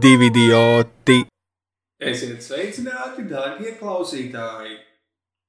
[0.00, 1.26] divi idioti.
[2.00, 4.76] Esiet sveicināti, darbie klausītāji!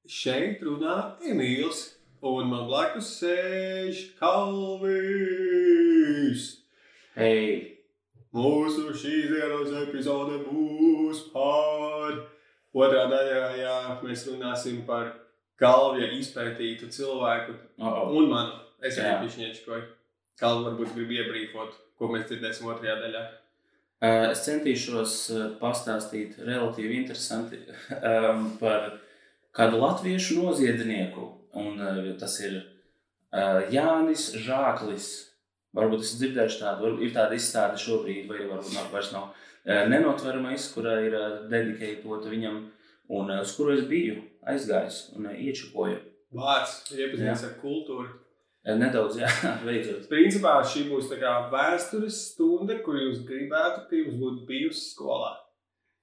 [0.08, 1.78] Šeit runā Emīls,
[2.20, 5.02] un man blakus sēž Kalvijs.
[7.16, 7.72] Hei,
[8.32, 12.14] Mūsu šīs dienas epizode būs par
[12.72, 13.42] otrā daļā.
[13.60, 15.10] Jā, mēs runāsim par
[15.60, 18.14] Kalvija izpētītu cilvēku oh, oh.
[18.16, 18.54] un manu.
[18.80, 19.02] Es Jā.
[19.04, 19.84] arī pišķiņķikoju.
[20.40, 23.22] Kalvi varbūt grib iebrīfot, ko mēs dzirdēsim otrajā daļā.
[24.02, 27.60] Uh, Es centīšos uh, pastāstīt relatīvi interesanti
[28.00, 28.96] um, par
[29.54, 31.28] kādu latviešu noziedznieku.
[31.60, 31.76] Un,
[32.16, 32.54] tas ir
[33.68, 35.08] Jānis Žāklis.
[35.76, 39.26] Varbūt esat dzirdējuši tādu, ir tāda izstāde šobrīd, vai varbūt nav, vairs nav.
[39.92, 41.16] Nenotveramais, kurā ir
[41.52, 42.56] dedikēta viņam,
[43.12, 44.16] un uz kuru es biju
[44.48, 46.00] aizgājis un iečukoju.
[46.32, 48.08] Vārds iepazīstināts ar kultūru.
[48.62, 49.30] Uh, Nedaudz, jā,
[49.66, 50.06] beidzot.
[50.10, 55.32] Principā šī būs tā kā vēstures stunda, kur jūs gribētu, ka jums būtu bijusi skolā.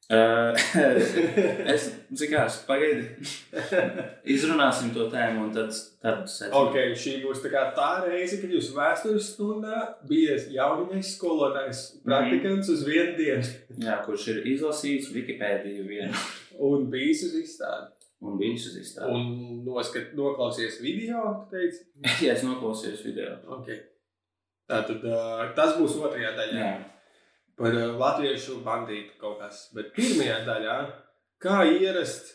[0.09, 0.57] Uh,
[1.69, 3.27] es domāju, pagaidi.
[4.35, 5.69] Izrunāsim to tēmu, un tad,
[6.01, 6.55] tad secināsim.
[6.57, 12.81] ok, šī būs tā, tā reize, kad jūs vēstures stundā bijat jauniņais skolotājs, praktikants uz
[12.87, 16.25] vienu dienu Jā, kurš ir izlasījis Wikipēdiju vienu
[16.57, 17.93] un bijis uz izstādi.
[18.21, 18.39] Un
[18.69, 19.13] uz izstādi.
[19.15, 21.85] Un noskat, noklausies video, tu teici?
[22.25, 23.37] Jā, es noklausījos video.
[23.57, 23.71] Ok.
[24.69, 26.63] Tātad uh, tas būs otrajā daļā.
[26.63, 26.73] Jā,
[27.59, 29.65] Par latviešu bandītu kaut kas.
[29.75, 30.75] Bet pirmajā daļā,
[31.43, 32.29] kā ierast,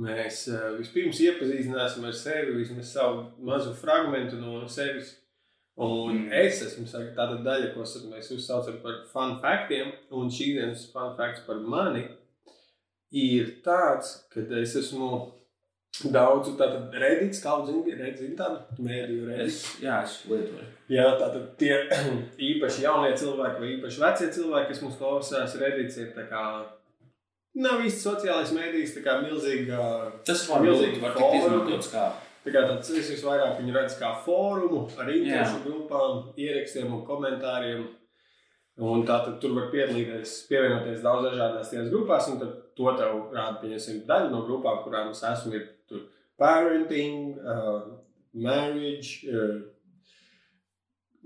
[0.00, 0.46] mēs
[0.78, 5.16] vispirms iepazīstināsim ar sevi, vismaz savu mazu fragment no sevis.
[5.80, 6.32] Un Mm.
[6.32, 6.84] es esmu
[7.16, 12.02] tāda daļa, ko mēs uzsaucam par fun faktiem, un šī dienas fun fakts par mani
[13.10, 15.10] ir tāds, ka es esmu
[16.14, 19.72] daudzu tātad redīts, kā zini, redzīju tādu mēdīju redītu.
[19.84, 20.68] jā, es lietoju.
[20.90, 21.74] Jā, tātad tie
[22.50, 26.44] īpaši jaunie cilvēki vai īpaši vecie cilvēki, kas mums klausās, Reddits ir tā kā.
[27.60, 29.84] Nav īsti sociālais mēdījis, tā kā milzīga.
[30.26, 32.08] Tas var būt izmantots kā.
[32.40, 35.64] Tā kā tāds es visvairāk viņu redzu kā fórumu ar interešu Jā.
[35.66, 37.82] grupām, ierakstiem un komentāriem.
[38.80, 43.18] Un tā tad tur var piedalīties, pievienoties daudz dažādās tajās grupās, un tad to tev
[43.34, 46.06] rāda, pieņemsim, daļa no grupām, kurām es esmu, ir tur
[46.40, 47.82] parenting, uh,
[48.32, 49.58] marriage, uh,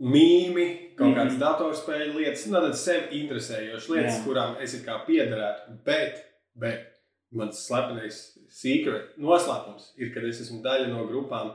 [0.01, 1.15] mīmi, kaut Mhm.
[1.19, 4.25] kādas datorspēļu lietas, nu, tādas sev interesējošas lietas, Jā.
[4.27, 5.79] kurām es kā piederētu.
[5.85, 6.25] Bet,
[6.57, 6.97] bet
[7.33, 11.53] mans slepenais secret noslēpums ir, ka es esmu daļa no grupām,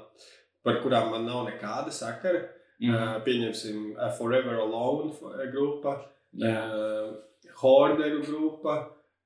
[0.64, 2.48] par kurām man nav nekāda sakara.
[2.82, 2.94] Mhm.
[2.96, 5.98] Uh, pieņemsim, uh, Forever Alone f- grupa,
[6.34, 6.54] Jā.
[6.72, 7.10] uh,
[7.62, 8.76] Horderu grupa,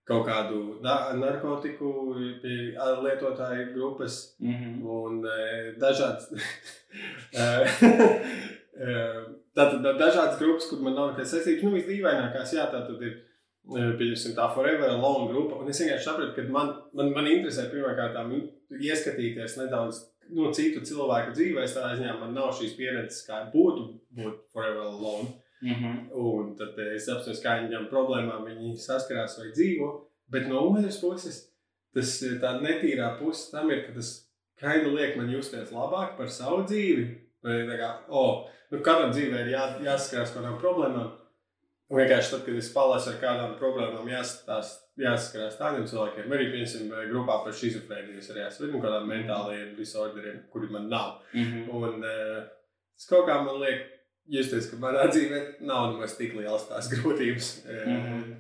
[0.07, 4.81] kaut kādu na narkotiku lietotāju grupas Mhm.
[4.83, 6.31] un uh, dažādas.
[9.53, 11.63] Tātad da- dažādas grupas, kur man nav nekādas saistības.
[11.63, 13.19] Nu, visdīvainākās, jā, tā tad ir.
[13.63, 15.61] Pieņemsim, tā Forever Alone grupa.
[15.61, 18.17] Un es vienkārši sapratu, ka man, man, man interesē pirmkārt
[18.75, 20.01] ieskatīties nedaudz
[20.31, 21.75] no citu cilvēku dzīvēs.
[21.75, 25.31] Tādā ziņā man nav šīs pieredzes, kā būtu būt Forever Alone.
[25.63, 26.09] Mhm.
[26.19, 29.89] Un tad eh, es apzinos, kā viņiem problēmām viņi saskarās vai dzīvo.
[30.33, 31.39] Bet no otras puses,
[31.95, 34.13] tas eh, tā netīrā puse tam ir, ka tas
[34.59, 37.07] kaini liek man justies labāk par savu dzīvi.
[37.43, 41.11] Vai tā kā, oh, nu katram dzīvē ir jā, jāsaskarās ar kādām problēmām.
[41.91, 47.41] Un vienkārši tad, kad es palasu ar kādām problēmām, jāsaskarās tādiem cilvēkiem, arī, piemēram, grupā
[47.43, 51.19] par schizofrēniju, arī esmu, vai nu kādām mentāliem disorderiem, kuri man nav.
[51.35, 51.65] Mhm.
[51.69, 52.39] Un uh,
[52.95, 53.83] tas kaut kā man liek
[54.31, 57.97] justies, ka manā dzīvē nav nemaz tik lielas tās grūtības, mm.
[58.05, 58.37] -hmm.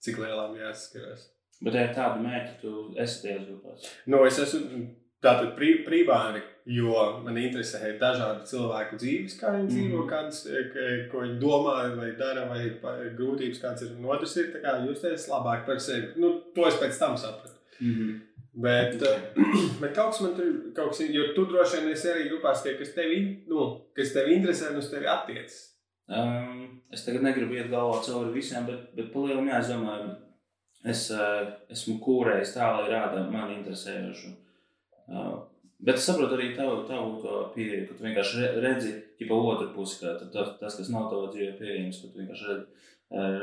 [0.00, 1.28] cik lielām jāsaskarās.
[1.60, 3.90] Bet ja ir tāda mērķa, tu esi tajās grupās.
[4.08, 4.86] Nu, es esmu
[5.20, 6.94] tātad pri, privāri, jo
[7.24, 10.02] man interesē dažādu cilvēku dzīves, kā viņi dzīvo, mm.
[10.02, 10.10] -hmm.
[10.10, 12.70] kādas, eh, ka- ko viņi domā, vai dara, vai
[13.16, 13.94] grūtības kāds ir.
[13.98, 16.12] Un otrs ir kā justies labāk par sevi.
[16.16, 17.56] Nu, to es pēc tam sapratu.
[17.80, 18.20] Mhm.
[18.52, 19.20] Bet, eh,
[19.80, 22.74] bet kaut kas man tur, kaut kas, jo tu droši vien esi arī grupās, tie,
[22.78, 25.66] kas tevi, nu, kas tevi interesē un uz tevi attiecas.
[26.10, 30.16] Um, es tagad negribu iet galvā cauri visiem, bet, bet palielināt, jā, es domāju,
[30.84, 34.32] es uh, esmu kūrējis tā, lai rāda man interesējošu.
[35.06, 35.46] Uh,
[35.82, 39.70] bet es saprotu arī tavu, tavu to pieeju, ka tu vienkārši re- redzi tipa otru
[39.74, 42.66] pusi, ka tad tas, tas, kas nav tavā dzīvē pieejams, ka tu vienkārši redzi.
[43.10, 43.42] Uh,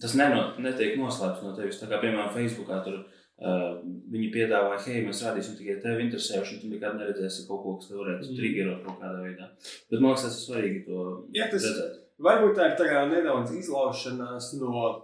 [0.00, 1.80] tas neno, netiek noslēpts no tevis.
[1.82, 3.82] Tā kā, piemēram, Facebookā tur uh,
[4.12, 7.90] viņi piedāvāja, hei, mēs rādīsim tikai tevi interesējošu, un tu nekad neredzēsi kaut ko, kas
[7.90, 8.36] tev varētu Mhm.
[8.38, 9.48] triggerot kaut kādā veidā.
[9.90, 11.00] Bet man liekas, tas ir svarīgi to
[11.34, 11.98] Jā, tas- redzēt.
[12.24, 14.94] Varbūt tā ir tā kā nedaudz izlaušanās no e,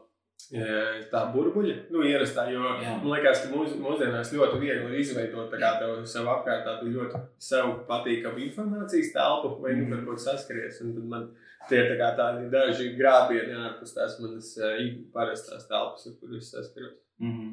[1.13, 2.45] tā burbuļa, nu, ierastā.
[2.53, 2.97] Jo Jā.
[3.03, 6.93] man liekas, ka mūs, mūsdienās ļoti viegli ir izveidot tā kā tev sev apkārt tādu
[6.95, 10.81] ļoti sev patīkamu informācijas telpu, vai nu par ko saskaries.
[10.85, 11.29] Un tad man
[11.69, 14.73] tie ir tā tādi daži grābieni ārpus tās manas e,
[15.15, 16.99] parastās telpas, ar kur es saskaros.
[17.23, 17.53] Mhm.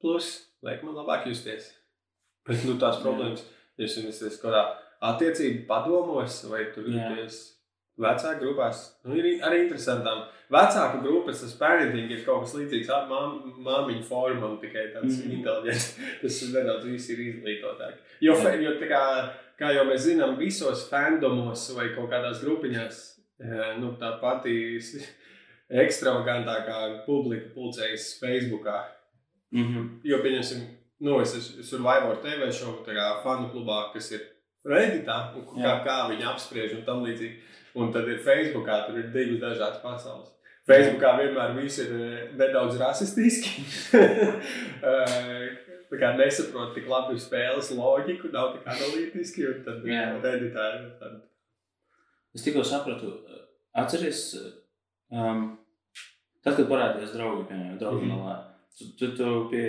[0.00, 0.32] Plus,
[0.64, 1.72] liek man labāk justies.
[2.48, 3.44] Bet nu, tās problēmas,
[3.76, 4.62] ja jūs esat kaut kādā
[5.10, 7.40] attiecību padomos, vai tur jūties
[8.00, 10.24] vecāku grupās, nu, ir arī interesantām.
[10.50, 15.36] Vecāku grupas, tas parenting ir kaut kas līdzīgs mám, māmiņu formam, tikai tāds mm.
[15.36, 15.86] Inteliģents.
[16.22, 18.00] Tas nedaudz viss ir izglītotāk.
[18.24, 19.04] Jo, fe, jo kā,
[19.60, 22.98] kā jau mēs zinām, visos fandomos vai kaut kādās grupiņās,
[23.44, 24.56] eh, nu, tā pati
[25.84, 28.80] ekstravagantākā publika pulcējas Facebookā.
[29.54, 29.86] Mhm.
[30.06, 30.66] Jo, pieņemsim,
[31.06, 32.82] nu, es esmu Survivor TV šovu
[33.22, 34.26] fanu klubā, kas ir
[34.66, 35.76] Redditā, un kā, Jā.
[35.86, 37.38] kā viņi apspriež un tam līdzīgi.
[37.78, 40.30] Un tad ir Facebookā, tur ir divas dažādas pasaules.
[40.66, 43.62] Facebookā vienmēr viss ir eh, nedaudz rasistiski.
[44.80, 45.48] Eh,
[45.90, 49.42] Tā kā nesaprot tik labi spēles loģiku, nav tik analītiski.
[49.66, 50.04] Tad Jā.
[50.22, 51.18] Redditā ir tāda.
[52.30, 53.08] Es tikko sapratu,
[53.74, 54.20] atceries,
[55.10, 55.40] um,
[56.46, 58.12] tad, kad parādījās draugi, piemēram, draugi Mhm.
[58.20, 58.36] malā,
[58.78, 59.64] tu, tu, tu pie,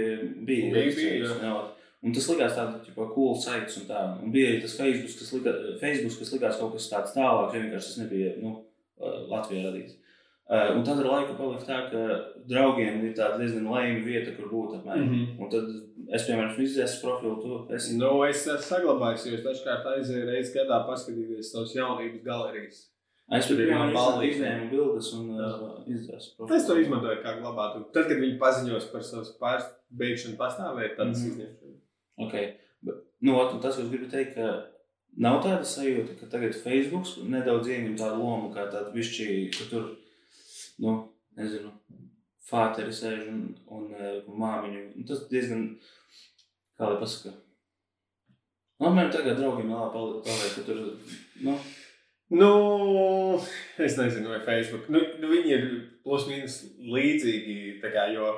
[0.45, 1.55] biji Bija, reģistrējies, bija, jā.
[2.01, 4.03] Un tas likās tāds, tipo, cool sites un tā.
[4.23, 5.51] Un bija arī tas Facebook, kas, lika,
[5.81, 8.53] Facebook, kas likās kaut kas tāds tālāk, jo vienkārši tas nebija, nu,
[8.97, 9.99] uh, Latvijā radīts.
[10.51, 11.99] Uh, un tad ar laiku palika tā, ka
[12.49, 15.05] draugiem ir tāda diezgan lēma vieta, kur būt apmēram.
[15.05, 15.13] Mm.
[15.13, 15.43] -hmm.
[15.45, 15.69] Un tad
[16.09, 17.97] es, piemēram, esmu izdzēsis profilu, tu esi.
[18.01, 22.81] Nu, es esmu saglabājis, jo es dažkārt aizēju reizes gadā paskatīties savas jaunības galerijas.
[23.31, 23.77] Es Tur biju
[24.27, 26.57] izņēmu bildes un uh, izdzēsu profilu.
[26.57, 27.85] Es to izmantoju kā glabātu.
[27.95, 31.37] Tad, kad viņi paziņos par savas pārbeigšanu pastāvēt, tad es Mhm.
[32.27, 32.53] Okay.
[32.85, 34.47] Bet, nu, un tas, ko es gribu teikt, ka
[35.21, 39.27] nav tāda sajūta, ka tagad Facebook nedaudz ieņem tādu lomu, kā tāda višķī,
[39.57, 39.91] ka tur,
[40.83, 40.95] nu,
[41.39, 41.73] nezinu,
[42.51, 44.87] fāteri sēž un, un, eh, un māmiņu.
[44.97, 45.67] Un tas diezgan,
[46.79, 47.35] kā lai pasaka,
[48.79, 50.83] nu, apmēram tagad draugiem vēl paliek, ka tur,
[51.45, 51.59] nu,
[52.31, 53.41] Nu,
[53.77, 54.85] es nezinu, vai Facebook.
[54.87, 55.65] Nu, nu, viņi ir
[55.99, 57.81] plus mīnus līdzīgi.
[57.83, 58.29] tā Kā, jo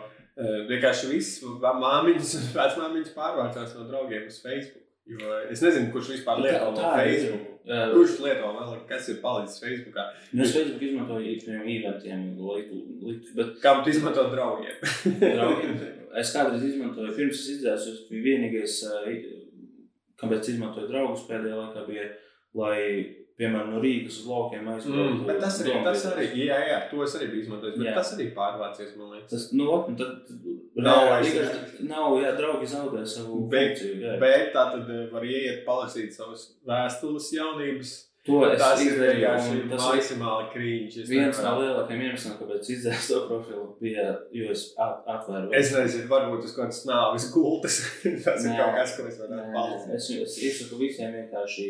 [0.69, 4.79] vienkārši viss māmiņas un vecmāmiņas pārvācās no draugiem uz Facebook.
[5.05, 7.17] Jo es nezinu, kurš vispār lieto Tā- no tā ir.
[7.17, 7.49] Facebook.
[7.67, 10.05] eh, Kurš lieto vēl, kas ir palicis Facebookā?
[10.33, 12.71] nu, es Facebook izmantoju īstenībā eventiem, likt,
[13.03, 14.77] likt, bet Kam tu izmanto draugiem?
[15.37, 15.75] draugiem.
[16.21, 18.77] Es kādreiz izmantoju, pirms es izdzēsu, vienīgais,
[20.21, 22.07] kāpēc izmantoju draugus pēdējā laikā, bija,
[22.55, 22.79] lai,
[23.39, 25.15] piemēram, no Rīgas uz laukiem aizbrauktu.
[25.15, 27.95] Mm, bet tas arī, tas arī, jā, jā, to es arī biju izmantojis, bet Jā.
[27.97, 29.29] tas arī pārvācies, man liekas.
[29.33, 30.31] Tas, nu, ot, un tad,
[30.75, 33.99] Nav vairs- nav, jā, draugi zaudē savu Bet, funkciju.
[34.01, 34.15] jā.
[34.19, 37.93] bet tā tad eh, var ieiet, palasīt savas vēstules jaunības.
[38.23, 40.93] To es Tas ir izdarīju, un tas maksimāli krīņš.
[41.03, 45.49] Es viens no lielākajiem iemesliem, kāpēc izdzēsu to profilu, bija, jo es at- atvēru.
[45.59, 47.81] Es nezinu, varbūt uz kādas nāves gultas.
[48.23, 48.61] Tas ir Nē.
[48.61, 49.95] kaut kas, ko es varu Nē, palasīt.
[49.99, 51.67] Es, es iesaku visiem vienkārši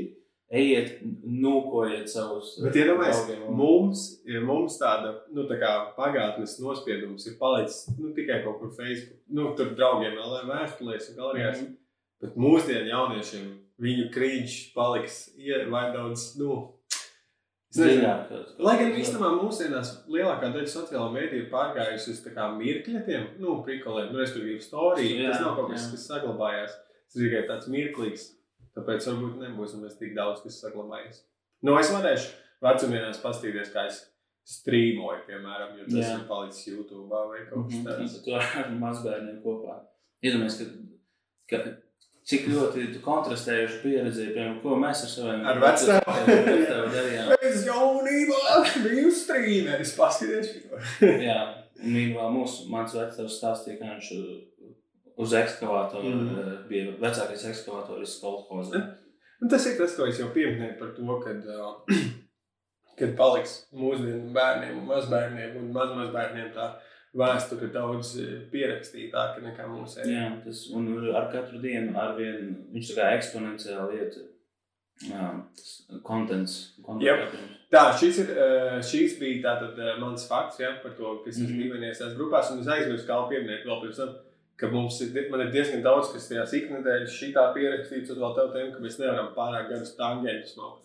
[0.54, 2.86] ejiet, nūkojiet savus Bet, ja
[3.24, 5.58] draugiem un- mums, ja mums tāda nu, tā
[5.98, 10.22] pagātnes nospiedums ir palicis nu, tikai kaut kur Facebook, nu, tur draugiem ir
[10.52, 11.62] vēstulēs un galerijās.
[11.64, 11.74] Mhm.
[12.22, 13.50] Bet mūsdienu jauniešiem
[13.82, 15.18] viņu krīņš paliks
[15.74, 16.70] vai daudz, nu,
[18.30, 22.20] kaut- Lai gan īstenībā mūsdienās lielākā daļa sociālo mediju ir pārgājusi uz
[22.60, 24.60] mirkļiem, nu, prikoliem, nu, respektīvi.
[25.24, 26.70] Jā, Tas nav kaut kas, kas saglabājās.
[27.10, 28.28] Tas ir tikai tāds mirklīgs.
[28.74, 31.22] Tāpēc varbūt nebūs tik daudz, kas saglabājas.
[31.64, 32.32] Nu, es varēšu
[32.64, 34.02] vecumdienās pastīties, kā es
[34.50, 36.16] strīmoju, piemēram, jo tas Jā.
[36.18, 38.18] ir palicis YouTube vai kaut kas Mhm, tāds.
[38.18, 39.78] un Tu ar mazbērniem kopā.
[40.24, 40.66] Iedomājies, ka,
[41.54, 41.62] ka
[42.28, 47.32] cik ļoti kontrastējuši pieredzi, piemēram, ko mēs ar saviem Ar vectēvu darījām.
[47.54, 48.42] Es jaunībā
[48.84, 50.82] biju strīmeris, paskaties šo.
[51.22, 51.40] Jā,
[51.84, 54.30] mīlā mūsu, mans vectēvs stāstīja, ka viņš uh,
[55.18, 56.30] uz ekskavātoru Mhm.
[56.36, 56.68] mm.
[56.70, 58.82] bija vecākais ekskavātoris kolhozē.
[59.42, 61.76] Un tas ir tas, ko es jau pieminēju par to, kad, uh,
[63.00, 66.74] kad paliks mūsdienu bērniem, mazbērniem un mazmazbērniem tā
[67.14, 72.90] vēsture daudz eh, pierakstītāka nekā mūsu Jā, tas, un ar katru dienu ar vien, viņš
[72.90, 74.16] tā kā eksponenciāli iet
[75.12, 75.28] jā,
[76.08, 76.56] kontents.
[77.74, 81.50] Tā, šis, ir, eh, šis bija tātad eh, mans fakts ja, par to, kas ir
[81.50, 81.60] Mhm.
[81.62, 84.16] ģimenēs tās grupās, un es aizmirsu kā pieminēt vēl pirms tam,
[84.64, 85.12] ka mums ir,
[85.44, 89.30] ir diezgan daudz, kas tajās iknedēļas šitā pierakstīts, un vēl tev teikt, ka mēs nevaram
[89.36, 90.82] pārāk garus tangentus maukt.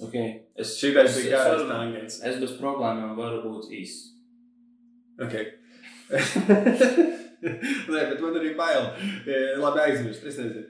[0.00, 0.28] Okay.
[0.56, 2.20] Es, bija es, garais tangents.
[2.24, 4.14] es bez problēmām varu būt īsts.
[5.20, 5.34] Ok.
[7.40, 8.86] Nē, bet man arī bail.
[9.28, 10.24] E, Labi, aizmirst.
[10.28, 10.64] Es nezinu.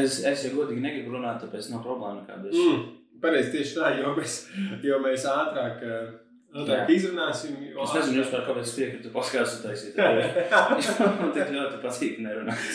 [0.00, 2.50] Es, es ja godīgi negribu runāt, tāpēc nav problēma nekāda.
[2.50, 2.82] Es- Mm,
[3.20, 4.34] Pareizi, tieši tā, jo mēs,
[4.86, 6.12] jo mēs ātrāk, eh,
[6.50, 7.58] Nu, tā kā izrunāsim.
[7.70, 9.98] Es nezinu, vispār, kāpēc es piekrītu podkāstu taisīt.
[11.20, 12.72] Man tik ļoti patīk nerunāt.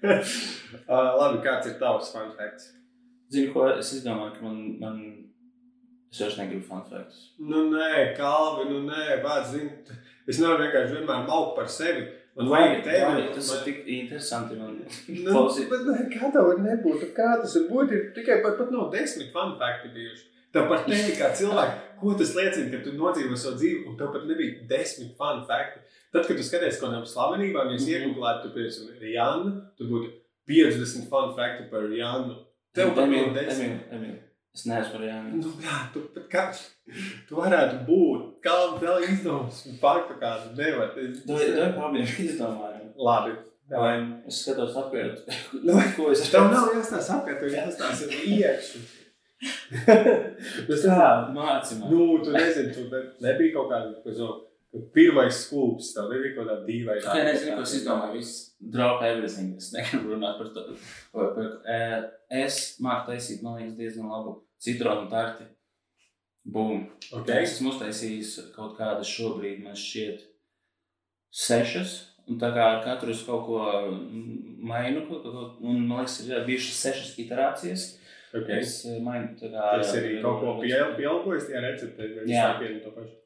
[0.88, 2.70] uh, labi, kāds ir tavs fun facts?
[3.30, 5.02] Zini, ko es izdomāju, ka man, man
[6.10, 7.28] es vairs negribu fun facts.
[7.38, 12.08] Nu, nē, kalvi, nu, nē, bāc, zini, es nevaru vienkārši vienmēr maukt par sevi.
[12.40, 13.28] Man vajag tevi.
[13.34, 14.56] tas ir tik interesanti.
[14.56, 14.80] Man
[15.26, 17.04] Nu, bet, kā tev var nebūt?
[17.14, 17.94] Kā tas var būt?
[17.94, 20.29] Ir tikai pat, pat no desmit fun facti bijuši.
[20.52, 24.10] Tev par tevi kā cilvēku, ko tas liecina, ka tu nodzīvo savu dzīvi, un tev
[24.14, 25.78] pat nebija desmit fun facti.
[26.12, 27.92] Tad, kad tu skaties kaut kādām slavenībām, ja es Mhm.
[27.94, 30.10] iegūlētu, tu piemēram, Rihanna, tu būtu
[30.48, 32.34] 50 fun facti par Rihannu.
[32.74, 34.26] Tev pat bija desmit.
[34.52, 35.32] Es neesmu par Jāni.
[35.38, 36.42] Nu, jā, tu pat kā,
[37.28, 40.90] tu varētu būt, kā vēl izdomas, faktu kādu nevar.
[40.92, 41.36] Tu tu
[41.78, 42.90] problēma izdomāju.
[42.98, 43.36] Labi.
[43.70, 43.94] Vai?
[44.26, 45.20] Es skatos apkārt.
[45.62, 48.80] Nu, Ko es Tev nav jāstāsta apkārt, tev jāstāsta ar iekšu.
[50.68, 51.92] Tas tā, māci man.
[51.92, 56.66] nu, tu nezini, tu ne, nebija kaut kāda, ka pirmais skūps, tev nebija kaut kāda
[56.66, 57.04] dīvaina.
[57.04, 58.18] Tikai nezinu, ko es izdomāju.
[58.18, 59.56] Viss drop everything.
[59.56, 60.66] Es negribu runāt par to.
[61.14, 61.96] Par, par, eh,
[62.42, 65.48] es māku taisīt, man liekas, diezgan labu citronu tarti.
[66.44, 66.86] Bum.
[67.12, 67.44] Okay.
[67.44, 70.22] Es esmu uztaisījis kaut kādas šobrīd, man šķiet,
[71.36, 71.96] sešas.
[72.30, 75.02] Un tā kā ar katru es kaut ko mm, mainu,
[75.60, 77.86] un man liekas, ir bijušas sešas iterācijas.
[78.30, 78.60] Okay.
[78.60, 79.64] Es eh, mainu tā kā.
[79.80, 82.44] Tas arī kaut ko pie- pielāgojas tajā receptē, vai Jā.
[82.52, 83.16] visu vienu to pašu.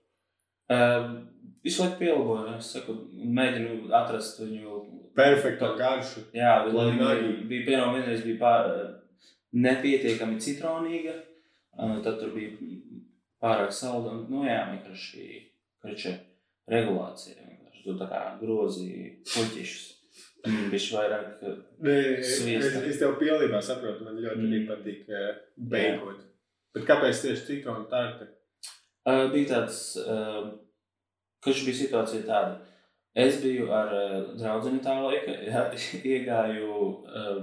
[0.71, 1.09] Uh,
[1.65, 2.95] visu laiku pielāgoju, es saku,
[3.39, 4.79] mēģinu atrast viņu.
[5.15, 6.25] Perfekto garšu.
[6.35, 7.35] Jā, lai nagi.
[7.51, 8.71] bija piemēram vienreiz bija pār,
[9.53, 11.15] nepietiekami citronīga,
[11.79, 12.57] uh, tad tur bija
[13.43, 14.11] pārāk salda.
[14.11, 15.43] un, Nu jā, vienkārši
[15.85, 16.17] kriča
[16.69, 17.37] regulācija.
[17.45, 19.94] vienkārši Tu tā kā grozīji puķišus.
[20.45, 21.45] Bišķi vairāk.
[21.85, 22.83] Nē, es, Sviesta.
[22.85, 24.67] es tev pilnībā saprotu, man ļoti Mm.
[24.69, 26.21] patīk uh, beigot.
[26.75, 28.29] Bet kāpēc tieši citronu tārta?
[29.07, 30.51] Uh, bija tāds, uh,
[31.45, 32.59] kurš bija situācija tāda.
[33.15, 35.65] Es biju ar uh, draugu tā laika, jā,
[36.15, 37.41] iegāju uh,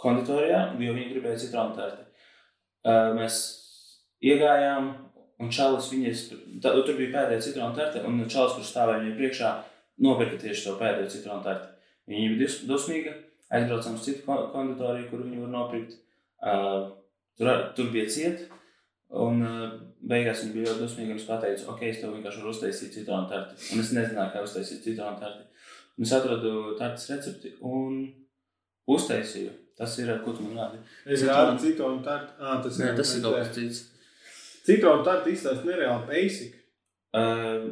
[0.00, 2.04] konditorijā, jo viņi gribēja citronu tārti.
[2.84, 3.40] Uh, mēs
[4.24, 4.92] iegājām,
[5.40, 6.26] un Čalis viņas,
[6.60, 9.52] tā, tur bija pēdējā citronu tārta, un Čalis, kurš stāvēja viņai priekšā,
[10.04, 11.76] nopirka tieši to pēdējo citronu tārti.
[12.10, 13.12] Viņa bija dus- dusmīga,
[13.54, 15.98] aizbraucām uz citu ko- konditoriju, kur viņi var nopirkt.
[16.40, 16.90] Uh,
[17.38, 18.48] tur, tur bija cieta.
[19.20, 19.70] Un uh,
[20.06, 21.16] beigās viņa bija ļoti dusmīga.
[21.18, 23.58] Es pateicu, ok, es tev vienkārši varu uztaisīt citronu tarti.
[23.74, 25.46] Un es nezināju, kā uztaisīt citronu tarti.
[25.98, 28.00] Un es atradu tartas recepti un
[28.90, 29.52] uztaisīju.
[29.80, 30.80] Tas ir, ko tu man rādi.
[31.06, 32.34] Es rādu citronu tārta.
[32.40, 33.78] Ah, tas Nē, tas ir kaut kas cits.
[34.66, 36.56] Citronu tārta izstāsta nereāli basic.
[37.16, 37.70] Uh,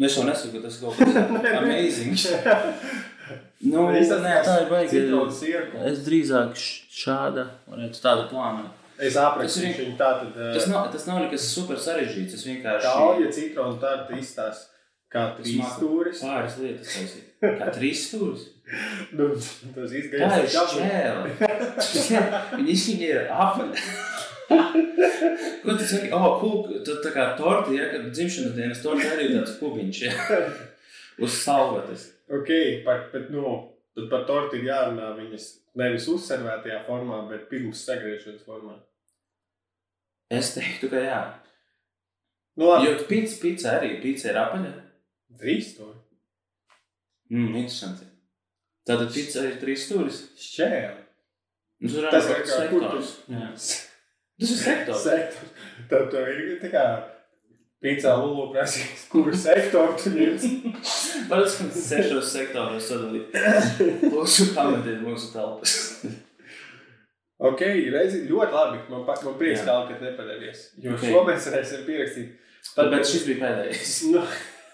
[0.00, 2.16] es jau nesaku, ka tas ir kaut kas amazing.
[3.64, 5.80] Nu, nē, tā ir sirku.
[5.88, 6.58] Es drīzāk
[6.92, 8.66] šāda, varētu tādu plānu.
[9.00, 9.16] Es
[9.60, 10.34] ir- viņu tātad.
[10.36, 12.34] Tas nav, tas nav nekas super sarežģīts.
[12.36, 14.72] Es vienkārši Kauja citronu tārta izstāsta
[15.12, 16.20] kā trīs stūris.
[16.24, 17.16] pāris lietas.
[17.60, 18.46] Kā trīs stūris.
[19.14, 21.34] Nu, tas Tā ir šķēle.
[22.56, 23.84] Viņi viņi ir apaļi.
[24.48, 26.10] Ko tu saki?
[26.14, 30.02] O, oh, kūk, tu tā kā torti, ja, kad dzimšanas dienas torti arī tāds kubiņš,
[30.06, 30.12] ja.
[31.24, 32.10] Uz salvetes.
[32.30, 32.48] Ok,
[32.84, 33.42] par, bet, nu,
[33.94, 35.44] tad par torti ir jārunā viņas
[35.78, 38.74] nevis uzservētajā formā, bet pirms sagriešanas formā.
[40.34, 41.20] Es teiktu, ka jā.
[42.58, 44.72] Nu, labi, Jo pizza, pizza arī, pizza ir apaļa.
[45.38, 45.98] trīs stūri.
[47.30, 48.06] Mm, interesanti.
[48.86, 50.22] Tātad pizza ir trīs stūris.
[50.40, 51.02] Šķēli.
[51.84, 53.10] Nu, Tas ir kā kas kur sektors.
[53.26, 53.32] tu.
[53.34, 53.50] Jā.
[54.40, 55.02] Tas ir sektors.
[55.04, 55.52] Sektors.
[55.90, 56.84] Tad tev ir tā kā
[57.84, 60.52] pīcā lulu prasīs, kuru sektoru tu ņemsi.
[61.30, 63.36] Parasti mums sešos sektoros sadalīt.
[64.06, 65.76] Lūdzu, pamatiet mūsu telpas.
[67.36, 67.60] Ok,
[67.92, 68.82] redzi, ļoti labi.
[68.88, 69.66] Man, pa- man prieks, Jā.
[69.66, 70.66] ka Alkat nepadevies.
[70.80, 71.02] Jo Ok.
[71.02, 71.12] okay.
[71.12, 72.36] šo mēs varēsim pierakstīt.
[72.74, 73.96] Tad, bet šis bija pēdējais.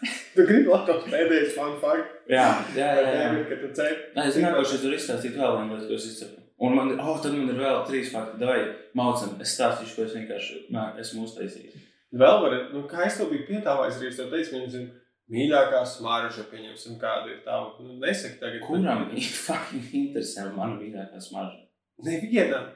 [0.03, 2.15] Nu, tu gribi tas pēdējais fun fact?
[2.27, 3.03] Jā, jā, jā.
[3.07, 3.27] jā.
[3.31, 4.01] Nevis, ka tu cep.
[4.17, 6.41] Nē, es nākošais tur izstāstīju vēl vienu lietu, ko es izcepu.
[6.63, 8.41] Un man oh, tad man ir vēl trīs fakti.
[8.41, 8.65] Davai,
[8.99, 11.92] maucam, es stāstīšu, ko es vienkārši nā, esmu uztaisījis.
[12.13, 14.89] Vēl var, nu, kā es to biju piedāvājis, arī es tev teicu, pieņemsim,
[15.33, 17.73] mīļākā smarža, pieņemsim, kāda ir tava.
[17.81, 18.61] Nu, nesaki tagad.
[18.67, 21.63] Kuram ir fucking interesē mana mīļākā smarža?
[22.05, 22.69] Nevienam.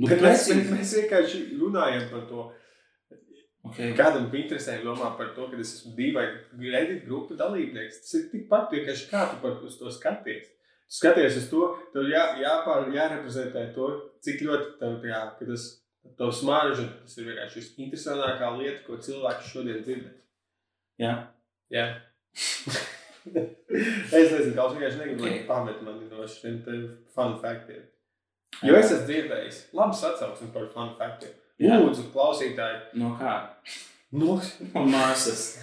[0.00, 2.48] Nu, Bet mēs, mēs, mēs vienkārši runājam par to.
[3.70, 3.90] Okay.
[3.92, 8.00] Kādam bija interesanti domāt par to, ka es esmu dīvaini Reddit grupu dalībnieks.
[8.06, 10.48] Tas ir tikpat vienkārši kā tu par to skaties.
[10.48, 13.90] Tu skaties uz to, tev jā, jāpār, jāreprezentē to,
[14.24, 15.66] cik ļoti tev jā, tas
[16.18, 20.16] tev smarža, tas ir vienkārši visinteresantākā lieta, ko cilvēki šodien dzirdēt.
[21.00, 21.14] Jā.
[21.72, 21.86] Jā.
[23.30, 25.28] es nezinu, kā viņš vienkārši negribu, Ok.
[25.30, 26.58] lai pamet mani no šiem
[27.14, 27.84] fun faktiem.
[28.66, 31.36] Jo es esmu dzirdējis, labs atsauksmes par fun faktiem.
[31.60, 33.36] Lūdzu, klausītāji, No kā?
[34.16, 34.38] Nu,
[34.78, 35.60] Un māsas.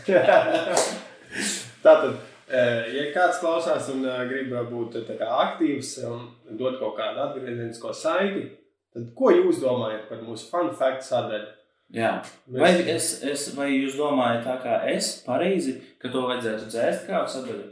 [1.84, 2.14] Tātad,
[2.48, 6.30] eh, ja kāds klausās un eh, grib būt tā kā aktīvs un
[6.60, 8.46] dot kaut kādu atgriezenisko saiti,
[8.94, 11.54] tad ko jūs domājat par mūsu fun fact sadaļu?
[11.96, 12.14] Jā.
[12.52, 17.22] Vai, es, es, vai jūs domājat tā kā es, pareizi, ka to vajadzētu dzēst kā
[17.32, 17.70] sadaļu?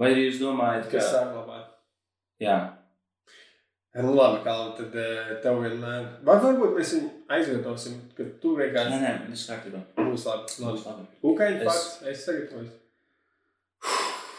[0.00, 1.18] Vai arī jūs domājat, Kas ka...
[1.18, 1.58] saglabā?
[2.40, 2.60] Jā.
[3.92, 6.06] Nu, labi, Kalvi, tad eh, tev vienmēr.
[6.24, 9.82] Vai varbūt mēs viņu aizvietosim, ka tu Nē, vienkārši nē, viss kārtībā.
[9.98, 10.54] būs labi.
[10.64, 11.04] Būs labi.
[11.20, 12.70] Kukaiņu Es- fakts, es sagatavoju.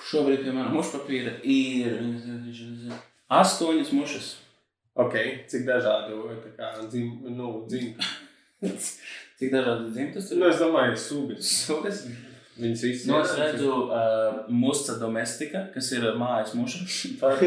[0.10, 2.00] Šobrīd pie manas mušu papīra ir
[3.34, 4.32] astoņas mušas.
[4.96, 5.16] Ok,
[5.50, 7.96] cik dažādu tā kā dzim, nu, dzim.
[9.40, 11.48] Cik dažādi dzimtas tur Nu, es domāju, sugas.
[11.66, 12.04] Sugas.
[12.54, 13.08] Viņas visas.
[13.10, 16.84] Nu, es redzu uh, musta domestika, kas ir mājas muša.
[17.22, 17.42] Par-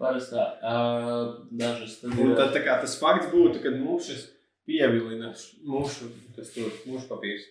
[0.00, 0.46] Parastā.
[0.64, 2.36] Uh, dažas tad Un ir.
[2.40, 4.24] tad tā kā tas fakts būtu, kad mušas
[4.66, 5.34] pievilina
[5.68, 7.44] mušu, tas tur mušu papīrs.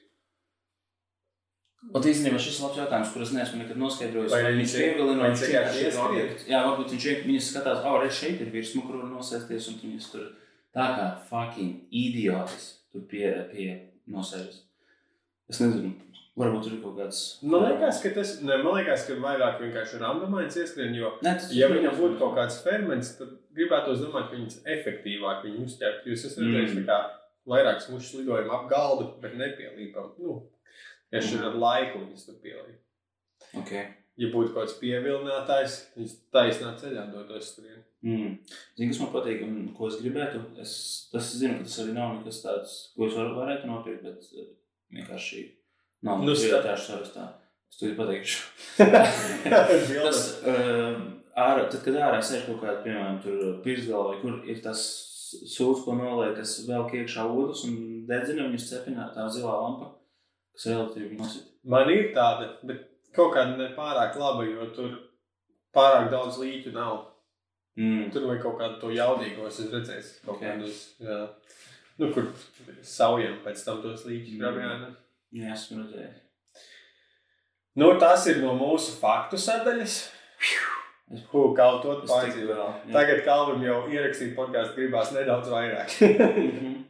[1.93, 4.31] Un īstenībā šis ir labs jautājums, kurus neesmu nekad noskaidrojis.
[4.31, 6.47] Vai Vai viņš viņš ir- pievilina, vai viņš viņš ir objekts.
[6.49, 10.25] Jā, varbūt viņš vienkārši skatās, ah, redz, šeit ir virsma, kur nosēsties, un viņas tur
[10.75, 13.67] tā kā fucking idiotis tur pie, pie
[14.11, 14.61] nosēžas.
[15.49, 15.93] Es nezinu,
[16.37, 17.19] varbūt tur ir kaut kāds.
[17.43, 21.67] Man liekas, ka tas, ne, man liekas, ka vairāk vienkārši randomains ieskrien, jo, tas ja
[21.69, 26.03] viņam būtu kaut kāds ferments, tad gribētu domāt, ka viņas efektīvāk viņu uzķert.
[26.09, 26.85] Jūs esat redzējis, Mm.
[26.89, 26.97] kā
[27.47, 30.11] vairākas mušas lidojuma ap galdu, bet nepielīpam.
[30.19, 30.41] Nu,
[31.15, 31.45] tieši Mm.
[31.49, 32.81] ar laiku viņas tur pielīp.
[33.61, 33.87] Okay.
[34.19, 37.81] Ja būtu kaut kāds pievilinātājs, viņš taisnā ceļā dotos turien.
[38.05, 38.37] Mm.
[38.77, 40.43] Zini, kas man patīk un ko es gribētu?
[40.61, 40.75] Es,
[41.11, 44.51] tas zinu, ka tas arī nav nekas tāds, ko es var, varētu nopirkt, bet eh,
[44.93, 45.41] vienkārši
[46.05, 47.25] nav Nu, prioritāšu sarakstā.
[47.71, 48.43] Es to pateikšu.
[49.49, 50.99] Tas, uh,
[51.35, 54.83] ārā, tad, kad ārā sēž kaut kāda, piemēram, tur pirsgalva, vai kur ir tas
[55.35, 59.89] sūds, ko noliek, kas velk iekšā odus un dedzina viņus cepinā, tā zilā lampa,
[60.55, 61.45] kas ar elektrību nosit.
[61.63, 62.83] Man ir tāda, bet
[63.15, 64.95] kaut kāda ne pārāk laba, jo tur
[65.75, 67.01] pārāk daudz līķu nav.
[67.75, 68.09] Mm.
[68.13, 70.11] Tur vajag kaut kādu to jaudīgo, es esmu redzējis.
[70.25, 70.43] Kaut Ok.
[70.45, 71.17] kādus, jā.
[71.99, 72.29] Nu, kur
[72.83, 74.39] saujam pēc tam tos līķus Mm.
[74.43, 74.93] grabjāna.
[75.35, 76.21] Jā, esmu redzējis.
[77.75, 79.97] Nu, tas ir no mūsu faktu sadaļas.
[81.11, 81.51] Es tiku
[82.09, 82.87] pārdzīvot.
[82.95, 86.84] Tagad Kalvim jau ierakstīt podkāstu gribās nedaudz vairāk.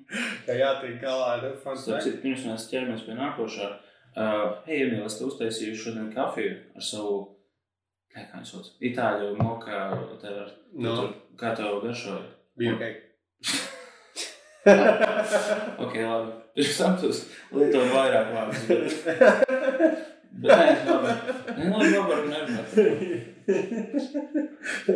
[0.46, 1.46] Ka jātiek galā ar
[1.78, 3.70] citu, pirms mēs ķeramies pie nākošā,
[4.15, 7.15] uh, hei, Emīl, es te uztaisīju šodien kafiju ar savu,
[8.13, 9.80] kā kā viņš sauc, itāļu moka,
[10.22, 10.96] tev ar, No.
[10.96, 12.22] tur, kā tev garšoja.
[12.58, 12.84] Bija ok.
[14.65, 16.32] Ok, labi.
[16.56, 17.10] Pirms tam tu
[17.54, 18.62] lietoji vairāk vārdus.
[20.41, 21.12] Bet nē, labi.
[21.60, 22.68] Nē, labi, labi, nerunāt.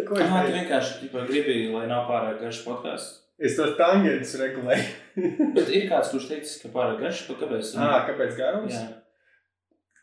[0.07, 0.55] Ko es Ah, tu teicu?
[0.55, 3.11] vienkārši tipa, gribi, lai nav pārāk garš podkāsts.
[3.39, 4.87] Es tos tangentus regulēju.
[5.55, 7.69] Bet ir kāds, kurš teicis, ka pārāk garš, pa kāpēc?
[7.79, 8.73] Ah, kāpēc garums?
[8.75, 8.87] Jā.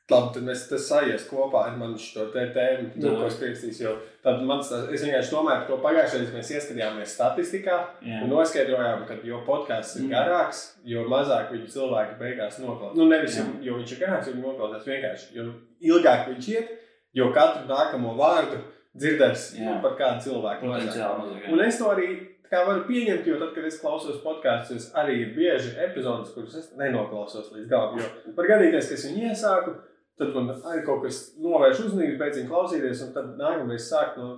[0.07, 3.11] Labi, tad mēs tas sajies kopā ar mani šo te tēmu, Jā.
[3.19, 3.79] ko es pierakstīju.
[3.83, 8.21] Jo tad mans, tas- es vienkārši domāju par to pagājušajā mēs ieskatījāmies statistikā Jā.
[8.23, 10.13] un noskaidrojām, ka jo podkāsts ir Mm.
[10.15, 12.95] garāks, jo mazāk viņu cilvēki beigās noklausās.
[12.97, 15.35] Nu, nevis jau, jo viņš ir garāks, jo viņi noklausās vienkārši.
[15.35, 15.49] Jo
[15.91, 16.71] ilgāk viņš iet,
[17.13, 18.63] jo katru nākamo vārdu
[18.97, 19.83] dzirdēs Jā.
[19.83, 20.63] par kādu cilvēku.
[20.71, 21.53] Potenciāli mazāk.
[21.53, 25.35] Un es to arī kā varu pieņemt, jo tad, kad es klausos podkāstus, arī ir
[25.37, 27.99] bieži epizodes, kuras es nenoklausos līdz galam.
[28.01, 29.75] Jo var gadīties, ka es viņu iesāku,
[30.21, 34.31] tad man arī kaut kas novērš uzmanību, pēc tam klausīties, un tad nākamais sāk no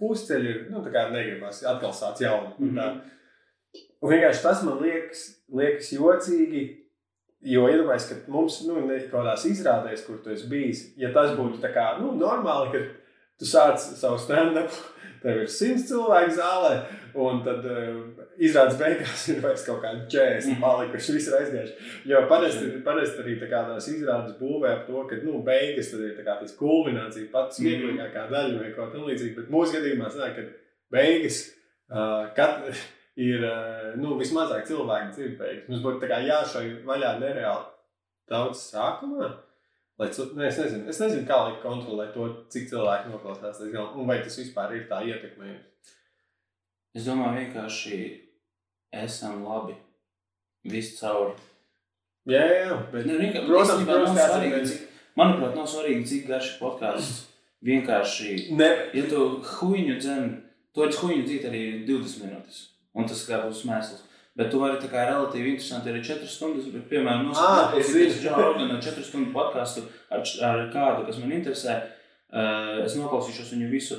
[0.00, 0.56] pusceļa.
[0.72, 2.54] Nu, tā kā negribas atkal sākt jaunu.
[2.58, 3.00] Mm -hmm.
[4.00, 6.64] Un vienkārši tas man liekas, liekas jocīgi.
[7.46, 11.60] Jo iedomājieties, ka mums nu, kaut kādās izrādēs, kur tu esi bijis, ja tas būtu
[11.62, 12.78] tā kā nu, normāli, ka
[13.38, 14.70] tu sāc savu stand-up,
[15.22, 16.74] tev ir simts cilvēku zālē,
[17.16, 17.96] un tad uh,
[18.38, 20.60] izrādes beigās ir vairs kaut kādi 40 Mhm.
[20.62, 21.76] palikuši, visi ir aizgājuši.
[22.12, 26.00] Jo parasti, parasti arī tā kā tās izrādes būvē ap to, ka nu, beigas tad
[26.00, 27.66] ir tā kā tas kulminācija, pats Mhm.
[27.68, 29.36] vieglākā daļa vai kaut kā tamlīdzīga.
[29.36, 30.42] Bet mūsu gadījumā sanāk, ka
[30.92, 31.40] beigas
[31.90, 32.68] uh, kat,
[33.16, 35.68] ir uh, nu, vismazāk cilvēku dzird beigas.
[35.68, 37.64] Mums būtu tā kā jāšauj vaļā nereāli
[38.28, 39.32] daudz sākumā.
[39.98, 43.94] Lai, ne, es, nezinu, es nezinu, kā lai kontrolēt to, cik cilvēki noklausās līdz galam,
[44.02, 45.94] un vai tas vispār ir tā ietekmējums.
[46.96, 48.00] Es domāju, vienkārši
[49.04, 49.76] esam labi.
[50.68, 51.34] Viss caur.
[52.26, 56.06] Jā, jā, jā, bet, Ne, vienkār- protams, protams, nav svarīgi, ir cik- Manuprāt, nav svarīgi,
[56.10, 57.22] cik garš ir podkāsts.
[57.64, 60.42] Vienkārši, ne, ja tu huīņu dzēni,
[60.76, 62.58] to huīņu dzīt arī 20 minūtes.
[62.94, 64.02] Un tas kā būs mēsls.
[64.36, 68.18] Bet tu vari tā kā relatīvi interesanti arī 4 stundas, bet, piemēram, noskatīties.
[68.20, 70.20] Džona Rogana 4 stundu podkāstu ar,
[70.50, 71.78] ar kādu, kas man interesē.
[72.26, 73.96] Uh, es noklausīšos viņu visu.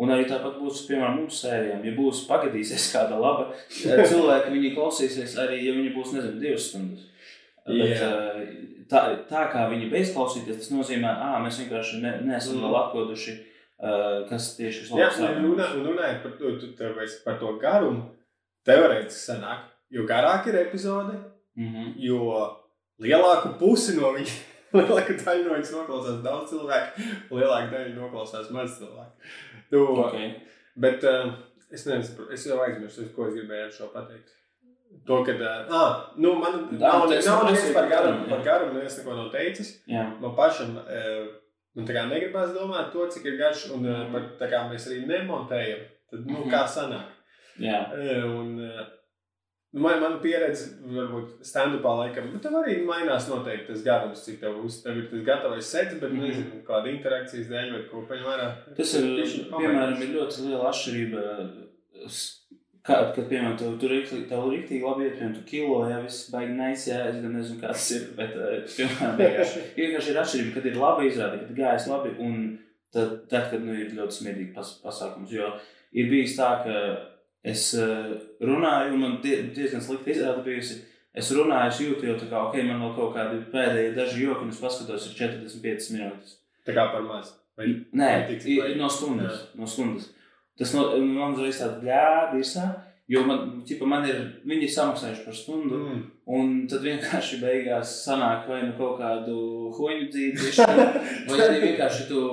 [0.00, 1.82] Un arī tāpat būs, piemēram, mums sērijām.
[1.84, 3.48] Ja būs pagadīsies kāda laba,
[4.12, 7.08] cilvēki viņi klausīsies arī, ja viņi būs, nezinu, divas stundas.
[7.66, 8.06] Bet, Jā.
[8.06, 12.70] uh, tā, tā kā viņi beidz klausīties, tas nozīmē, ka mēs vienkārši ne, neesam Mm.
[13.82, 16.32] uh, kas tieši Jā, un runā- un runājot par
[17.26, 18.06] par to garumu,
[18.68, 21.18] teorētiski sanāk, jo garāk ir epizode,
[21.56, 21.92] Mm -hmm.
[21.96, 22.56] jo
[23.02, 24.34] lielāku pusi no viņa,
[24.78, 29.12] lielāku daļu no viņas noklausās daudz cilvēku, lielāku daļu noklausās maz cilvēku.
[29.70, 30.30] Nu, okay.
[30.76, 31.32] Bet uh,
[31.72, 34.30] es nezinu, es jau aizmirsu, ko es gribēju ar šo pateikt.
[35.06, 38.44] To, ka, uh, ah, nu, man nav, neviens par garumu, par jā.
[38.44, 39.82] garumu neviens neko nav teicis.
[39.86, 41.26] Jā, Man pašam uh,
[41.74, 44.86] man tā kā negribas domāt to, cik ir garš, un uh, par, tā kā mēs
[44.88, 45.78] arī nemontējam,
[46.10, 46.50] tad, nu, Mhm.
[46.50, 47.06] kā sanāk.
[47.58, 47.78] jā.
[47.92, 48.86] Uh, un, uh,
[49.72, 54.56] Man, man pieredze, varbūt stand-upā laikam, bet tev arī mainās noteikti tas garums, cik tev,
[54.66, 56.24] uz, tev ir tas gatavais sets, bet Mhm.
[56.26, 58.48] nezinu, kāda interakcijas dēļ vai ko paņem vērā.
[58.76, 59.04] Tas ir,
[59.52, 61.22] piemēram, ir ļoti liela atšķirība.
[62.82, 66.54] Kad, kad piemēram, tev tur ir rīktīgi labi iet, piemēram, tu kilo, ja viss baigi
[66.56, 69.18] nais, jā, es gan nezinu, kas tas ir, bet, eh, piemēram,
[69.76, 72.58] vienkārši, ir atšķirība, kad ir laba izrāde, kad gājas labi, un
[72.90, 75.52] tad, tad kad, nu, ir ļoti smieklīgi pas, pasākums, jo
[75.92, 76.74] ir bijis tā, ka
[77.44, 80.80] es eh, runāju, un man die, diezgan slikti izrāda bijusi,
[81.14, 84.44] es runāju, es jūtu jau tā kā, ok, man vēl kaut kādi pēdējie daži joki,
[84.46, 86.36] un es paskatos, ir 45 minūtes.
[86.66, 87.32] Tā kā par maz.
[87.56, 89.46] Vai, Nē, Vai tik i- vai- no stundas.
[89.54, 90.10] No stundas.
[90.58, 92.44] Tas no, man uzreiz tāds blēdi,
[93.10, 96.02] jo man, ķipa, man ir, viņi ir samaksājuši par stundu, mm.
[96.36, 99.36] un tad vienkārši beigās sanāk vai nu kaut kādu
[99.76, 100.50] huņu dzīvi,
[101.30, 102.26] vai arī vienkārši tu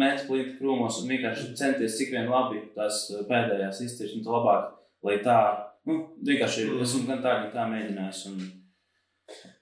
[0.00, 4.72] met plīti krūmos un vienkārši centies cik vien labi tās pēdējās izcirst, un tu labāk,
[5.06, 5.40] lai tā,
[5.88, 6.86] nu, vienkārši Mm.
[6.86, 8.24] esmu gan tā, gan tā mēģinājis.
[8.32, 8.48] Un,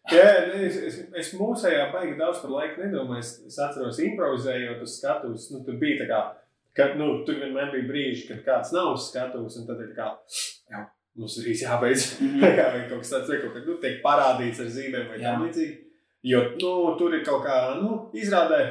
[0.08, 3.20] Jā, ne, es, es, es mūsējā baigi daudz par laiku nedomāju.
[3.20, 6.20] Es, es atceros, improvizējot uz skatuves, nu, tur bija tā kā,
[6.78, 9.98] ka, nu, tur vienmēr bija brīži, kad kāds nav uz skatuves, un tad ir tā
[9.98, 10.08] kā,
[10.72, 10.82] jā,
[11.18, 12.08] mums ir īsi jābeidz.
[12.24, 12.42] Mhm.
[12.44, 15.22] Tā kā vai kaut kas tāds, vai kaut kad, nu, tiek parādīts ar zīmēm vai
[15.22, 15.78] tam līdzīgi.
[16.28, 18.62] Jo, nu, tur ir kaut kā, nu, izrādē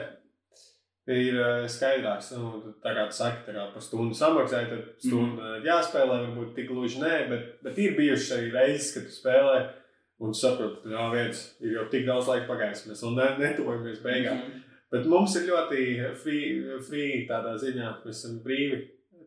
[1.08, 2.34] ir uh, skaidrāks.
[2.36, 5.66] Nu, tā kā tu saki, tā kā par stundu samaksāji, tad stundu mm.
[5.68, 9.58] jāspēlē, varbūt tik gluži nē, bet, bet ir bijušas arī reizes, kad tu spēlē
[10.24, 14.02] un saproti, ka jā, viens ir jau tik daudz laika pagājis, mēs vēl ne, netuvojamies
[14.04, 14.42] beigām.
[14.42, 14.64] Mhm.
[14.92, 15.82] Bet mums ir ļoti
[16.22, 16.52] free,
[16.88, 18.78] free tādā ziņā, mēs esam brīvi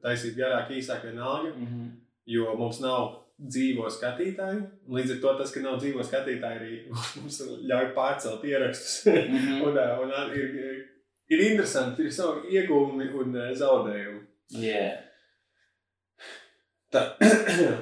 [0.02, 1.88] taisīt garāk, īsāk vienalga, Mhm.
[2.26, 4.62] jo mums nav dzīvo skatītāju.
[4.88, 6.78] Līdz ar to tas, ka nav dzīvo skatītāji, arī
[7.20, 9.06] mums ļauj pārcelt ierakstus.
[9.06, 9.60] Mhm.
[9.68, 10.80] un, ā, un ā, ir,
[11.30, 14.26] ir interesanti, ir savi iegūmi un ā, zaudējumi.
[14.64, 14.88] Jā,
[16.90, 17.04] Tā.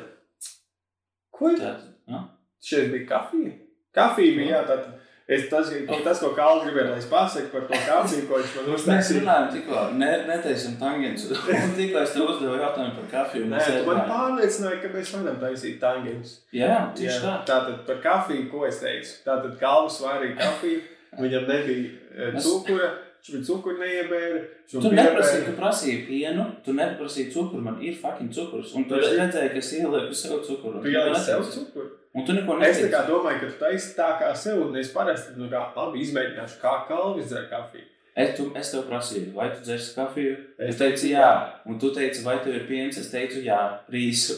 [1.33, 1.59] Ko ir?
[1.63, 2.19] tad, nu,
[2.61, 3.53] Šeit bija kafija.
[3.95, 4.98] Kafija bija, jā, tad
[5.29, 5.69] es, tas,
[6.05, 9.23] tas, ko Kāls gribēja, lai es pasaku par to kafiju, ko viņš man Mēs uztaisīja.
[9.23, 11.27] runājam tikko, ne, netaisim tangens.
[11.65, 13.49] Un tikko es tev uzdevu jautājumu par kafiju.
[13.51, 16.37] Nē, mēs tu man pārliecināji, ka mēs varam taisīt tangens.
[16.57, 17.35] Jā, tieši tā.
[17.51, 19.19] Tātad par kafiju, ko es teicu.
[19.27, 20.81] Tātad Kalvs vārīja kafiju,
[21.21, 22.89] viņam nebija eh, Mēs- cukura,
[23.21, 24.41] viņš bija cukuru neiebēra.
[24.71, 27.63] Tu neprasīji, tu prasīji pienu, tu neprasīji cukuru.
[27.63, 28.75] Man ir fucking cukurs.
[28.75, 30.83] Un tu Es- redzēji, ka es ielieku sev cukuru.
[30.83, 31.91] Tu ieliki sev cukuru.
[32.15, 32.91] Un tu neko Es neteici.
[32.95, 36.61] kā domāju, ka tu taisi tā kā sev, un es parasti, nu kā, labi, izmēģināšu,
[36.63, 37.85] kā Kalvis dzer kafiju.
[38.17, 40.37] Es, tu, es tev prasīju, vai tu dzersi kafiju?
[40.59, 41.53] Es Es teicu, jā.
[41.67, 42.97] Un tu teici, vai tev ir piens?
[42.99, 44.35] Es teicu, jā, rīsu.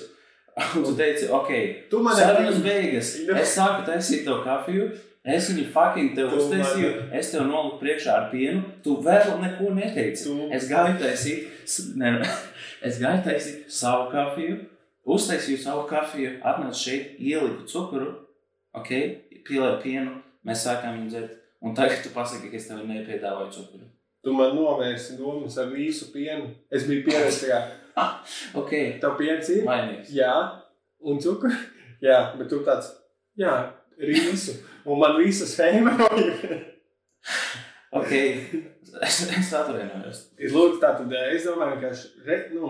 [0.77, 1.49] Un tu teici, ok,
[1.89, 3.17] Tu man sarunas arī- beigas.
[3.27, 3.35] Nu.
[3.35, 4.91] Es sāku taisīt to kafiju.
[5.25, 9.35] Es viņu fucking tev Tu uztaisīju, man- es tev noliku priekšā ar pienu, tu vēl
[9.43, 10.25] neko neteici.
[10.25, 12.13] Tu- Es gāju taisīt, ne,
[12.89, 14.57] es gāju taisīt savu kafiju,
[15.07, 18.15] uztaisīju savu kafiju, atnācu šeit, ieliku cukuru,
[18.75, 18.89] ok,
[19.45, 21.37] pielēju pienu, mēs sākām viņu dzert.
[21.61, 23.85] Un tagad tu pasaki, ka es tev nepiedāvāju cukuru.
[24.25, 26.55] Tu man novērsi domas ar visu pienu.
[26.73, 27.45] Es biju pieredzējis,
[27.95, 28.07] ka
[28.61, 29.65] Ok, tev piens ir.
[29.69, 30.09] mainīgs.
[30.17, 30.33] Jā,
[31.05, 31.53] un cukuru.
[32.01, 32.89] Jā, bet tu tāds,
[33.37, 33.53] jā,
[34.01, 34.57] rīsu.
[34.85, 36.61] Un man visa schēma ir.
[37.91, 38.13] Ok,
[39.03, 40.21] es, es atvainojos.
[40.39, 41.89] Lūdzu, tā tad es domāju, ka
[42.23, 42.69] re, nu,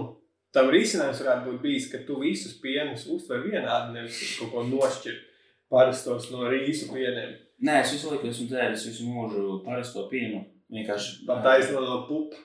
[0.55, 5.27] tam risinājums varētu būt bijis, ka tu visus pienus uztver vienādi, nevis kaut ko nošķirt
[5.71, 7.37] parastos no rīsu pieniem.
[7.61, 10.41] Nē, es visu laiku esmu dzēris visu mūžu parasto pienu.
[10.73, 12.41] Vienkārši Tā taisno no pupa.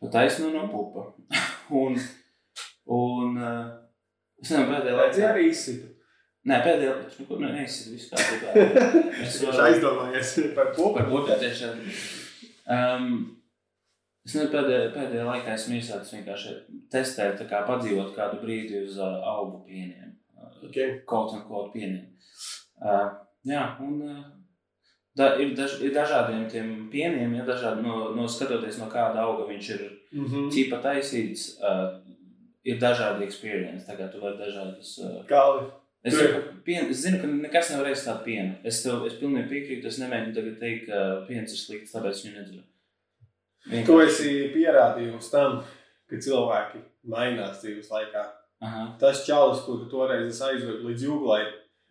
[0.00, 1.06] Pa taisno no pupa.
[1.80, 1.96] un,
[2.84, 3.70] un uh,
[4.42, 5.24] es nezinu, pēdējā laikā.
[5.30, 5.88] arī izsitu.
[6.48, 7.18] Nē, pēdējā laikā.
[7.20, 8.54] Nu, ko, nē, neizsit visu kārtībā.
[9.24, 10.94] Es Viņš varu- aizdomājies par pupu.
[10.96, 11.82] Par pupu tiešām.
[12.70, 13.10] Um,
[14.24, 16.54] es nezinu, pēdējā, pēdējā laikā esmu iesācis vienkārši
[16.92, 20.16] testēt, kā padzīvot kādu brīdi uz uh, augu pieniem.
[20.36, 21.00] Uh, Okay.
[21.08, 22.06] kaut un kaut pieniem.
[22.80, 23.08] Uh,
[23.48, 24.18] jā, un uh,
[25.16, 29.48] da, ir, daž, ir dažādiem tiem pieniem, ja dažādi no, no skatoties no kāda auga
[29.52, 30.46] viņš ir Mm -hmm.
[30.50, 32.00] ķipa taisīts, uh,
[32.66, 33.86] ir dažādi experience.
[33.86, 34.98] Tagad tu vari dažādas.
[34.98, 35.68] Uh, Kalvi.
[36.04, 36.16] Es,
[36.64, 38.54] pien, es zinu, ka nekas nevar ēst tādu pienu.
[38.64, 39.86] Es tev es pilnīgi piekrītu.
[39.90, 42.62] Es nemēģinu tagad teikt, ka piens ir slikts, tāpēc viņu nedzeru.
[43.86, 45.58] Tu esi pierādījums tam,
[46.08, 46.80] ka cilvēki
[47.12, 48.22] mainās dzīves laikā.
[48.64, 48.86] Aha.
[49.00, 51.42] Tas čalis, kuru toreiz es aizvedu līdz jūglai,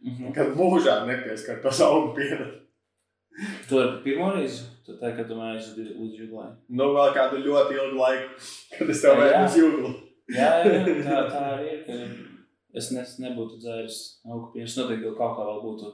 [0.06, 0.34] Mhm.
[0.34, 2.46] kad mūžā nepieskar tos augu pienu.
[3.70, 6.50] Tu ar pirmo reizi, tā kā tu mājies līdz jūglai.
[6.70, 8.30] Nu, vēl kādu ļoti ilgu laiku,
[8.78, 9.94] kad es tev vēju uz jūglu.
[10.30, 11.84] Jā, jā, tā, tā arī ir.
[11.86, 12.29] Ka
[12.74, 14.68] es nes, nebūtu dzēris augu pienu.
[14.70, 15.86] Es noteikti vēl kaut kā vēl būtu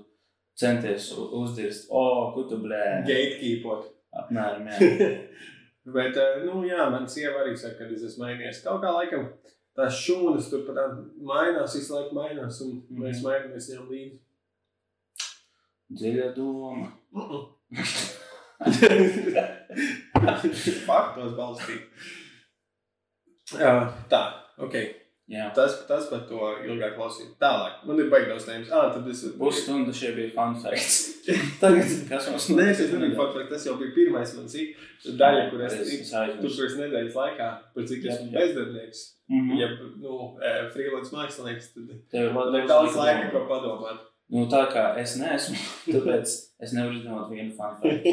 [0.59, 1.87] centies uzdirst.
[1.91, 1.93] O,
[2.35, 2.83] ko tu blē?
[3.07, 3.83] Gatekeepot.
[4.15, 4.77] Apmēram, jā.
[5.95, 8.63] Bet, eh, nu, jā, man sieva arī saka, ka es esmu mainījies.
[8.65, 9.23] Kaut kā laikam
[9.77, 10.77] tās šūnas tur pat
[11.21, 13.01] mainās, visu laiku mainās, un Mhm.
[13.03, 14.17] mēs mainamies viņam līdzi.
[15.95, 16.87] Dziļa doma.
[20.87, 21.83] Faktos balstīt.
[23.59, 23.73] Jā,
[24.09, 24.21] tā,
[24.57, 24.75] ok.
[25.25, 25.47] Jā.
[25.57, 26.37] Tas, tas par to
[26.69, 27.31] ilgāk klausīt.
[27.41, 28.69] Tālāk, man ir baigās tēmas.
[28.69, 29.23] Ah, tad es...
[29.39, 30.99] Pusstunda šie bija fun facts.
[31.63, 34.53] Tagad, kas mums Nē, es nezinu, faktiski tas jau bija pirmais mans
[35.17, 35.79] daļa, kur es Es
[36.11, 36.43] tur aizmirsu.
[36.43, 39.55] tur nedēļas laikā, par cik esmu bezdarbnieks, Mhm.
[39.57, 40.15] ja, nu,
[40.75, 44.03] freelance mākslinieks, tad Tev ir man daudz laika, ko padomāt.
[44.29, 45.57] Nu, tā kā es neesmu,
[45.95, 48.05] tāpēc es nevaru izdomāt vienu fun fact.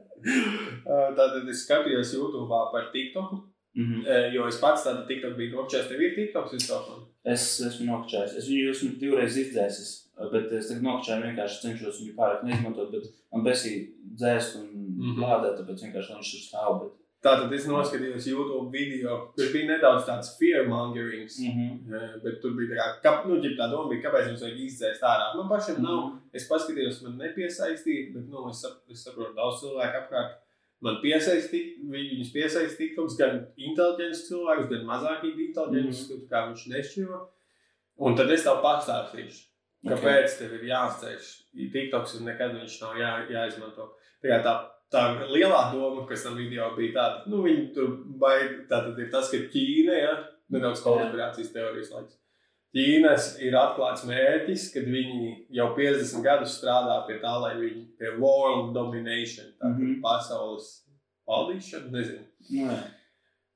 [0.26, 3.36] Uh, Tātad es skatījos YouTube par TikToku,
[3.76, 4.06] Mhm.
[4.06, 5.88] eh, jo es pats tādu TikTok biju nokčējis.
[5.88, 7.04] Tev ir TikToks telefona?
[7.24, 8.36] Es esmu nokčājis.
[8.40, 9.90] Es viņu esmu divreiz izdzēsis,
[10.32, 15.18] bet es tagad nokčāju vienkārši cenšos viņu pārāk neizmantot, bet man besīja dzēst un Mhm.
[15.20, 16.80] lādēt, tāpēc vienkārši viņš tur stāv.
[16.82, 16.92] Bet...
[17.26, 21.38] Tātad es noskatījos YouTube video, kur bija nedaudz tāds fearmongerings.
[21.40, 21.92] Mhm.
[21.94, 25.02] Eh, Bet tur bija tā, kā, ka, nu, tā doma, bija, kāpēc mums vajag izdzēst
[25.02, 25.34] ārā.
[25.36, 26.00] Man pašam nav.
[26.06, 26.18] Mhm.
[26.32, 30.36] Es paskatījos, man nepiesaistīja, bet nu, es, sap, es saprotu, daudz cilvēku apkārt.
[30.84, 36.26] Man piesaistīja, viņi viņus piesaistīja, gan inteliģents cilvēks, gan mazāk inteliģents, mm -hmm.
[36.30, 37.20] kā viņš nešķiro.
[38.06, 39.38] Un tad es tev pastāstīšu,
[39.88, 41.30] kāpēc tev ir jāsteidz.
[41.72, 43.88] TikToks un nekad viņš nav jā, jāizmanto.
[44.20, 44.54] Tā, tā,
[44.92, 49.10] tā lielā doma, kas tam video bija tāda, nu, viņi tur baigi, tā tad ir
[49.10, 50.14] tas, ka Ķīna, ja,
[50.52, 52.20] nedaudz konspirācijas teorijas laiks.
[52.76, 58.10] Ķīnas ir atklāts mērķis, kad viņi jau 50 gadus strādā pie tā, lai viņi pie
[58.20, 59.78] world domination, tā mm.
[59.78, 60.02] -hmm.
[60.02, 60.66] pasaules
[61.28, 62.26] valdīšana, nezinu.
[62.50, 62.76] Nu, jā.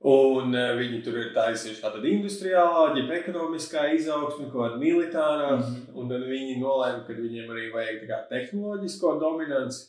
[0.00, 5.50] Un uh, viņi tur ir taisījuši tādu industriālā, ģip ekonomiskā izaugsme, kaut kāda militārā.
[5.56, 5.62] Mm.
[5.64, 5.98] -hmm.
[6.00, 9.82] Un tad viņi nolēma, ka viņiem arī vajag tā kā tehnoloģisko dominanci.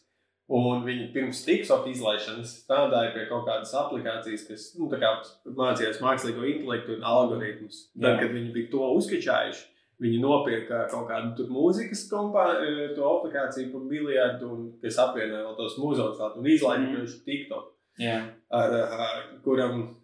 [0.52, 5.14] Un viņi pirms TikTok izlaišanas strādāja pie kaut kādas aplikācijas, kas nu, kā
[5.48, 7.86] mācījās mākslīgo intelektu un algoritmus.
[7.96, 9.64] Tad, kad viņi bija to uzskačājuši,
[10.02, 15.78] viņi nopirka kaut kādu mūzikas kompā, eh, to aplikāciju par miljardu, un, kas apvienoja tos
[15.80, 17.00] mūzikas un izlaiž Mhm.
[17.00, 17.26] mm.
[17.26, 18.20] TikTok jā.
[18.50, 19.96] ar, ar kuram,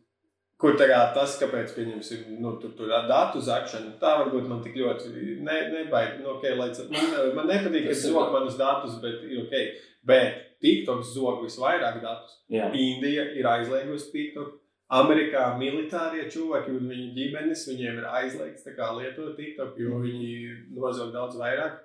[0.57, 5.11] kur tagad tas, kāpēc pieņemsim, nu, tur, tur datu zakšanu, tā varbūt man tik ļoti
[5.45, 6.21] ne, nebaid.
[6.21, 6.71] Nu, okay, man,
[7.35, 9.53] man nepatīk, ka Tas zog manus datus, bet ir ok.
[10.07, 12.39] Bet TikTok zog visvairāk datus.
[12.51, 12.69] jā.
[12.73, 14.55] Indija ir aizliegusi TikTok.
[14.97, 18.63] Amerikā militārie cilvēki un viņu ģimenes, viņiem ir aizliegts
[18.95, 20.29] lietot TikTok, jo viņi
[20.77, 21.81] nozog daudz vairāk.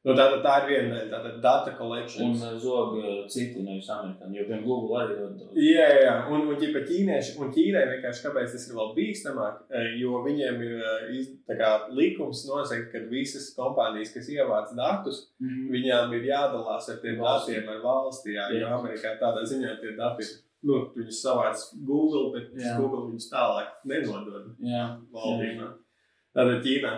[0.00, 2.30] Nu, tā, tā ir viena daļa, tāda data collection.
[2.32, 5.58] Un uh, zog uh, citi nevis amerikāņi, jo piemēram Google arī ļoti daudz.
[5.60, 9.90] Jā, jā, un, un ja ķīnieši, un Ķīnai vienkārši kāpēc tas ir vēl bīstamāk, eh,
[10.00, 11.28] jo viņiem ir eh,
[11.60, 15.68] kā, likums nosaka, ka visas kompānijas, kas ievāc datus, Mhm.
[15.76, 17.58] viņām ir jādalās ar tiem Valstī.
[17.60, 18.32] datiem ar valstī.
[18.38, 18.72] Jā, jo Jā.
[18.80, 20.32] Amerikā tādā ziņā tie dati ir.
[20.62, 22.76] Nu, viņus savāc Google, bet Jā.
[22.80, 24.96] Google viņus tālāk nenodod Jā.
[25.12, 25.70] valdībā.
[26.36, 26.90] Tātad Ķīnā.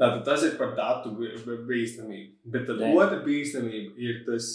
[0.00, 1.12] Tātad tas ir par datu
[1.68, 2.38] bīstamību.
[2.52, 2.92] Bet tad Jā.
[2.96, 4.46] otra bīstamība ir tas,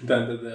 [0.00, 0.46] tātad,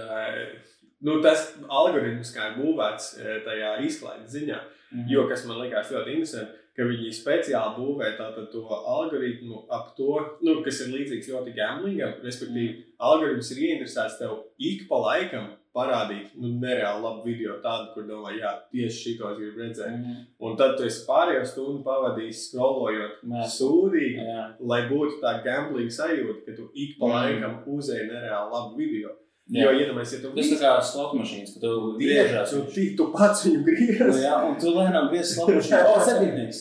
[1.06, 3.12] nu, tas algoritms, kā ir būvēts
[3.46, 4.62] tajā izklaides ziņā.
[4.88, 5.06] Mhm.
[5.12, 8.12] Jo kas man liekas ļoti interesanti, ka viņi speciāli būvē
[8.54, 12.20] to algoritmu ap to, nu, kas ir līdzīgs ļoti gamblingam.
[12.26, 18.08] Respektīvi, algoritms ir ieinteresēts tev ik pa laikam parādīt nu, nereāli labu video, tādu, kur
[18.10, 19.94] domā, jā, tieši šito es gribu redzēt.
[19.94, 20.18] Mhm.
[20.42, 23.46] Un tad tu esi pārējo stundu pavadījis scrollojot Jā.
[23.60, 24.48] sūdīgi, Jā.
[24.60, 27.16] lai būtu tā gambling sajūta, ka tu ik pa Mm.
[27.20, 29.10] laikam uzēji nereāli labu video.
[29.50, 29.64] Jā.
[29.64, 31.70] Jo, iedomājieties, ja tu Tas tā kā slot mašīnas, ka tu
[32.02, 32.50] griežās.
[32.52, 34.24] tu, tu, tu pats viņu griezi.
[34.26, 35.86] Jā, un tu lēnām griezi slot mašīnu.
[35.94, 36.60] O, septiņnieks.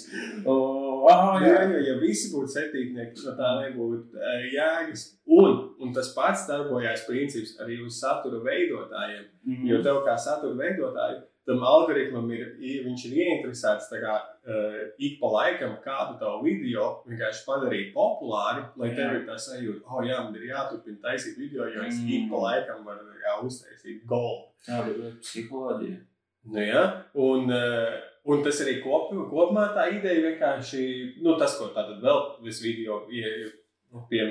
[1.06, 5.04] O, ah, Jā, jo, ja visi būtu septītnieki, no tā nebūtu e, jēgas.
[5.38, 9.28] Un, un tas pats darbojās princips arī uz satura veidotājiem.
[9.46, 9.68] Mhm.
[9.70, 12.56] Jo tev kā satura veidotāji, tam algoritmam ir,
[12.88, 14.16] viņš ir ieinteresēts tā kā,
[14.50, 19.20] uh, ik pa laikam kādu tavu video vienkārši padarīt populāru, lai tev Jā.
[19.20, 22.10] ir tā sajūta, oh, jā, man ir jāturpina taisīt video, jo es Mm.
[22.16, 23.06] ik pa laikam varu
[23.46, 24.50] uztaisīt golfu.
[24.66, 26.02] Tāda ir psiholoģija.
[26.46, 26.82] Nu, ja?
[27.14, 27.96] un, uh,
[28.30, 30.82] un tas arī kop, kopumā tā ideja vienkārši,
[31.24, 34.22] nu, tas, ko tātad vēl vis video nu, pie,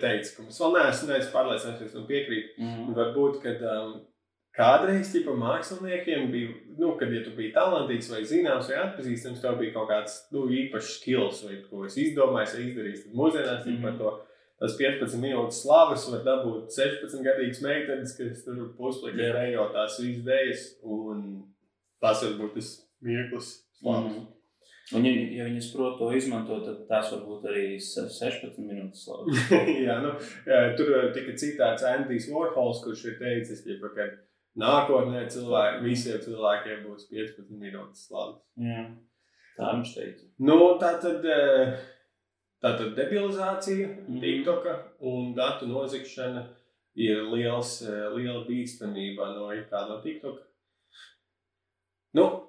[0.00, 2.56] teica, ka mēs vēl neesam, pārliecinājušies un piekrīt.
[2.60, 2.90] Mm.
[2.96, 3.94] Varbūt, kad um,
[4.56, 9.56] kādreiz tipa, māksliniekiem bija, nu, kad ja tu biji talantīgs vai zināms vai atpazīstams, tev
[9.60, 13.00] bija kaut kāds nu, īpašs skills vai ko es izdomāju, vai izdarīju.
[13.06, 13.78] Tad mūsdienās mm Mhm.
[13.78, 13.82] -hmm.
[13.82, 14.31] par to
[14.62, 19.32] tas 15 minūtes slavas var dabūt 16 gadīgas meitenes, kas tur puslīgi Jā.
[19.34, 21.24] rejo tās visas idejas, un
[22.02, 22.70] tas var būt tas
[23.02, 24.14] mirklis slavas.
[24.20, 24.30] Mm.
[24.92, 29.06] Un, ja, ja viņas prot to izmantot, tad tās var būt arī se- 16 minūtes
[29.06, 29.46] slavas.
[29.86, 30.10] Jā, nu,
[30.76, 34.08] tur uh, tika citāts Andrijs Vorhols, kurš ir teicis, ģipa, ka
[34.60, 38.42] nākotnē cilvēki, visiem cilvēkiem būs 15 minūtes slavas.
[38.60, 38.84] Jā.
[39.56, 40.28] Tā viņš teica.
[40.48, 41.72] Nu, tā tad, eh,
[42.62, 44.06] tā tad debilizācija, mm.
[44.08, 44.20] -hmm.
[44.20, 46.46] TikToka un datu nozagšana
[46.94, 50.42] ir liels, eh, liela bīstamība no it kā no TikToka.
[52.12, 52.42] Nu,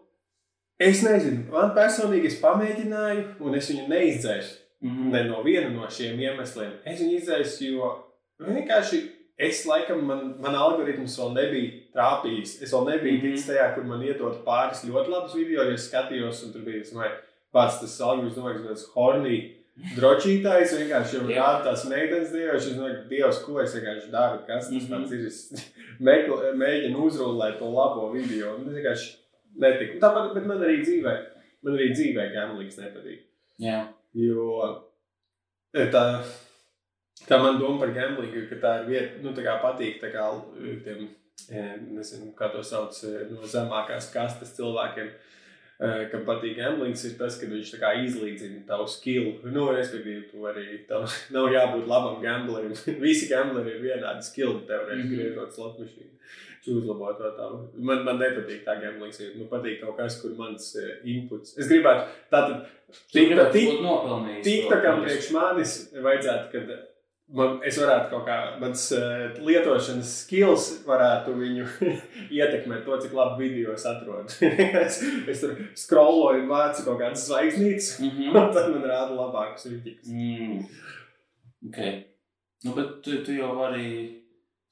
[0.80, 4.60] es nezinu, man personīgi es pamēģināju, un es viņu neizdzēsu.
[4.84, 5.12] Mm.
[5.12, 6.72] Ne no viena no šiem iemesliem.
[6.86, 7.92] Es viņu izdzēsu, jo
[8.40, 9.00] vienkārši
[9.38, 12.58] es laikam, man, man algoritms vēl nebija trāpījis.
[12.64, 13.22] Es vēl nebiju Mhm.
[13.26, 16.84] ticis tajā, kur man iedod pāris ļoti labus video, jo es skatījos, un tur bija
[16.94, 17.12] vai,
[17.54, 19.63] pats tas algoritms, domāju, tas hornī.
[19.74, 22.68] Drošītājs vienkārši jau rāda tās meitenes dievs.
[22.70, 24.92] Es domāju, Dievs, ko es vienkārši daru, kas tas Mhm.
[24.92, 25.26] pats ir.
[25.26, 25.66] Es
[26.62, 28.56] mēģinu uzrullēt to labo video.
[28.60, 29.10] Un es vienkārši
[29.64, 30.00] netiku.
[30.04, 31.16] Tāpat, bet man arī dzīvē,
[31.66, 33.26] man arī dzīvē gamblings nepatīk.
[33.60, 33.88] Jā.
[34.14, 34.46] Jo
[35.74, 36.04] e, tā,
[37.28, 40.28] tā man doma par gamblingu, ka tā ir vieta, nu, tā kā patīk tā kā
[40.86, 41.08] tiem,
[41.50, 41.64] e,
[41.98, 45.10] nezinu, kā to sauc, e, no zemākās kastes cilvēkiem.
[45.80, 49.34] E, Kam patīk gamblings, ir tas, ka viņš tā kā izlīdzina tavu skill.
[49.46, 51.06] Nu, respektīvi, tu arī tev
[51.36, 52.74] nav jābūt labam gamblerim.
[53.06, 55.14] Visi gambleri ir vienādi skill, tev reiz Mhm.
[55.16, 56.10] griežot slot mašīnu.
[56.64, 57.58] Uzlabot to tavu.
[57.76, 61.58] Man, man nepatīk tā gamblings, man patīk kaut kas, kur mans e, inputs.
[61.60, 62.62] Es gribētu, tātad,
[63.12, 63.82] tik, gribētu tik.
[64.46, 65.10] TikTokam to.
[65.10, 66.72] priekš manis vajadzētu, kad
[67.34, 71.66] man, es varētu kaut kā, mans uh, lietošanas skills varētu viņu
[72.40, 74.30] ietekmēt to, cik labi video es atrodu.
[74.86, 75.00] es,
[75.34, 78.32] es tur scrolloju un vācu kaut kādas zvaigznītes, Mhm.
[78.34, 80.10] un tad man rāda labākus vidīgus.
[80.14, 80.66] Mm.
[81.70, 81.80] Ok.
[82.64, 83.88] Nu, bet tu, tu jau vari,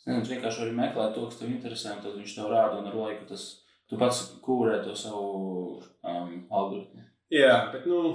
[0.07, 2.95] nezinu, vienkārši vari meklēt to, kas tev interesē, un tad viņš tev rāda, un ar
[2.95, 3.43] laiku tas,
[3.91, 7.03] tu pats kūrē to savu um, algoritmu.
[7.31, 8.13] Jā, bet nu,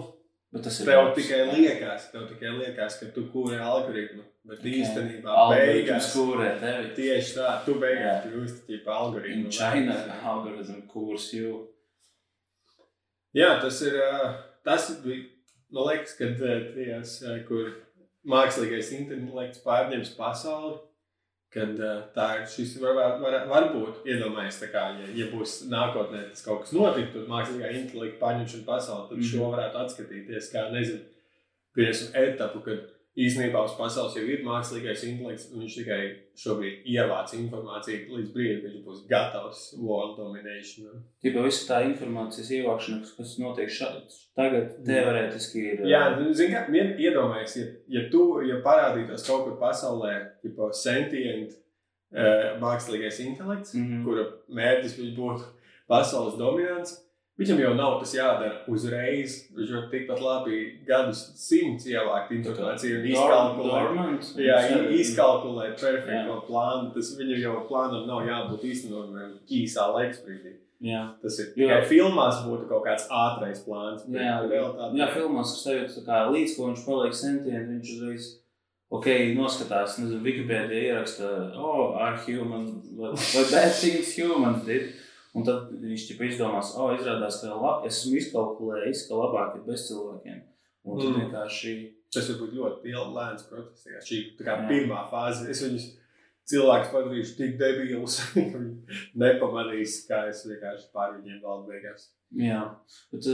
[0.56, 1.16] Bet tas ir tev labs.
[1.20, 4.68] tikai liekas, tev tikai liekas, ka tu kūri algoritmu, bet Ok.
[4.80, 6.10] īstenībā beigās.
[6.16, 6.90] kūrē tevi.
[6.96, 8.18] Tieši tā, tu beigās Jā.
[8.26, 9.44] kļūsti par algoritmu.
[9.44, 9.96] In China
[10.32, 11.66] algorithm kurs you.
[13.36, 13.98] Jā, tas ir.
[14.64, 15.26] Tas bija.
[15.70, 17.16] Man liekas, ka tajās,
[17.48, 17.72] kur
[18.26, 20.78] mākslīgais intelekts pārņems pasauli,
[21.56, 26.44] kad ā, tā ir šis var, var, varbūt iedomājies, kā, ja, ja būs nākotnē tas
[26.46, 29.54] kaut kas notiktu, tad mākslīgā intelekta pārņemšana pasauli, tad šo Mhm.
[29.56, 31.00] varētu atskatīties kā, nezinu,
[31.76, 32.84] pirms etapu, kad
[33.16, 36.00] īstenībā uz pasaules jau ir mākslīgais intelekts, un viņš tikai
[36.36, 41.04] šobrīd ievāc informāciju līdz brīdim, kad viņš būs gatavs world domination.
[41.24, 45.86] Tipā visa tā informācijas ievākšana, kas- notiek šādi, tagad teorētiski ir.
[45.88, 46.66] Jā, nu, zini, kā
[47.08, 51.56] iedomājies, ja, ja tu ja parādītos kaut kur pasaulē, tipo sentient,
[52.12, 53.86] uh, mākslīgais intelekts, mm.
[53.86, 54.04] -hmm.
[54.04, 55.42] kura mērķis būtu
[55.88, 57.05] pasaules dominants,
[57.40, 59.34] viņam jau nav tas jādara uzreiz.
[59.56, 64.30] Viņš var tikpat labi gadus simts ievākt informāciju un izkalkulēt.
[64.46, 64.60] Jā,
[65.00, 66.92] izkalkulēt perfekto plānu.
[66.94, 70.54] Tas viņam jau plānam nav jābūt īstenojumam īsā laiksbrīdī.
[70.84, 71.02] Jā.
[71.22, 74.02] Tas ir tikai filmās būtu kaut kāds ātrais plāns.
[74.12, 78.26] Jā, realitātē- jā filmās ar sevi tā kā līdz, ko viņš paliek sentienti, viņš uzreiz,
[78.92, 79.06] ok,
[79.38, 82.66] noskatās, nezinu, Wikipēdija ieraksta, oh, are human,
[82.98, 84.92] vai vai bad things humans did.
[85.36, 89.66] Un tad viņš tipa izdomās, oh, izrādās, ka lab, es esmu izkalkulējis, ka labāk ir
[89.66, 90.38] bez cilvēkiem.
[90.86, 91.20] Un tad Mm.
[91.20, 91.76] vienkārši,
[92.14, 94.06] Tas var būt ļoti lēns process.
[94.06, 95.48] Šī kā pirmā fāze.
[95.50, 95.86] Es viņus
[96.48, 102.06] cilvēkus padarīšu tik debilus, ka viņi nepamanīs, kā es vienkārši pār viņiem valdu beigās.
[102.38, 102.62] jā.
[103.12, 103.26] Bet,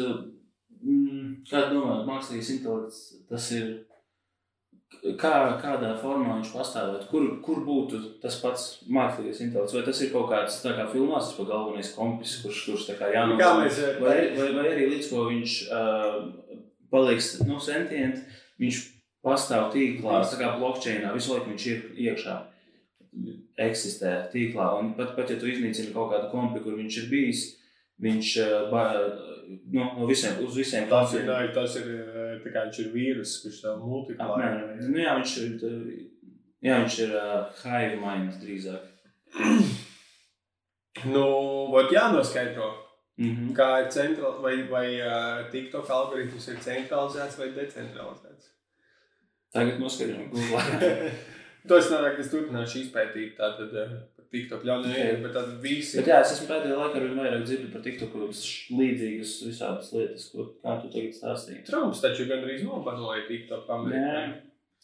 [0.82, 3.68] mm, kā domājat, mākslīgais intelekts, tas ir,
[5.18, 7.08] kā, kādā formā viņš pastāvētu?
[7.10, 9.74] Kur, kur būtu tas pats mākslīgais intelekts?
[9.76, 12.98] Vai tas ir kaut kāds, tā kā filmās, tas ir galvenais kompis, kurš, kurš tā
[13.00, 13.42] kā Nu, jānodod?
[13.42, 16.18] Kā mēs Vai, vai, vai arī līdz ko viņš uh,
[16.92, 18.22] paliks nu, sentient,
[18.62, 18.82] viņš
[19.22, 22.38] pastāv tīklā, tā kā blockchainā, visu laiku viņš ir iekšā,
[23.62, 24.72] eksistē tīklā.
[24.78, 27.44] Un pat, pat ja tu iznīcini kaut kādu kompi, kur viņš ir bijis,
[28.02, 28.86] viņš uh, ba,
[29.72, 33.82] nu, no visiem, uz visiem Tas ir, tas ir, eh, viņš ir vīrus, kurš tev
[33.84, 34.26] multiplē.
[34.26, 34.76] apmēram.
[34.88, 35.52] Nu, jā, viņš ir,
[36.62, 38.88] jā, viņš ir uh, hive mind drīzāk.
[41.08, 41.26] Nu,
[41.72, 42.70] vot jānoskaidro.
[43.16, 43.52] Mm -hmm.
[43.56, 48.48] Kā ir centrāli, vai, vai uh, TikTok algoritms ir centralizēts vai decentralizēts?
[49.52, 51.10] Tagad noskaidrojam, Google.
[51.68, 53.74] to es nevaru, es turpināšu izpētīt tātad
[54.32, 54.94] TikTok ļaunu Ok.
[54.96, 55.16] okay.
[55.22, 55.98] bet tad visi.
[56.00, 58.14] Bet jā, es esmu pēdējā laikā arī vairāk dzirdu par TikTok
[58.78, 61.64] līdzīgas visādas lietas, ko kā tu tagad stāstīji.
[61.68, 63.68] Trumps taču gandrīz nobanoja TikTok.
[63.76, 64.24] Amerikā.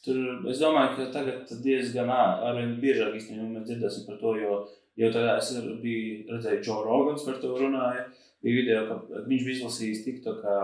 [0.05, 0.19] Tur,
[0.53, 4.59] es domāju, ka tagad diezgan arvien biežāk īstenībā mēs dzirdēsim par to, jo,
[5.01, 8.05] jo tagad es ar- biju redzēju, Joe Rogans par to runāja.
[8.45, 10.55] Bija video, ka viņš bija izlasījis TikTokā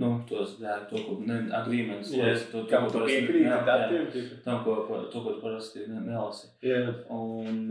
[0.00, 1.18] nu, tos, jā, to, ko
[1.58, 2.12] agreements.
[2.14, 4.06] Jā, to, to, Kam ko tu piekrīti datiem?
[4.12, 4.40] tipa?
[4.44, 6.48] Tam, ko, ko, to, ko tu parasti ne- nelasi.
[6.64, 6.82] Jā.
[7.12, 7.66] Un,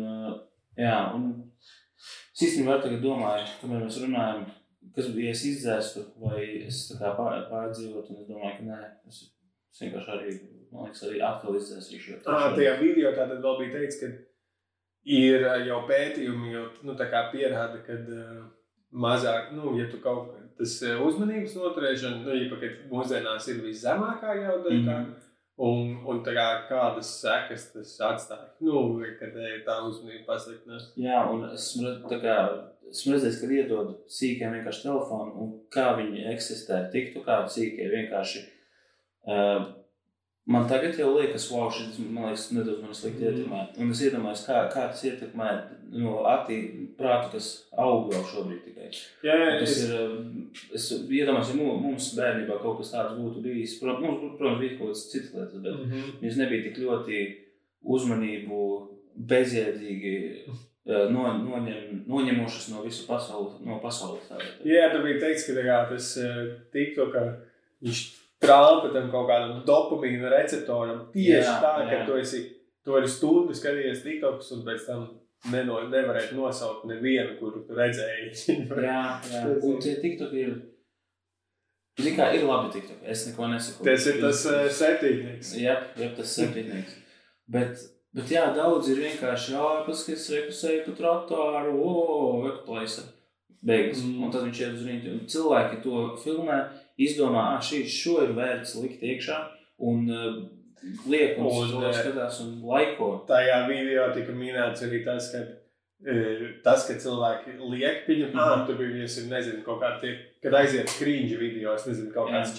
[0.77, 1.27] jā, un
[2.01, 4.45] es īstenībā tagad domāju, kamēr mēs runājam,
[4.95, 8.69] kas bija, ja es izdzēstu, vai es tā kā pār, pārdzīvotu, un es domāju, ka
[8.69, 9.23] nē, es,
[9.73, 10.35] es vienkārši arī,
[10.71, 12.19] man liekas, arī atkal izdzēsīšu.
[12.25, 14.11] Ah, tajā video tātad vēl bija teikts, ka
[15.17, 18.41] ir jau pētījumi, jau nu, tā kā pierāda, ka uh,
[18.91, 24.37] mazāk, nu, ja tu kaut tas uh, uzmanības noturēšana, nu, ja pat mūsdienās ir viszemākā
[24.37, 24.89] jau daļa, mm.
[24.91, 25.29] -hmm.
[25.67, 30.91] un, un kā kādas sekas tas atstāja, nu, kad eh, tā uzmanība pasliktinās.
[31.01, 32.37] Jā, un esmu, kā,
[32.93, 38.47] esmu redzējis, ka iedod sīkiem vienkārši telefonu, un kā viņi eksistē, tiktu kā sīkie vienkārši.
[39.21, 39.80] Uh,
[40.45, 43.31] man tagad jau liekas, wow, šis, man liekas, nedaudz man slikti Mhm.
[43.37, 43.59] ietekmē.
[43.79, 45.49] Un es iedomājos, kā, kā tas ietekmē
[45.91, 48.89] no attī prātu, kas aug vēl šobrīd tikai.
[49.23, 53.17] Jā, jā, Tas es, ir, um, es iedomājos, ja mu- mums bērnībā kaut kas tāds
[53.19, 53.79] būtu bijis.
[53.79, 56.11] Protams, mums, protams bija kaut kādas citas lietas, bet mm -hmm.
[56.21, 57.35] Viņas nebija tik ļoti
[57.83, 58.87] uzmanību,
[59.17, 60.13] bezjēdzīgi
[60.85, 63.59] eh, no, noņem, noņemošas no visu pasaules.
[63.65, 64.23] No pasaules.
[64.65, 67.37] Jā, tur bija teikts, ka kā, tas uh, tikto, ka
[67.83, 68.01] viņš
[68.41, 72.05] trāpa tam kaut kādam dopamīna receptoram tieši Jā, tā, ka jā.
[72.07, 72.41] tu esi,
[72.85, 75.05] tu vari stundu skatījies tiktokus un pēc tam
[75.53, 78.57] neno, nevarētu nosaukt nevienu, kuru redzēji.
[78.87, 79.45] Jā, jā.
[79.65, 80.59] Un tie tiktoki ir.
[81.99, 83.05] Zini, kā ir labi tiktoki.
[83.13, 83.85] Es neko nesaku.
[83.85, 85.55] tas ir tas uh, septītnieks.
[85.61, 86.99] Jā, jā tas ir septiņnieks.
[87.51, 87.81] Bet,
[88.15, 91.97] bet jā, daudz ir vienkārši, jā, paskatās, rekusēju pa trotuāru, o,
[92.45, 93.09] vekplaisa.
[93.61, 94.01] Beigas.
[94.01, 94.15] Mm.
[94.15, 94.23] Mm.
[94.25, 95.11] Un tad viņš iet uz rītu.
[95.13, 96.61] Un cilvēki to filmē,
[96.99, 99.37] izdomā, ah, šī, šo ir vērts likt iekšā.
[99.79, 100.43] Un uh,
[101.07, 103.25] liek un, Un, eh, skatās un laiko.
[103.27, 105.43] Tajā video tika minēts arī tas, ka
[106.05, 108.37] eh, tas, ka cilvēki liek, pieņem, Mhm.
[108.39, 108.65] -hmm.
[108.67, 112.57] tur bija, es nezinu, kaut kā tie, kad aiziet krīņģi video, es nezinu, kaut kāds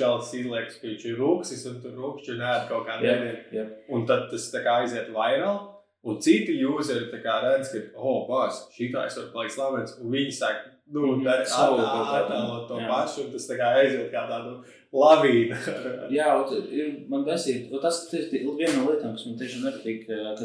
[0.81, 3.05] ka viņš ir rūksis un tur rūkšķi un ēd kaut kādu
[3.53, 3.67] jā.
[3.89, 5.69] Un tad tas tā kā aiziet vairāk.
[6.05, 9.99] Un citi useri tā redz, ka, oh, bāz, šitā es varu palikt slavens.
[10.03, 10.57] Un viņi sāk,
[10.91, 11.45] nu, mm -hmm.
[11.45, 12.89] savu kaut kādu, attēlot to jā.
[12.89, 13.25] pašu.
[13.25, 14.57] Un tas tā kā aiziet kā tādu
[14.93, 15.57] lavīnu.
[16.19, 17.73] Jā, un ir man besīt.
[17.73, 20.45] un Tas ir viena no lietām, kas man tiešām nepatīk, eh, ka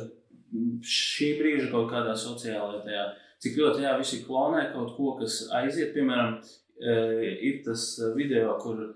[0.81, 3.05] šī brīža kaut kādā sociālajā tajā,
[3.39, 5.93] cik ļoti jā, visi klonē kaut ko, kas aiziet.
[5.95, 6.39] Piemēram,
[6.81, 8.95] eh, ir tas video, kur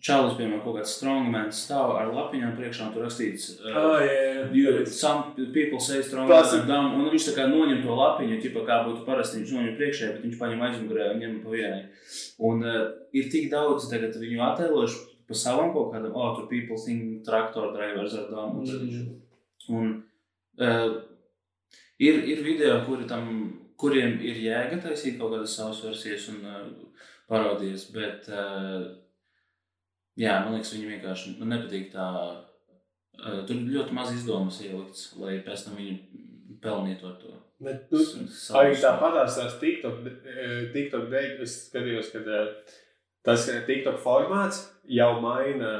[0.00, 3.60] čalis, piemēram, kaut kāds strongmans stāv ar lapiņām priekšā tur rakstīts.
[3.64, 4.86] eh, oh, jā, You, jā.
[4.86, 8.40] some people say strong Tas ir- and dumb, un viņš tā kā noņem to lapiņu,
[8.42, 11.82] ķipa, kā būtu parasti viņš noņem priekšē, bet viņš paņem aizmugurē un ņem pa vienai.
[12.38, 16.76] Un uh, ir tik daudz tagad viņu attēlojuši pa savam kaut kādam, oh, tur people
[16.78, 18.60] think traktor drivers ar dumb.
[18.60, 20.02] Un, tad viņš- un
[20.60, 21.00] uh,
[21.98, 26.62] ir, ir video, kuri tam, kuriem ir jēga taisīt kaut kādas savas versijas un uh,
[27.28, 28.86] parodijas, bet uh,
[30.20, 32.10] jā, man liekas, viņi vienkārši man nepatīk tā.
[33.16, 35.94] Uh, tur ļoti maz izdomas ielikts, lai pēc tam viņi
[36.60, 37.36] pelnītu ar to.
[37.64, 38.02] Bet, nu,
[38.60, 40.02] Arī tāpatās tās TikTok,
[40.74, 42.42] TikTok dēļ, es skatījos, ka
[43.24, 44.60] tas TikTok formāts
[44.92, 45.70] jau maina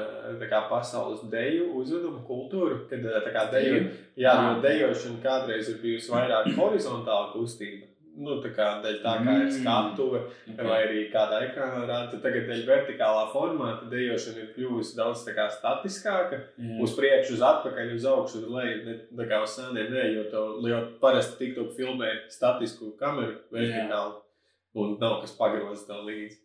[0.41, 2.87] kā, pasaules deju uzvedumu kultūru.
[2.89, 3.83] Kad kā deju,
[4.17, 7.91] jā, jo dejošana kādreiz ir bijusi vairāk horizontāla kustība.
[8.17, 9.57] Nu, tā kā dēļ tā kā ir Mm.
[9.59, 10.65] skatuve Okay.
[10.65, 15.51] vai arī kādā ekrānā rāda, tagad dēļ vertikālā formāta dejošana ir kļuvusi daudz tā kā
[15.53, 16.81] statiskāka Jā.
[16.81, 18.79] uz priekšu, uz atpakaļ, uz augšu, uz leju.
[18.87, 24.15] Ne, tā kā uz sēniem, ne, jo to jo parasti TikTok filmē statisku kameru vertikāli.
[24.77, 26.39] Un nav kas pagrozis to līdzi.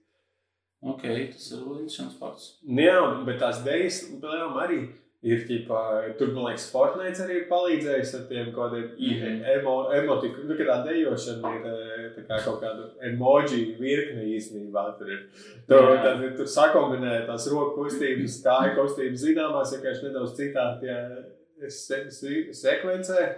[0.83, 2.45] Ok, tas ir interesants fakts.
[2.67, 4.79] Nu Jā, bet tās dēļas lielām arī
[5.23, 5.81] ir ģipā,
[6.17, 9.43] tur, man liekas, Fortnite arī ir palīdzējis ar tiem kādiem Mhm.
[9.53, 10.45] emo, emotiku.
[10.47, 14.97] Nu, ka tā dejošana ir kā kaut kāda emoji virkne īstenībā.
[14.97, 15.19] Tur ir.
[15.67, 16.01] Tur, Jā.
[16.03, 22.27] tad, tur sakombinē tās roku kustības, kāju kustības zināmās, vienkārši nedaudz citā tie se, se,
[22.51, 23.35] sekvencē.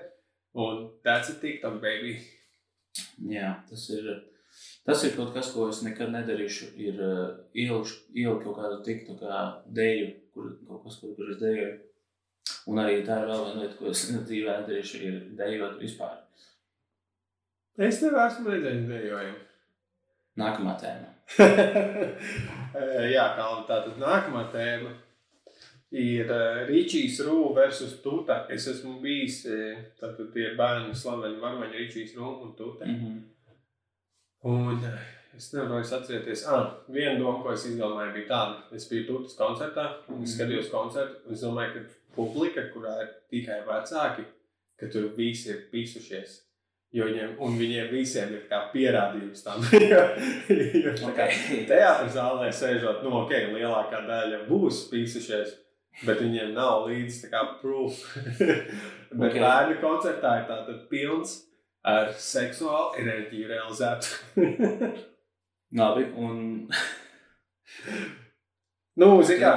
[0.56, 2.20] Un that's a TikTok, baby.
[3.28, 4.22] Jā, tas ir.
[4.86, 6.76] Tas ir kaut kas, ko es nekad nedarīšu.
[6.78, 11.74] Ir uh, ielikt kaut kādu tiktu kā deju, kur kaut kas, kur, kur es dejoju.
[12.72, 16.20] Un arī tā ir vēl viena lieta, ko es dzīvē nedarīšu, ir dejot vispār.
[17.82, 19.40] Es tev esmu redzējis dejojumu.
[20.38, 21.10] Nākamā tēma.
[23.14, 24.92] Jā, kā tātad nākamā tēma
[25.94, 28.44] ir uh, Ričijs Rū versus Tuta.
[28.50, 32.86] Es esmu bijis, eh, tātad tie bērni slaveni varmaņi Ričijs Rū un Tuta.
[32.86, 33.20] Mm -hmm.
[34.50, 35.00] Un eh,
[35.38, 38.62] es nevaru vairs atcerēties, ah, viena doma, ko es izdomāju, bija tāda.
[38.78, 40.38] Es biju Tutas koncertā, un es Mhm.
[40.38, 41.80] skatījos koncertu, es domāju, ka
[42.16, 44.26] publika, kurā ir tikai vecāki,
[44.80, 46.40] ka tur visi ir pisušies.
[46.94, 49.62] Jo viņiem, un viņiem visiem ir kā pierādījums tam.
[49.74, 50.04] jo,
[50.86, 51.66] jo Okay.
[51.66, 55.56] teātris zālē sēžot, nu, ok, lielākā daļa būs pīsušies,
[56.06, 57.98] bet viņiem nav līdzi tā kā proof.
[58.30, 58.70] bet
[59.14, 59.24] Ok.
[59.32, 59.40] okay.
[59.42, 61.40] bērnu koncertā ir tātad pilns
[61.84, 64.06] ar seksuālu enerģiju realizētu.
[65.76, 66.70] Labi, un
[69.00, 69.54] nu, zini kā,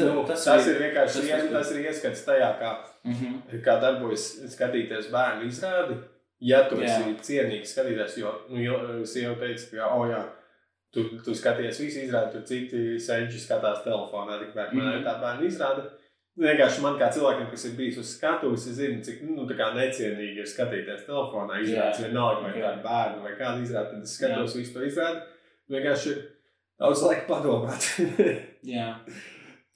[0.00, 2.72] nu, tas, tas ir vienkārši tas- tas, tas ir ieskats tajā, kā,
[3.04, 3.36] Mhm.
[3.64, 5.94] kā darbojas skatīties bērnu izrādi.
[6.40, 6.88] Ja tu Jā.
[6.88, 8.76] esi cienīgs skatītājs, jo, nu, jo
[9.08, 10.20] sieva teica, ka, oh, jā,
[10.92, 15.04] tu, tu skaties visu izrādi, tur citi seņķi skatās telefonā, tikmēr man ir Mhm.
[15.06, 15.82] tā bērnu izrāde.
[16.40, 19.72] Vienkārši man kā cilvēkam, kas ir bijis uz skatuves, es zinu, cik nu, tā kā
[19.76, 21.60] necienīgi ir skatīties telefonā.
[21.60, 22.08] Izrādes Jā.
[22.08, 22.60] vienalga, vai Ok.
[22.64, 25.20] kāda bērna vai kāda izrāde, tad es skatos visu to izrādi.
[25.70, 26.20] Vienkārši ir
[26.80, 27.86] daudz laika padomāt.
[28.74, 28.88] Jā,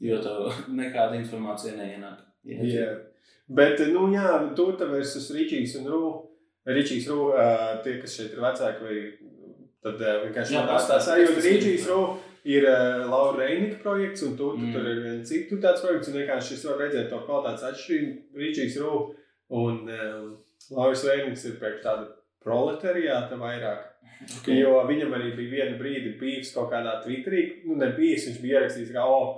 [0.02, 2.20] jo tev nekāda informācija neienāk.
[2.44, 2.88] Jā.
[3.48, 6.02] Bet, nu, jā, Tuta versus Ričijs un Rū.
[6.68, 7.18] Ričijs Rū,
[7.84, 9.00] tie, kas šeit ir vecāki, vai
[9.84, 11.34] tad vienkārši Jā, tās tās sajūta.
[11.36, 11.56] tas ir.
[11.58, 11.98] Ričijs Rū
[12.56, 12.66] ir
[13.08, 14.64] Laura Reinika projekts, un Mm.
[14.64, 14.72] mm.
[14.72, 18.12] tur ir viens citu tāds projekts, un vienkārši es varu redzēt to kvalitātes atšķirību.
[18.42, 18.92] Ričijs Rū
[19.60, 20.30] un um,
[20.72, 22.08] Lauris Reiniks ir pēc tāda
[22.44, 23.90] proletariāta vairāk.
[24.24, 24.58] Okay.
[24.60, 28.60] Jo viņam arī bija viena brīdi bijis kaut kādā Twitterī, nu, ne bijis, viņš bija
[28.60, 29.34] ierakstījis, ka, oh,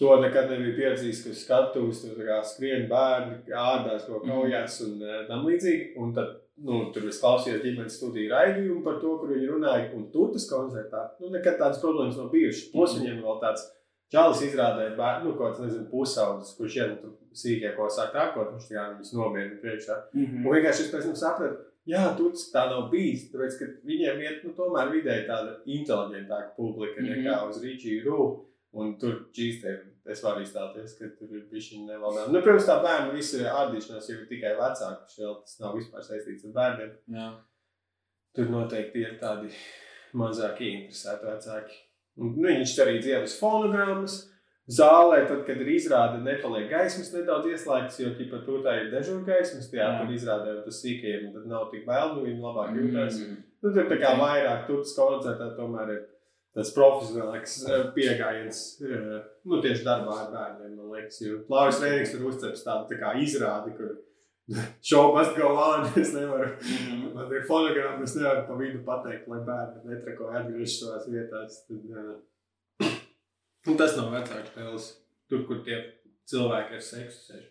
[0.00, 5.28] to nekad nebija pieredzējis, ka skatus, tur skrien bērni, ādās, ko kaujās un mm.
[5.28, 5.92] tam līdzīgi.
[6.02, 6.32] Un tad,
[6.66, 11.06] nu, tur es klausījos ģimenes studiju raidījumu par to, kur viņi runāja, un tutas koncertā,
[11.22, 12.70] nu, nekad tādas problēmas nav bijušas.
[12.74, 13.04] Plus Mhm.
[13.04, 13.68] viņiem vēl tāds
[14.14, 18.52] čalis izrādē, bērnu, nu, kaut kāds, nezinu, pusaudzis, kurš ien tur sīkie, ko sāk rākot,
[18.54, 20.00] viņš tā kā viņus nomierina priekšā.
[20.14, 20.42] Mhm.
[20.46, 23.28] Un vienkārši es pēc tam sapratu, jā, tur tā nav bijis.
[23.32, 27.10] Tāpēc, ka viņiem ir nu, tomēr vidēji tāda inteliģentāka publika Mhm.
[27.22, 28.44] nekā uz Rīčiju Rūpu.
[28.74, 29.70] Un tur čīstē,
[30.10, 32.32] es varu izstāties, ka tur ir bijis viņa nevaldāma.
[32.32, 35.06] Nu, protams, tā bērnu visa ārdīšanās jau ir tikai vecāka.
[35.06, 36.90] Šķiet, tas nav vispār saistīts ar bērniem.
[37.14, 37.28] Jā.
[38.34, 39.52] Tur noteikti ir tādi
[40.12, 41.76] mazāk interesēti vecāki.
[42.18, 44.16] Un, nu, viņš arī dziedā uz fonogrammas.
[44.64, 49.26] Zālē, tad, kad ir izrāde, nepaliek gaismas nedaudz ieslēgtas, jo ķipa, tur tā ir dežūra
[49.26, 49.98] gaismas, tajā Jā.
[49.98, 53.18] tur izrādē, un tas sīkajiem tad nav tik bail, nu viņi labāk jūtas.
[53.20, 53.42] Mm.
[53.60, 56.00] Nu, tur tā kā vairāk, tur koncertā tomēr ir
[56.56, 61.20] tas profesionālāks eh, pieejams, nu, tieši darbā ar bērniem, man liekas.
[61.20, 63.98] Jo Lauris Rēnīgs ir uzceps tādu tā kā izrādi, kur
[64.80, 66.54] show must go on, es nevaru.
[66.62, 67.08] Mhm.
[67.12, 71.66] Man ir fonogramma, es nevaru pa vidu pateikt, lai bērni netrakoja atgriežas savās vietās.
[71.68, 72.22] Tad.
[73.68, 74.88] Un tas nav vecāks spēles.
[75.30, 75.78] Tur, kur tie
[76.28, 77.44] cilvēki ar seksu sēž.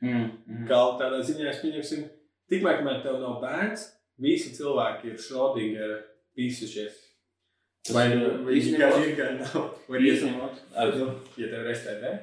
[0.00, 0.26] Mm.
[0.48, 0.64] Mm.
[0.68, 2.06] Kā tādā ziņā es pieņemsim,
[2.50, 3.86] tikmēr, kamēr tev nav bērns,
[4.20, 5.94] visi cilvēki ir Schrödinger
[6.38, 6.98] pīsušies.
[7.94, 8.32] Vai nu
[8.78, 9.70] gan ir, gan nav.
[9.90, 10.02] Vai
[10.98, 11.10] Nu,
[11.40, 12.14] Ja tev ir STD,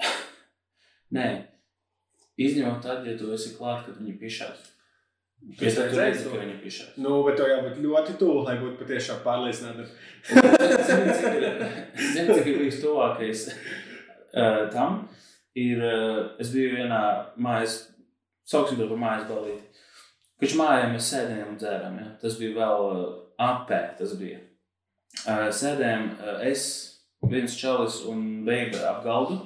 [1.16, 1.28] Nē,
[2.42, 4.64] izņemot tad, ja tu esi klāt, kad viņi pišās.
[5.60, 6.30] Redzi, to?
[6.32, 6.94] ka viņi pišās.
[6.98, 9.84] nu, bet tev jābūt ļoti tuvu, lai būtu patiešām pārliecināta.
[10.26, 11.60] Zini, cik ir-
[12.12, 15.04] zini, cik ir bijis tuvākais uh, tam?
[15.56, 17.00] Ir, uh, es biju vienā
[17.40, 17.76] mājas,
[18.48, 19.62] sauksim to par mājas balīti.
[20.40, 21.94] Kurš mājā mēs sēdējām un dzērām.
[22.02, 22.08] Ja?
[22.20, 23.06] Tas bija vēl uh,
[23.40, 24.42] apē, tas bija.
[25.22, 26.66] Uh, sēdējām uh, es,
[27.24, 29.38] viens čalis un beiga ap galdu,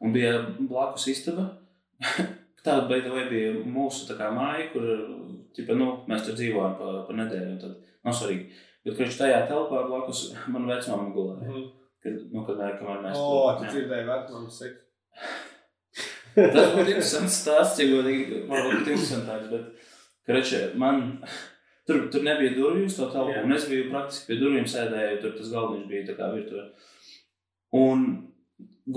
[0.00, 1.50] un bija blakus istaba.
[2.64, 4.86] Tāda beigta vai bija mūsu tā kā māja, kur
[5.56, 7.50] ķipa, nu, mēs tur dzīvojam pa, pa nedēļu.
[7.54, 7.76] un Tad
[8.06, 8.48] nav svarīgi.
[8.84, 10.24] Bet, kad viņš tajā telpā blakus
[10.54, 11.66] man vecmāma gulēja.
[12.04, 13.28] Kad, nu, kad mēs, kamēr mēs O,
[13.58, 14.84] tur- tu dzirdēji vecmāmu seksu.
[16.54, 19.88] Tas būtu interesants stāsts, ja godīgi, varbūt interesantāks, bet,
[20.28, 21.00] kareče, man,
[21.88, 25.34] tur, tur nebija durvju uz to telpu, un es biju praktiski pie durvīm sēdēju, tur
[25.38, 26.66] tas galdiņš bija tā kā virtuvē.
[27.78, 28.04] Un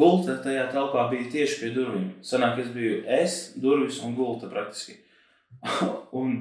[0.02, 2.10] gulta tajā telpā bija tieši pie durvīm.
[2.26, 4.99] Sanāk, es biju es, durvis un gulta praktiski.
[6.22, 6.38] un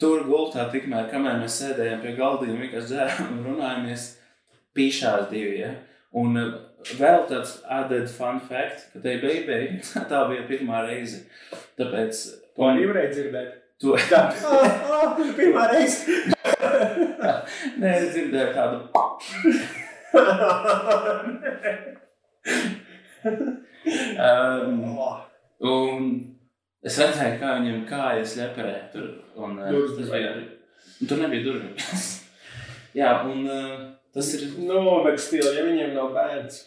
[0.00, 4.08] tur gultā tikmēr, kamēr mēs sēdējām pie galdiņa, vienkārši dzērām un runājamies,
[4.78, 5.72] pīšās divi, ja?
[6.18, 6.52] Un uh,
[6.98, 9.78] vēl tāds added fun fact, ka tai beigei
[10.10, 11.24] tā bija pirmā reize.
[11.78, 12.22] Tāpēc...
[12.58, 13.56] To arī varēja dzirdēt.
[13.78, 16.18] To, ah, pirmā reize.
[17.78, 18.76] nē, es dzirdēju tādu...
[24.18, 25.22] Um, Oh,
[25.60, 26.37] un
[26.88, 29.10] es redzēju, kā viņam kājas ļeperē tur.
[29.38, 30.56] Un, uh, Durvis.
[30.98, 32.08] Un tur nebija durvis.
[32.98, 34.48] Jā, un uh, tas ir.
[34.58, 36.62] Nu, bet stila, ja viņiem nav bērns,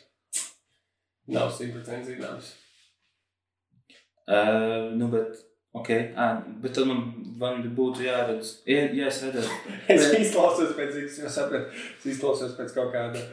[1.31, 2.53] nav simtprocentīgi zināms.
[4.31, 5.41] Uh, nu, bet,
[5.75, 7.01] okay, à, bet tad man,
[7.41, 9.75] man būtu jāredz, ja, ja es redzētu.
[9.91, 13.25] Es izklausos pēc, es sapratu, es izklausos pēc kaut kāda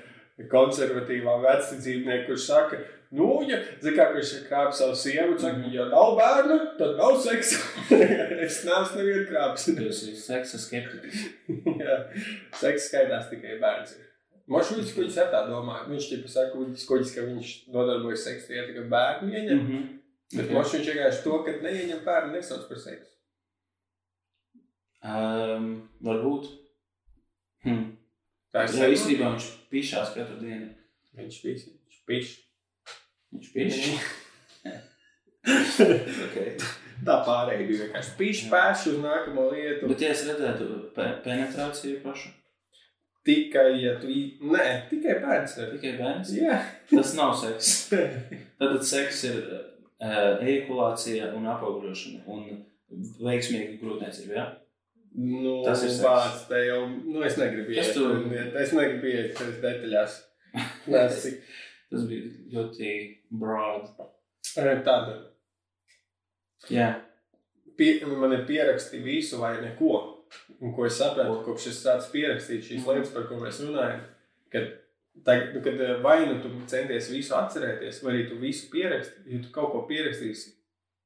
[0.51, 2.81] konservatīvā vecticībnieka, kurš saka,
[3.17, 7.61] nu, ja, zin kā, kurš krāp savu sievu, saka, ja nav bērnu, tad nav seksa.
[8.45, 9.69] es neesmu nevienu krāps.
[9.73, 11.25] Jūs esat seksa skeptiķis.
[11.83, 11.99] Jā,
[12.61, 13.97] seks skaidrs tikai bērns.
[13.97, 14.05] ir.
[14.49, 14.63] Ko
[15.03, 18.87] viņš ar tā domā, viņš tipa saka, kuģis, kuģis, ka viņš nodarbojas seksu, ja tikai
[18.93, 19.59] bērnu ieņem.
[19.59, 19.87] Mm -hmm.
[20.33, 20.57] Bet okay.
[20.57, 23.13] mošuļs vienkārši to, ka neieņem bērnu, nesauc par seksu.
[25.05, 25.69] um,
[26.05, 26.49] varbūt.
[27.65, 27.85] Hm.
[28.53, 30.69] Tā Jā, īstenībā viņš pišās katru dienu.
[31.19, 31.65] Viņš pīs,
[33.35, 33.95] viņš pišķi.
[36.27, 36.51] okay.
[37.07, 39.89] Tā pārējie bija vienkārši pīši pēši uz nākamo lietu.
[39.91, 42.35] Bet, ja es redzētu pe penetrāciju pašu,
[43.29, 44.09] Tikai, ja tu...
[44.49, 45.73] Nē, tikai bērns ir.
[45.75, 46.55] tikai bērns, Jā.
[46.89, 47.73] tas nav seks.
[48.61, 52.47] Tad seks ir uh, ejakulācija un apaugļošana un
[53.27, 54.33] veiksmīga grūtniecība.
[54.39, 54.47] Ja?
[55.19, 56.81] Nu, Tas ir vārds te jau...
[56.89, 57.91] Nu, es negribu iet.
[57.93, 58.09] tu-
[58.63, 60.17] Es negribu iet tajās detaļās.
[60.95, 61.29] Nē, es.
[61.91, 62.93] Tas bija ļoti
[63.31, 63.89] broad.
[64.55, 65.15] Tāda.
[66.73, 66.89] Jā,
[67.79, 69.93] Pie, man ir pieraksti visu vai neko.
[70.61, 72.91] Un ko es sapratu, kopš es sāku pierakstīt šīs Mhm.
[72.91, 74.01] lietas, par ko mēs runājam.
[74.51, 74.67] Kad,
[75.25, 79.23] tagad, nu, kad eh, vai nu tu centies visu atcerēties, vai arī tu visu pieraksti,
[79.31, 80.53] ja tu kaut ko pierakstīsi.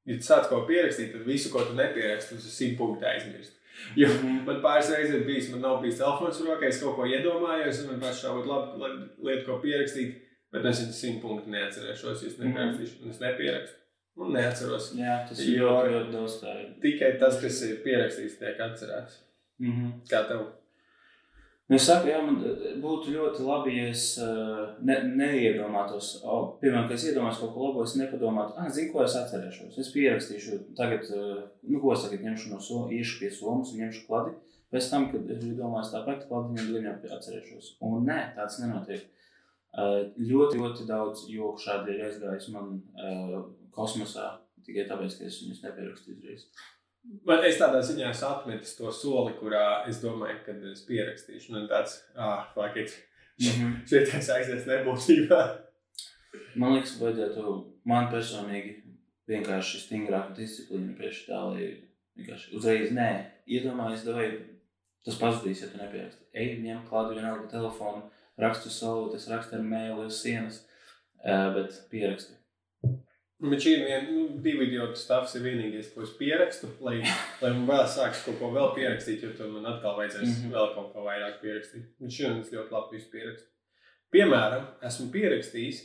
[0.06, 3.54] Ja tu sāc kaut ko pierakstīt, tad visu, ko tu nepieraksti, tu simt punktu aizmirsti.
[3.96, 4.44] Jo Mhm.
[4.46, 7.86] man pāris reizes ir bijis, man nav bijis telefons rokā, es kaut ko iedomājos, un
[7.92, 10.14] man pašā būtu labi la- lieta, ko pierakstīt,
[10.52, 13.78] bet es viņu simt punktu neatcerēšos, es nepierakstīšu, un es nepierakstu.
[14.20, 14.90] Un neatceros.
[14.98, 16.56] jā tas ir ļoti, ļoti daudz tā.
[16.82, 19.22] Tikai tas, kas ir pierakstīts, tiek atcerēts.
[19.62, 19.94] Mhm.
[20.10, 20.50] Kā tev?
[21.70, 26.58] Nu, Es saku, jā, man eh, būtu ļoti labi, ja es uh, ne, neiedomātos, oh,
[26.60, 29.78] piemēram, kad es iedomājos kaut ko labu, es nepadomātu, ah, zinu, ko es atcerēšos.
[29.80, 33.86] Es pierakstīšu, tagad, uh, nu, ko es tagad ņemšu no so, iešu pie somas un
[33.86, 34.34] ņemšu kladi.
[34.72, 37.74] Pēc tam, kad es domājis tāpat, kladiņu gan atcerēšos.
[37.88, 39.08] Un nē, tāds nenotiek.
[39.72, 42.74] Ļoti, ļoti daudz joku šādi ir aizgājis man
[43.72, 44.28] kosmosā,
[44.66, 46.44] tikai tāpēc, ka es viņus nepierakstīju uzreiz.
[47.26, 51.56] Man, es tādā ziņā esmu atmetis to soli, kurā es domāju, ka es pierakstīšu.
[51.56, 52.94] Un tāds, ah, fuck it.
[53.40, 53.80] Mhm.
[53.90, 55.40] Šeit es aizies nebūtībā.
[56.60, 57.56] Man liekas, vajadzētu
[57.88, 58.76] man personīgi
[59.30, 61.66] vienkārši stingrāku disciplīnu priekš tā, lai
[62.18, 63.10] vienkārši uzreiz nē,
[63.48, 64.28] iedomājies, vai
[65.06, 66.28] tas pazudīs, ja tu nepieraksti.
[66.36, 68.04] Ej, ņem klātu vienalga telefonu,
[68.40, 70.62] rakstu savu, tas rakstu ar mēli uz sienas,
[71.22, 72.38] bet pieraksti.
[73.42, 77.00] Bet šī ir viena, nu, divi idiotu stāvs ir vienīgais, ko es pierakstu, lai,
[77.40, 80.36] lai man vēl sāks kaut ko vēl pierakstīt, jo tad man atkal vajadzēs mm.
[80.36, 80.52] -hmm.
[80.54, 81.88] vēl kaut ko vairāk pierakstīt.
[81.98, 83.48] Un šodien es ļoti labi visu pierakstu.
[84.14, 85.82] Piemēram, esmu pierakstījis,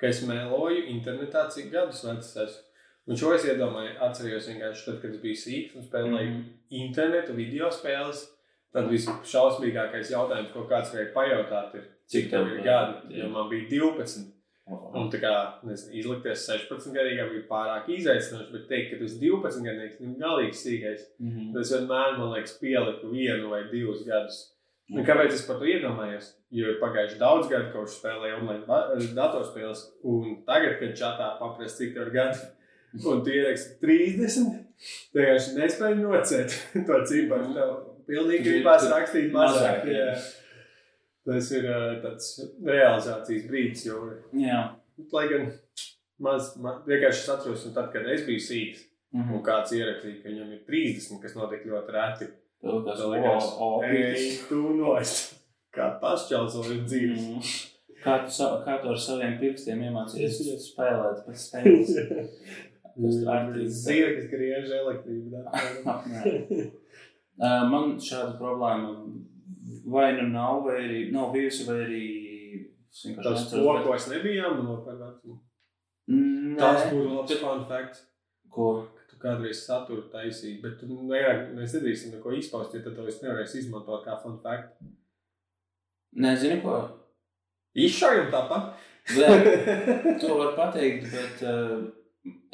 [0.00, 2.66] ka es mēloju internetā, cik gadus vecs esmu.
[3.06, 6.42] Un šo es iedomāju, atcerējos vienkārši tad, kad es biju sīgs un spēlēju mm.
[6.42, 6.82] -hmm.
[6.82, 8.26] internetu video spēles.
[8.70, 13.66] Tad visšausmīgākais jautājums, ko kāds varēja pajautāt, ir, cik tev ir gadi, jo man bija
[13.72, 14.28] 12.
[14.70, 15.32] Un tā kā
[15.66, 20.60] nezinu, izlikties 16 gadīgā bija pārāk izaicinoši, bet teikt, ka tas 12 gadīgs ir galīgi
[20.60, 21.08] sīkais.
[21.18, 21.50] Mhm.
[21.56, 24.40] Tas vienmēr, man liekas, pieliku vienu vai divus gadus.
[24.90, 26.32] Un kāpēc es par to iedomājos?
[26.50, 31.94] Jo ir pagājuši daudz gadu, kopš spēlēju online datorspēles, un tagad, kad čatā paprasti, cik
[31.94, 32.48] tev ir gadi,
[33.06, 34.58] un tu ieraksti 30,
[35.12, 36.58] tu vienkārši nespēji nocēt
[36.88, 37.70] to ciparu.
[38.10, 39.84] Pilnīgi gribās rakstīt mazāk.
[39.86, 40.12] Jā.
[41.30, 41.66] Tas ir
[42.02, 42.28] tāds
[42.66, 43.98] realizācijas brīdis, jo
[44.40, 44.60] Jā.
[45.12, 45.46] Lai gan
[46.20, 49.34] maz, maz vienkārši es atceros, un tad, kad es biju sīgs, Mhm.
[49.34, 52.26] un kāds ierakstīja, ka viņam ir 30, kas notiek ļoti reti,
[52.62, 53.46] tad likās,
[53.88, 55.34] ej, tu nost.
[55.74, 57.22] Kā tas čelsoli dzīves.
[57.22, 57.40] Mhm.
[58.04, 61.90] Kā tu, sa- kā tu ar saviem pirkstiem iemācījies spēlēt pēc spēles?
[63.00, 63.74] Tas ir ārkārtīgi.
[63.84, 65.44] Zirgs griež elektrību.
[67.40, 68.92] Uh, Man šāda problēma
[69.90, 72.06] vai nu nav, vai arī nav bijusi, vai arī
[72.90, 73.52] Tas
[74.34, 75.36] jāmano par vecumu.
[76.10, 76.56] Nē.
[76.58, 78.00] Tas būtu labs fun fact.
[78.50, 78.70] Ko?
[79.10, 83.20] Tu kādreiz saturu taisīji, bet tu vairāk mēs nedrīksim neko izpaust, jo tad to es
[83.22, 84.74] nevarēšu izmantot kā fun fact.
[86.18, 86.80] Nezinu, ko.
[87.78, 88.86] Izšaujam tāpat.
[90.20, 91.80] To var pateikt, bet uh,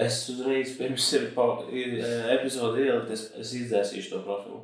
[0.00, 4.62] es uzreiz pirms ir, pa, ir uh, epizode ielikt, es, es izdzēsīšu to profilu.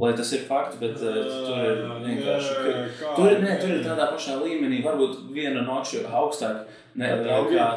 [0.00, 2.54] Lai tas ir fakts, bet uh, tur ir vienkārši.
[2.98, 6.62] ka- Tur, nē, tur ir tādā pašā līmenī, varbūt viena noču augstāk
[6.96, 7.18] ne, Kā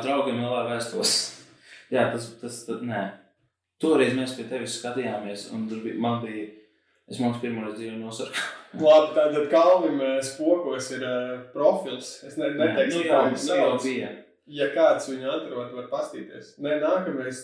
[0.01, 0.39] draugiem?
[0.45, 1.11] LV vēstos.
[1.93, 3.01] Jā, tas, tas, tas, nē.
[3.83, 6.45] Toreiz mēs pie tevis skatījāmies, un tur bija, man bija,
[7.11, 8.45] es mums pirmo reizi dzīvē nosarku
[8.85, 12.13] Labi, tātad Kalvim eh, spokos ir uh, profils.
[12.27, 13.83] Es ne, neteikšu, nu, kā viņš sauc.
[13.83, 14.09] bija.
[14.55, 16.55] Ja kāds viņu atrod, var pastīties.
[16.63, 17.43] Nē, nākamais.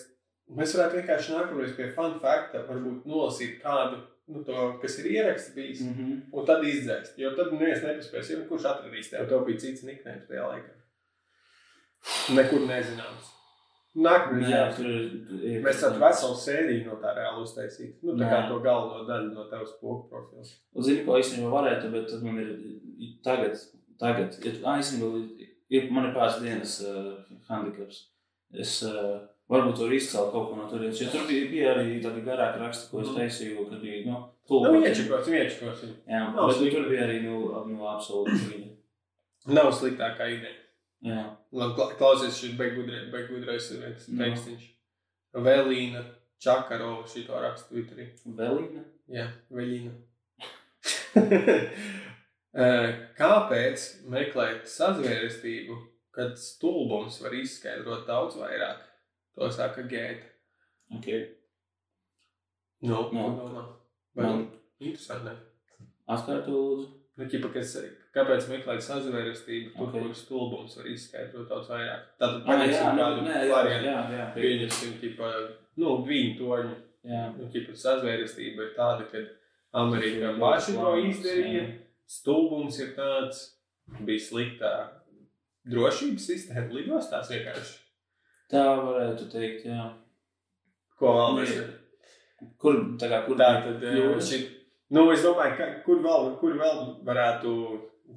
[0.52, 5.54] Mēs varētu vienkārši nākamreiz pie fun fakta varbūt nolasīt kādu, nu, to, kas ir ieraksts
[5.54, 6.20] bijis, Mm -hmm.
[6.32, 7.18] un tad izdzēst.
[7.18, 9.28] Jo tad neviens nepaspēs, jo kurš atradīs tev.
[9.28, 10.74] Tev bija cits niknējums tajā laikā.
[12.34, 13.32] Nekur nezināms.
[14.76, 15.58] Tur ir.
[15.64, 17.98] Mēs tādu veselu sēdiju no tā reāli uztaisīt.
[18.02, 20.44] Nu, tā kā to galveno daļu no tavas pogu profila.
[20.86, 22.54] Zini, ko īstenībā varētu, bet tad man ir
[23.26, 23.58] tagad,
[24.00, 25.10] tagad ir, īstenībā
[25.76, 27.12] ir, man ir pāris dienas uh,
[27.50, 28.06] handicaps.
[28.64, 29.20] Es uh,
[29.52, 32.90] varbūt tur izcēlu kaut ko no turienes, jo tur bija, bija arī tādi garāki raksti,
[32.90, 33.16] ko es Mhm.
[33.20, 34.88] taisīju, kad bija, nu, Nu, tulkoti.
[34.88, 35.92] iečakosim, iečakosim.
[36.08, 36.76] Jā, Nav bet nu, slikti.
[36.76, 37.36] tur bija arī, nu,
[37.68, 38.68] nu absolūti viņa.
[39.58, 40.58] Nav sliktākā ideja.
[41.04, 41.22] Jā,
[41.52, 44.24] Labi, kla- klausies, šis beigudrais, ir viens Nu.
[44.24, 44.68] tekstiņš.
[45.34, 46.04] Velīna
[46.42, 48.06] Čakarova šito rakstu Twitterī.
[48.26, 48.84] Velīna.
[49.08, 49.92] Jā, Velīna.
[52.54, 53.82] Eh, Kāpēc
[54.12, 55.76] meklēt sazvērestību,
[56.12, 58.82] kad stulbums var izskaidrot daudz vairāk?
[59.38, 60.24] To saka Gēta.
[60.94, 61.06] Ok.
[62.82, 63.08] Nu, Nu.
[63.10, 63.62] ko domā?
[64.14, 65.30] Vai Man interesanti?
[66.08, 66.88] atkārto lūdzu.
[67.16, 67.76] Nu, ķipa, kas,
[68.14, 69.92] kāpēc meklēt sazvērestību, tur, Ok.
[69.92, 72.06] kur stulbums var izskaidrot daudz vairāk?
[72.18, 73.86] Tātad, Ah, jā, paņemsim nu, kādu jā, variantu.
[73.86, 74.42] jā, jā, pieņem.
[74.42, 75.28] Pieņemsim, ķipa,
[75.76, 76.74] nu, viņu toņu.
[77.04, 77.36] Jā.
[77.36, 79.18] Nu, ķipa, sazvērestība ir tāda, ka
[79.74, 81.78] Amerika Ļoti paši to izdarīja.
[82.08, 83.56] Stulbums ir tāds,
[84.04, 84.72] bija sliktā
[85.68, 87.78] drošības sistēma lidostās vienkārši.
[88.52, 89.86] Tā varētu teikt, jā.
[91.00, 91.54] Ko vēl mēs
[92.58, 94.28] Kur, tā kā, kur Tā tad, kļūdas?
[94.28, 94.38] šī,
[94.96, 97.52] nu, es domāju, ka, kur, vēl, kur vēl varētu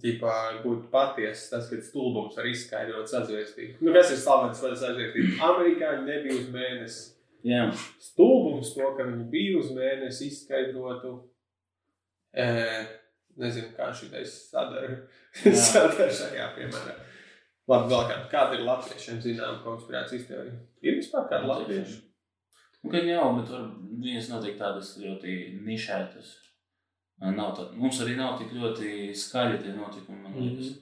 [0.01, 3.77] ģipā, būt patiesa tas, ka stulbums var izskaidrot sazvērestību.
[3.85, 5.37] Nu, kas ir slavens par sazvērestību?
[5.45, 7.05] Amerikāņi nebija uz mēnesi.
[7.45, 7.67] Jā.
[8.01, 11.13] Stulbums to, ka viņi bija uz mēnesi izskaidrotu.
[12.33, 12.47] E,
[13.39, 15.03] nezinu, kā šitais sadara,
[15.45, 16.97] sadara šajā piemērā.
[17.67, 20.57] Labi, vēl kāda, kāda ir latviešiem zinām konspirācijas teorija?
[20.85, 22.01] Ir vispār kāda latvieša?
[22.83, 23.63] Nu, gan jau, bet tur
[24.03, 26.33] viņas notiek tādas ļoti nišētas.
[27.25, 30.75] Nav tā, mums arī nav tik ļoti skaļi tie notikumi, man liekas.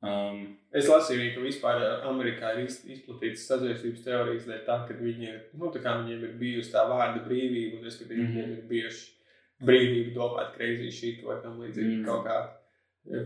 [0.00, 5.24] Um, Es lasīju, ka vispār Amerikā ir iz- izplatītas sazvērstības teorijas dēļ tā, ka viņi
[5.28, 8.34] ir, nu, tā viņiem ir bijusi tā vārda brīvība, un respektīvi Mhm.
[8.36, 9.08] viņiem ir bijuši
[9.64, 12.04] brīvība domāt kreizī šī vai tam līdzīgi Mhm.
[12.04, 12.36] kaut kā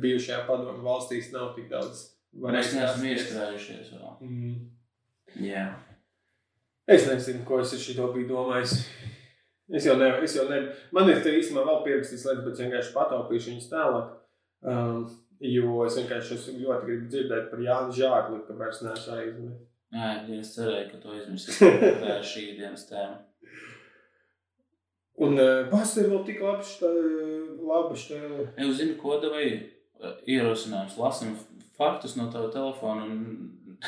[0.01, 2.11] bijušajā padomu valstīs nav tik daudz.
[2.33, 3.95] Mēs neesam iestrādājušies.
[4.20, 4.53] Mhm.
[5.43, 5.66] Jā.
[6.89, 8.78] Es nezinu, ko es ar šito biju domājis.
[9.72, 10.72] Es jau nevaru, es jau nevaru.
[10.93, 14.09] Man ir te īstenībā vēl pierakstīts lietas, bet es vienkārši pataupīšu viņas tālāk.
[14.62, 15.05] Um,
[15.43, 19.68] jo es vienkārši esmu ļoti gribu dzirdēt par Jānu Žākli, ka vairs neesmu aizmirsis.
[19.93, 21.16] Ja es cerēju, ka to.
[22.03, 23.20] Tā ir šī dienas tēma.
[25.22, 26.93] Un uh, Basta ir vēl tik labi šitā,
[27.68, 28.20] labi šitā.
[28.64, 29.47] Jūs zināt, ko devai
[30.26, 30.97] ierosinājums?
[30.99, 31.35] Lasim
[31.79, 33.05] faktus no tava telefona.
[33.09, 33.79] Un...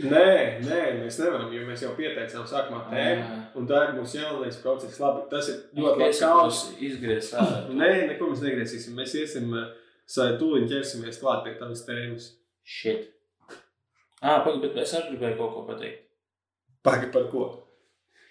[0.00, 3.24] Nē, nē, mēs nevaram, jo mēs jau pieteicām sākumā tēmu.
[3.26, 4.96] Ā, Un tā ir mūsu jaunais process.
[5.02, 6.60] Labi, tas ir ļoti kauns.
[6.80, 7.64] Izgriezt ārā.
[7.80, 8.94] Nē, neko mēs negriezīsim.
[8.96, 9.50] Mēs iesim,
[10.08, 12.30] sai tūlīt ķersimies klāt pie tavas tēmas.
[12.64, 13.10] Shit.
[14.20, 16.06] Ah, pagaidi, bet es arī gribēju kaut ko pateikt.
[16.86, 17.44] Pagaid par ko?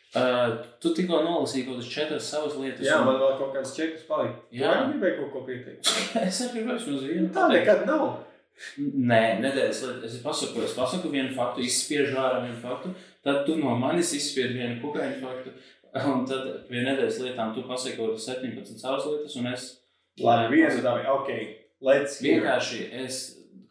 [0.10, 2.82] Uh, tu tikko nolasīji kaut kādas četras savas lietas.
[2.88, 4.40] Jā, un- man vēl kaut kāds čekas palika.
[4.58, 4.72] Jā.
[4.90, 5.86] Gribēja kaut ko pieteikt.
[6.24, 7.28] es arī gribēju uz vienu.
[7.36, 7.60] Tā pateikt.
[7.60, 8.06] nekad nav.
[8.80, 10.06] Nē, nedēļas lieta.
[10.10, 12.92] Es pasaku, es pasaku vienu faktu, izspiežu ārā vienu faktu,
[13.24, 15.54] tad tu no manis izspiež vienu kukaiņu faktu,
[16.12, 19.70] un tad pie nedēļas lietām tu pasaki kaut kādas 17 savas lietas, un es
[20.20, 21.06] Labi, vienu dabai.
[21.08, 21.30] Ok,
[21.88, 23.20] let's vienkārši es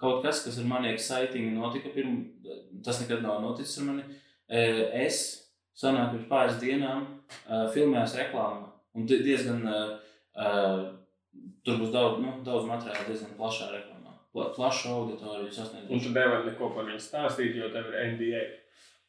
[0.00, 2.30] kaut kas, kas ar mani exciting notika pirms,
[2.86, 4.06] tas nekad nav noticis ar mani.
[4.48, 5.18] Eh, Es
[5.76, 8.64] sanāku pirms pāris dienām uh, filmējos reklāmā,
[8.96, 10.88] un di- diezgan uh,
[11.66, 13.97] tur būs daudz, nu, daudz materiāla, diezgan plašā reklāmā.
[14.38, 18.42] Pla, plaša auditorija Un tu nevari neko par viņu stāstīt, jo tev ir NDA.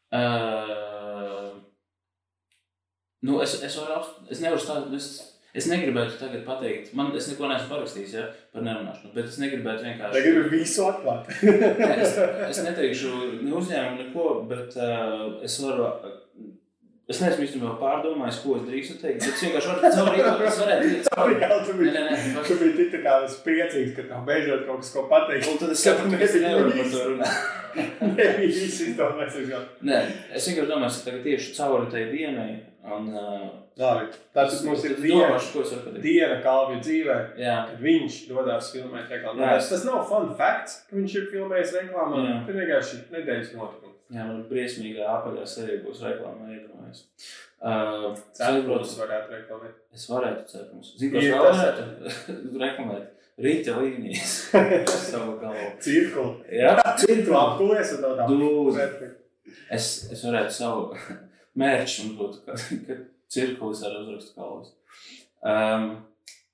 [0.10, 1.52] Uh,
[3.22, 4.00] nu, es, es, varu,
[4.34, 5.10] es nevaru stāstīt, es,
[5.54, 8.26] es negribētu tagad pateikt, man es neko neesmu parakstījis ja,
[8.56, 10.16] par nerunāšanu, bet es negribētu vienkārši.
[10.18, 11.30] Tagad ir visu atklāt.
[12.00, 12.18] Es,
[12.48, 13.14] es neteikšu
[13.44, 15.92] ne uzņēmumu, neko, bet uh, es varu.
[17.10, 19.24] Es neesmu īstenībā pārdomājis, ko es drīkstu teikt.
[19.26, 20.49] Es vienkārši varu caur rīkoties.
[20.51, 21.93] Es varētu Sorry, kā tu Nē, biji.
[21.95, 22.74] nē, nē.
[22.80, 25.47] Tik tā priecīgs, ka tev beidzot kaut kas ko pateikt.
[25.49, 27.47] Un tad es Ka tu saprotu, ka es nevaru par to runāt.
[28.20, 29.39] Nebija viss izdomāts.
[29.41, 29.49] es
[29.89, 30.03] Nē,
[30.38, 32.51] es vienkārši domāju, ka tieši cauri tai dienai.
[32.89, 33.49] Un, uh,
[33.80, 37.18] Labi, tātad mums ir es diena, es diena kalvja dzīvē.
[37.39, 39.53] Jā, kad viņš dodas filmēt reklāmā.
[39.55, 42.24] Tas, tas nav fun facts, ka viņš ir filmējis reklāmā.
[42.47, 43.89] Tas vienkārši nedēļas notikums.
[44.14, 47.05] Jā man briesmīgā apaļā sērija būs reklāmā iedomājies.
[47.60, 49.80] Uh, Cepures varētu reklamēt.
[49.93, 50.91] Es varētu cepures.
[50.99, 52.20] Zinu, ko es varētu
[52.66, 53.16] reklamēt.
[53.39, 54.36] Rīta līnijas.
[55.12, 55.70] Savu galvu.
[55.84, 56.60] Cirkuli.
[56.60, 57.43] Jā, cirklā.
[57.53, 58.28] Apkulies un tādā.
[58.28, 58.88] Dūzi.
[59.72, 60.84] Es, es varētu savu
[61.60, 62.57] mērķu un būtu, ka,
[62.88, 62.99] ka
[63.32, 64.74] cirkulis ar uzrakstu kalvas.
[65.39, 65.89] Um,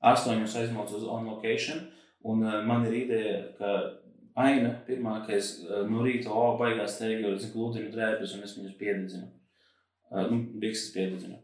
[0.06, 1.86] astoņos aizmaucu uz on location,
[2.28, 3.76] un uh, man ir ideja, ka
[4.36, 8.56] aina pirmā, ka es uh, no rīta o, baigās teigi, es gludinu drēbes un es
[8.58, 9.30] viņus piededzinu.
[10.12, 11.40] Uh, nu, bikses piededzinu.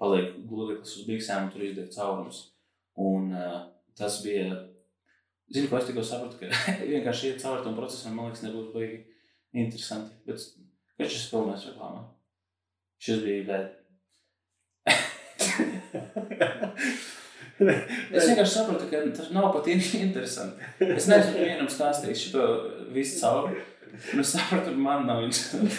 [0.00, 2.42] Paliek gludeklis uz biksēm un tur izdeg caurums.
[3.00, 3.62] Un uh,
[3.98, 4.60] tas bija,
[5.52, 6.50] zinu, ko es tikko sapratu, ka
[6.92, 9.02] vienkārši iet cauri tam procesam, man liekas, nebūtu baigi
[9.64, 10.14] interesanti.
[10.28, 10.44] Bet
[10.94, 12.02] Kurš šis filmēs reklāmā?
[13.02, 13.66] Šis bija bad.
[17.60, 20.66] Es vienkārši sapratu, ka tas nav pat interesanti.
[20.82, 22.48] Es neesmu vienam stāstījis šo
[22.94, 23.60] visu cauri.
[24.18, 25.70] Es sapratu, ka man nav interesanti.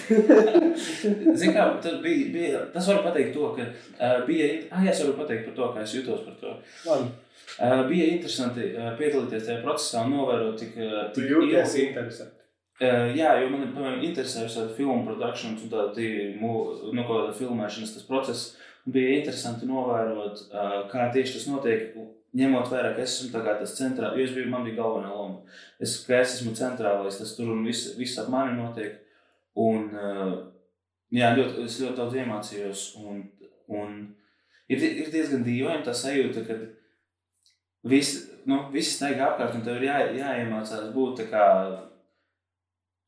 [1.51, 2.61] Kā tas bija, bija.
[2.73, 4.47] Tas var pateikt to, ka uh, bija.
[4.71, 6.55] Ah, jā, es varu pateikt par to, kā es jutos par to.
[6.87, 7.11] Labi.
[7.55, 12.41] Uh, bija interesanti uh, piedalīties tajā procesā un novērot, cik, uh, cik jūties interesanti.
[12.81, 16.07] Uh, jā, jo man piemēram, interesē visādi filmu produkcijas un tādi
[16.39, 17.05] mu- nu,
[17.37, 18.41] filmēšanas tas process.
[18.85, 20.43] Bija interesanti novērot,
[20.91, 21.95] kā tieši tas notiek.
[22.35, 25.37] Ņemot vērā, ka es esmu tas centrālais, jo es biju, man bija galvenā loma.
[25.79, 28.97] Es, es esmu centrālais, tas tur un viss, viss ap mani notiek.
[29.55, 29.87] Un,
[31.15, 32.83] jā, ļoti, es ļoti daudz iemācījos.
[32.99, 33.23] Un,
[33.71, 33.95] un
[34.67, 36.59] ir, ir diezgan dīvaini tā sajūta, ka
[37.87, 41.45] visi, nu, visi staigā apkārt un tev ir jā, jāiemācās būt tā kā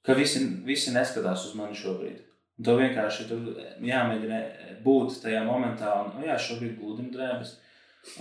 [0.08, 2.24] ka visi, visi neskatās uz mani šobrīd.
[2.58, 3.50] Un tev vienkārši tur
[3.86, 4.42] jāmēģina
[4.86, 7.56] būt tajā momentā, un, jā, šobrīd gludina drēbes.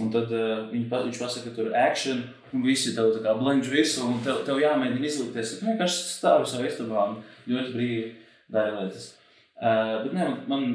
[0.02, 3.36] Un tad uh, pa- viņš pasaka, ka tur ir action, un visi tev tā kā
[3.38, 5.56] blendž visu, un tev, tev jāmēģina izlikties.
[5.60, 8.10] Tu vienkārši stāvi savā istabā un ļoti brīvi
[8.52, 9.12] dari lietas.
[9.56, 10.66] Uh, bet ne, man,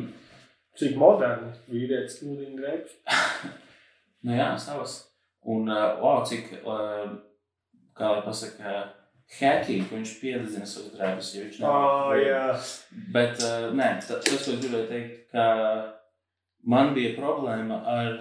[0.80, 2.94] Cik moderni vīrietis klūdina drēbes.
[4.26, 5.02] nu jā, savas.
[5.52, 7.12] Un, uh, wow, cik, uh,
[7.98, 8.86] kā lai pasaka,
[9.40, 12.44] hacky, ka viņš piededzina savas drēbes, jo viņš Oh, jā.
[13.16, 15.46] Bet uh, nē, ta- tas, ko es gribēju teikt, ka
[16.68, 18.18] man bija problēma ar,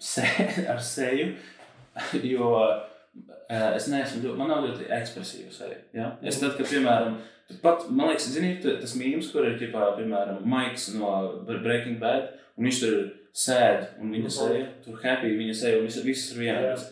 [0.00, 0.24] se,
[0.72, 1.34] ar seju,
[2.32, 5.78] jo uh, es neesmu, ļoti- man nav ļoti ekspresīva seja.
[5.96, 6.10] Ja?
[6.26, 7.18] Es tad, kad, piemēram,
[7.62, 11.12] pat, man liekas, ziniet, tas mīmīms, kur ir, ķipā, piemēram, Maiks no
[11.48, 12.98] Breaking Bad, un viņš tur
[13.32, 14.34] sēd, un viņa Mhm.
[14.38, 16.90] seja, tur happy, viņa seja, un viss, viss ir vienāds.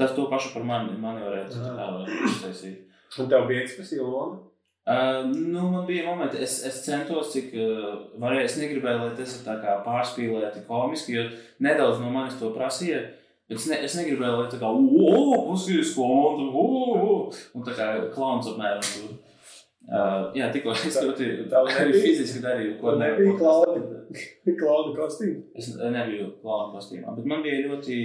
[0.00, 1.88] Tas to pašu par mani, mani varētu tā kā
[2.28, 2.88] uztaisīt.
[3.20, 4.40] Un tev bija ekspresīva loma?
[4.82, 8.46] Uh, nu, man bija momenti, es, es centos, cik uh, varēju.
[8.48, 11.26] Es negribēju, lai tas ir tā kā pārspīlēti komiski, jo
[11.62, 13.04] nedaudz no manis to prasīja.
[13.46, 17.92] Bet es, ne, es negribēju, lai tā kā, oh, pusīs konta, oh, un tā kā
[18.16, 19.12] klauns apmēram tur.
[19.82, 21.28] Uh, jā, tikko es ļoti
[22.02, 24.02] fiziski darīju, ko nebija klauni.
[24.60, 25.44] Klauna kostīma.
[25.58, 27.96] Es nebiju klauna kostīmā, bet man bija ļoti,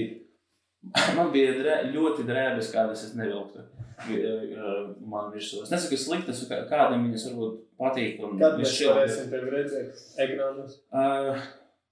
[1.18, 3.64] man bija drē, ļoti drēbes, kādas es nevilktu.
[4.08, 5.64] vi- uh, Man virsū.
[5.64, 8.20] Es nesaku, ka sliktas, kādam viņas varbūt patīk.
[8.40, 10.76] Kad mēs varēsim tevi redzēt ekrānos?
[10.94, 11.40] Uh,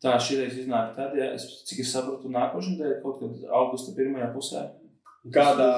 [0.03, 3.95] tā šī reize iznāk tad, ja es, cik es saprotu, nākošais nedēļa kaut kad augusta
[3.97, 4.65] pirmajā pusē.
[5.33, 5.71] Kādā,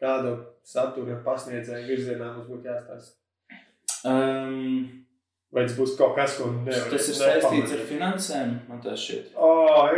[0.00, 3.18] kādu satura pasniedzēju virzienā mums būtu jāstāsta?
[4.08, 5.01] Um,
[5.52, 9.34] Vai tas būs kaut kas, ko nevar tas ir saistīts ar finansēm, man tas šķiet.
[9.36, 9.50] O,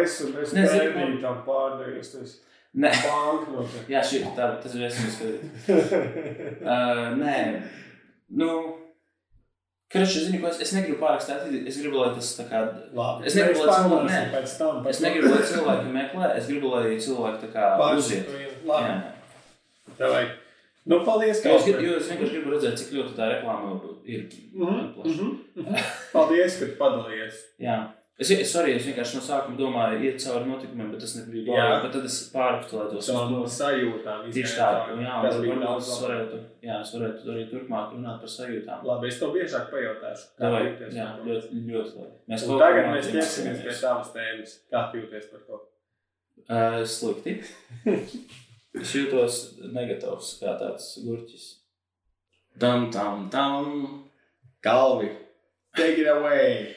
[0.03, 2.11] es un es Nezinu, tam pārdevies.
[2.17, 2.41] Tas
[2.75, 3.85] Nē, banknote.
[3.87, 5.45] jā, šī tā, tas ir esmu skatīt.
[6.59, 7.37] Uh, nē,
[8.35, 8.51] nu,
[9.95, 12.65] Kraši, zini, ko es, es negribu pārāk stāt, es gribu, lai tas tā kā,
[12.99, 13.29] Labi.
[13.31, 14.23] Es negribu, lai cilvēki- nē.
[14.33, 14.87] pēc tam.
[14.91, 18.33] es negribu, lai cilvēki meklē, es gribu, lai cilvēki tā kā uziet.
[18.67, 18.89] Labi.
[18.91, 18.97] Jā.
[20.01, 20.33] Tev vajag.
[20.85, 24.27] Nu, paldies, ka gribu, jo es vienkārši gribu redzēt, cik ļoti tā reklāma ir.
[24.53, 25.29] Mhm, plaša.
[25.57, 25.85] mhm.
[26.13, 27.45] Paldies, ka padalījies.
[27.65, 27.79] Jā.
[28.15, 31.81] Es, es arī es vienkārši no sākuma domāju, iet cauri notikumiem, bet tas nebija labi.
[31.87, 33.09] Bet tad es pārpustelētos.
[33.09, 34.29] Tavām sajūtām.
[34.37, 34.69] Tieši tā,
[35.03, 38.87] jā, tas bija daudz es varētu, jā, es varētu arī turpmāk runāt par sajūtām.
[38.87, 40.31] Labi, es tev biežāk pajautāšu.
[40.45, 40.63] Davai,
[40.95, 41.27] jā, to.
[41.27, 42.15] ļoti, ļoti labi.
[42.31, 44.57] Mēs tagad mēs ķersimies pie tavas tēmas.
[44.71, 45.63] Kā jūties par to?
[46.45, 47.41] Uh, slikti.
[48.81, 49.43] es jūtos
[49.75, 51.51] negatīvs, kā tāds gurķis.
[52.61, 54.05] Tam, tam, tam.
[54.65, 55.11] Galvi.
[55.77, 56.77] Take it away.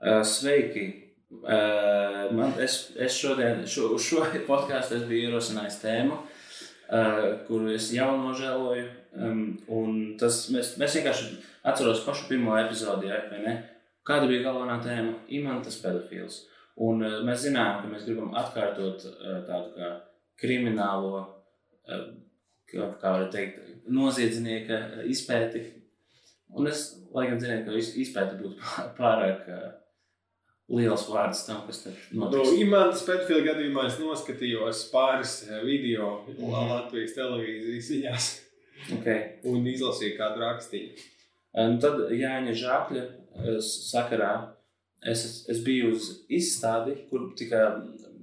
[0.00, 0.86] Uh, sveiki!
[1.30, 7.74] Uh, man, es, es šodien, šo, uz šo podkāstu es biju ierosinājis tēmu, uh, kuru
[7.76, 8.88] es jau nožēloju.
[9.20, 11.28] Um, un tas mēs, mēs vienkārši
[11.70, 13.56] atceros pašu pirmo epizodi, ja, vai ne?
[14.06, 15.18] Kāda bija galvenā tēma?
[15.36, 16.46] Imantas pedofils.
[16.80, 19.92] Un uh, mēs zinām, ka mēs gribam atkārtot uh, tādu kā
[20.40, 21.20] kriminālo,
[21.88, 22.06] uh,
[22.70, 23.60] kā, var teikt,
[23.90, 24.80] noziedznieka
[25.10, 25.64] izpēti.
[26.58, 26.80] Un es,
[27.14, 29.68] lai gan zinu, ka iz- izpēta būtu pār- pārāk uh,
[30.70, 32.52] liels vārds tam, kas tur Nu, notiks.
[32.62, 36.50] Imants Petfila gadījumā es noskatījos pāris eh, video Mhm.
[36.70, 38.28] Latvijas televīzijas ziņās
[38.96, 39.24] Okay.
[39.44, 40.94] un izlasīju kādu rakstīnu.
[41.60, 44.30] Un tad Jāņa Žākļa eh, sakarā
[45.10, 47.60] es, es biju uz izstādi, kur tika,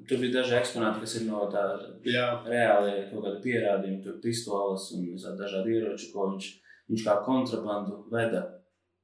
[0.09, 1.63] tur bija daži eksponāti, kas ir no tā
[2.07, 6.49] Jā, reāli kaut kāda pierādījuma, tur pistoles un dažādi ieroči, ko viņš,
[6.91, 8.43] viņš kā kontrabandu veda.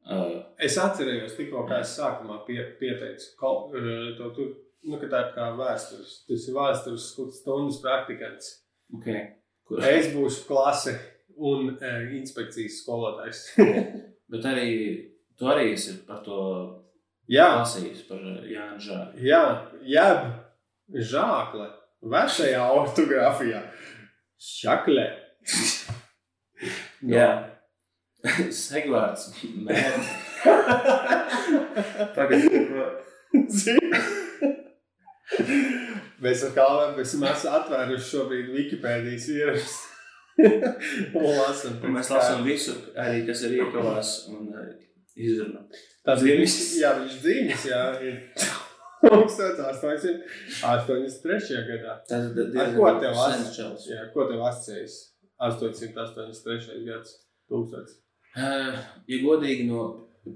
[0.03, 4.49] Uh, es atcerējos tikko, kā es sākumā pie, pieteicu kol, eh, to, tu,
[4.83, 6.17] nu, ka tā ir kā vēstures.
[6.27, 7.05] Tas ir vēstures
[7.39, 8.57] stundas praktikants.
[8.97, 9.29] okay.
[9.63, 10.97] Kur, Es būšu klase
[11.39, 13.45] un e, inspekcijas skolotājs.
[14.33, 14.71] bet arī
[15.39, 16.39] tu arī esi par to
[17.31, 19.23] jā, lasījis, par Jāņa Žākļa.
[19.23, 19.43] jā,
[19.87, 20.27] jeb
[20.93, 21.69] žākle
[22.13, 23.61] vecajā ortogrāfijā.
[24.43, 25.07] Šakle.
[27.07, 27.29] Jā.
[28.63, 29.31] Segvārds.
[29.67, 29.79] Nē.
[32.15, 32.45] Tagad?
[36.23, 39.89] Mēs ar Kalvēm esam atvēruši šobrīd Wikipēdijas ierakstu.
[41.13, 41.75] lasam.
[41.93, 44.47] mēs lasām visu, arī kas ir iekavās un
[45.13, 45.65] izrunā.
[46.03, 46.55] Tas ir Dzimis.
[46.81, 48.15] jā, viņš dzīves, jā, ir
[49.03, 51.57] 1883.
[51.69, 51.93] gadā.
[52.07, 52.23] Tas
[52.63, 53.81] Ar ko tev sens as- čels.
[53.91, 54.95] Jā, ko tev asociējas?
[55.43, 56.85] 883.
[56.87, 57.09] gads.
[57.51, 57.91] Tūkstots.
[58.33, 58.73] Uh,
[59.09, 59.79] ja godīgi no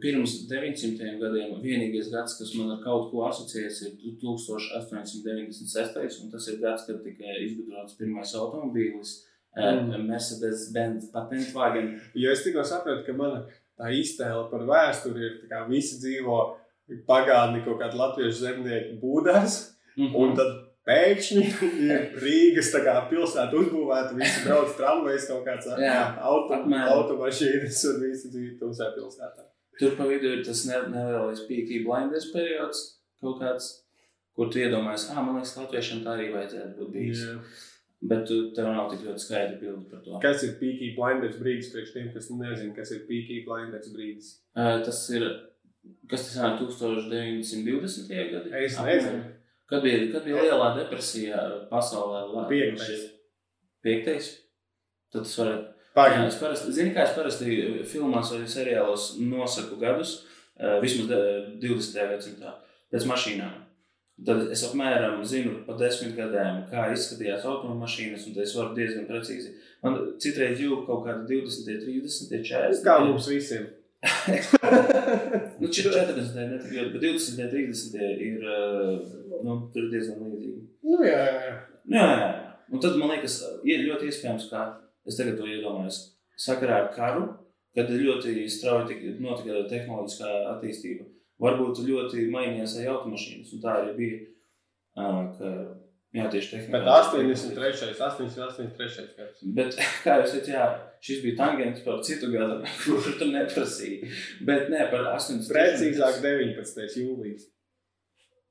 [0.03, 6.18] pirms 900 gadiem, vienīgais gads, kas man ar kaut ko asociējas, ir 1896.
[6.24, 9.11] un tas ir gads, kad tika izgudrots pirmais automobīlis.
[9.57, 9.63] Mm.
[9.89, 10.01] Mm.
[10.11, 11.88] Mercedes-Benz patentwagen.
[12.13, 13.39] Jo es tikko sapratu, ka mana
[13.80, 16.36] tā iztēle par vēsturi ir, tā kā visi dzīvo
[17.07, 20.15] pagātni kaut kāda latviešu zemnieku būdās, Mhm.
[20.15, 20.51] un tad
[20.88, 21.43] pēkšņi
[21.89, 22.69] ir Rīgas
[23.09, 25.67] pilsēta uzbūvēta, visi brauc tramvajas kaut kāds
[26.21, 26.53] auto,
[26.93, 29.43] automašīnas un visi dzīvo tumsā pilsētā.
[29.79, 33.81] Tur pa vidu ir tas ne- nelielais Peaky Blinders periods, kaut kāds,
[34.35, 37.25] kur tu iedomājies, ah, man liekas, latviešiem tā arī vajadzētu būt bijis.
[37.25, 37.39] Jā.
[38.09, 40.19] Bet tu, tev nav tik ļoti skaidri bildi par to.
[40.21, 44.35] Kas ir Peaky Blinders brīdis priekš tiem, kas nezina, kas ir Peaky Blinders brīdis?
[44.55, 45.25] Uh, tas ir,
[46.09, 48.31] kas tas ir 1920.
[48.31, 48.53] gadi?
[48.65, 49.23] Es nezinu.
[49.67, 52.21] Kad bija, kad bija lielā depresija pasaulē?
[52.49, 53.09] Piektais.
[53.83, 54.29] Piektais?
[55.11, 55.73] Tad tas varētu.
[55.97, 56.27] Pagaidām.
[56.29, 57.53] es parasti, zini, kā es parasti
[57.89, 60.19] filmās vai seriālos nosaku gadus,
[60.59, 62.03] uh, vismaz de- 20.
[62.11, 62.51] gadsimtā,
[62.93, 63.55] pēc mašīnām.
[64.25, 69.55] Tad es apmēram zinu pa desmit gadiem, kā izskatījās automašīnas, un es varu diezgan precīzi.
[69.83, 72.83] Man citreiz jūg kaut kādi 20, 30, 40.
[72.85, 73.67] Kā mums visiem?
[75.59, 77.95] Nu, či- 40, ne tik ļoti, bet 20, 30
[78.27, 78.99] ir, uh,
[79.45, 80.61] nu, tur ir diezgan līdzīgi.
[80.85, 81.55] nu, jā, jā, jā.
[81.87, 82.29] Jā, jā, jā.
[82.73, 84.63] Un tad man liekas, ir ļoti iespējams, ka
[85.07, 85.97] es tagad to iedomājos,
[86.37, 87.23] sakarā ar karu,
[87.77, 91.07] kad ļoti strauji tik- notika tehnoloģiskā attīstība.
[91.41, 94.19] Varbūt ļoti mainījās arī automašīnas, un tā arī bija.
[94.97, 95.49] ā, Ka,
[96.17, 97.33] jā, tieši Bet tehnoloģija.
[97.53, 97.91] 83.
[98.01, 99.07] 883.
[99.17, 99.43] gads.
[99.57, 100.65] Bet, kā jau teicu, jā,
[101.03, 104.09] šis bija tangents par citu gadu, kurš tur neprasīja.
[104.47, 105.49] Bet ne par 80.
[105.51, 106.83] Precīzāk 19.
[107.01, 107.47] jūlijas.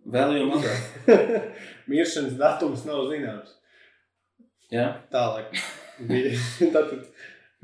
[0.06, 1.06] Vēl jau mazāk.
[1.90, 3.54] Miršanas datums nav zināms.
[4.70, 5.54] Jā, Tālāk.
[6.74, 7.06] Tātad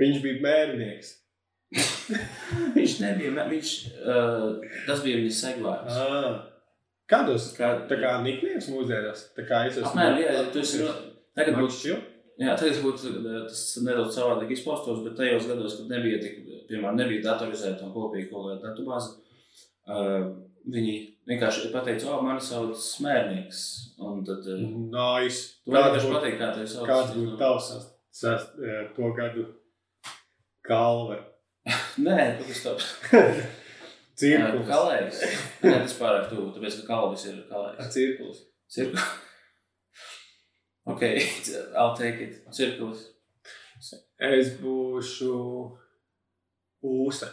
[0.00, 1.18] viņš bija mērnieks.
[2.76, 3.70] viņš nebija, viņš,
[4.02, 6.00] uh, tas bija viņa segvārds.
[6.02, 6.40] Ah.
[7.12, 7.50] Kādos?
[7.56, 9.26] Kā, Tā kā niknēms mūsdienās.
[9.36, 9.90] Tā kā es esmu.
[9.90, 10.82] Apmēram, jā, tu esi,
[11.36, 11.98] tagad būtu Makšķil?
[12.42, 13.10] Jā, tagad būtu
[13.48, 16.40] tas nedaudz savādāk izpaustos, bet tajos gados, kad nebija tik,
[16.70, 19.12] piemēram, nebija datorizēta un kopīga kaut kāda datubāze,
[19.86, 20.30] uh,
[20.72, 20.94] viņi
[21.28, 23.62] vienkārši pateica, o, mani sauc smērnieks.
[24.02, 24.62] Un tad uh,
[24.92, 25.58] Nice.
[25.64, 26.86] tu Kāds vienkārši pateikt, kā tevi sauc.
[26.90, 29.46] kāds būtu tavs eh, to gadu
[30.66, 31.18] kalve?
[32.06, 32.88] Nē, tu kas tāds.
[34.22, 34.66] Cirkulis.
[34.68, 35.20] Kalējs.
[35.64, 37.92] Nē, tas pārāk tuvu, tāpēc, ka kalvis ir kalējs.
[37.94, 38.42] Cirkulis.
[38.72, 39.06] Cirku.
[40.84, 41.02] Ok,
[41.78, 42.42] I'll take it.
[42.52, 43.08] Cirkulis.
[44.22, 45.36] Es būšu
[46.82, 47.32] ūsa.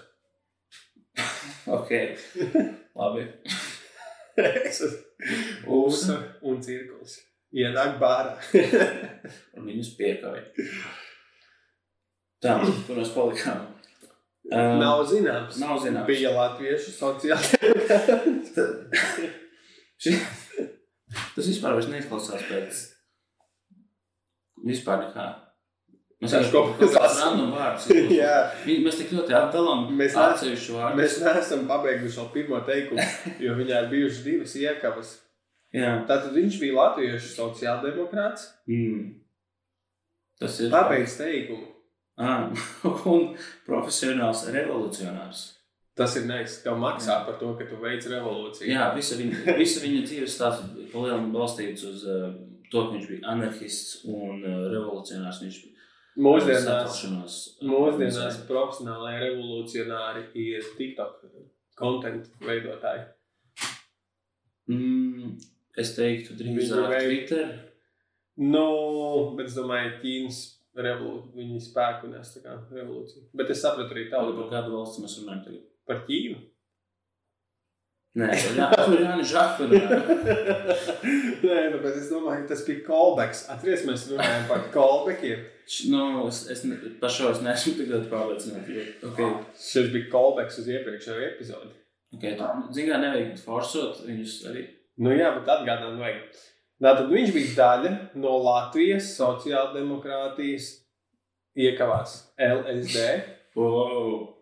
[1.70, 1.90] Ok,
[2.96, 3.26] labi.
[4.40, 6.16] Es esmu ūsa
[6.48, 7.18] un cirkulis.
[7.50, 8.38] Ienāk bārā.
[9.58, 10.46] Un viņus piekāja.
[12.40, 12.56] Tā,
[12.88, 13.66] kur mēs palikām?
[14.50, 15.58] Um, Nav zināms.
[15.62, 16.08] Nav zināms.
[16.08, 17.60] Bija latviešu sociālai.
[20.00, 20.16] Ši...
[21.10, 22.86] Tas vispār vairs neizklausās pēc.
[24.68, 25.28] Vispār nekā.
[26.20, 27.86] Mēs random vārds.
[28.12, 28.34] Jā.
[28.66, 31.00] Vi- Mēs tik ļoti atdalām Mēs ne- atsevišķu vārdu.
[31.00, 33.06] Mēs neesam pabeiguši vēl pirmo teikumu,
[33.40, 35.14] jo viņai ir bijušas divas iekavas.
[35.74, 35.94] Jā.
[36.10, 38.50] Tātad viņš bija latviešu sociāldemokrāts.
[38.68, 39.14] Mm.
[40.40, 40.70] Tas ir.
[40.74, 41.68] Pabeigts teikumu.
[42.20, 42.50] Ah,
[43.14, 45.54] un profesionāls revolucionārs.
[45.96, 46.64] Tas ir neizsmeļams.
[46.64, 48.68] Tev maksā par to, ka tu veic revolūciju.
[48.72, 52.34] Jā, visa viņa, visa viņa dzīves stāsts palielinājums balstīts uz uh,
[52.72, 55.44] to, ka viņš bija anarchists un uh, revolucionārs.
[55.46, 55.60] Viņš
[56.20, 61.24] Mūsdienās, sacelšanos, uh, mūsdienās profesionālajie revolucionāri ir TikTok
[61.80, 63.06] kontekstu veidotāji.
[64.70, 65.38] Mm,
[65.80, 67.54] es teiktu, drīzāk Twitter.
[68.40, 68.66] Nu,
[69.36, 70.42] bet es domāju, Ķīnas
[70.80, 73.26] revolūcija, viņi spēku nes tā kā revolūciju.
[73.36, 75.66] Bet es sapratu arī tādu par kādu valsts mēs runājam tagad.
[75.90, 76.40] par Ķīnu.
[78.18, 79.80] Nē, tur ir Jānis Žakuna.
[81.44, 83.44] Nē, nu, bet es domāju, ka tas bija callbacks.
[83.54, 85.44] Atceries, mēs runājam par callbackiem.
[85.94, 88.90] Nu, es, es ne- par šo es neesmu tik ļoti pārliecināts.
[89.12, 89.30] Okay.
[89.62, 91.70] Šis bija callbacks uz iepriekšējo epizodi.
[92.18, 94.66] Okay, tu, zin kā, nevajag forsot viņus arī.
[95.00, 96.42] Nu jā, bet atgādināt vajag.
[96.82, 97.94] Tātad viņš bija daļa
[98.24, 100.72] no Latvijas sociāldemokrātijas
[101.60, 103.06] iekavās LSD.
[103.60, 104.39] Wow.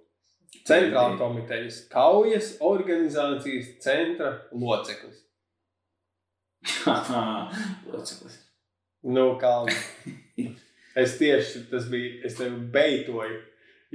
[0.67, 5.23] Centrāla komitejas kaujas organizācijas centra loceklis.
[7.91, 8.39] Loceklis.
[9.07, 9.53] Nu, kā
[11.03, 13.37] es tieši tas bija, es tevi beitoju.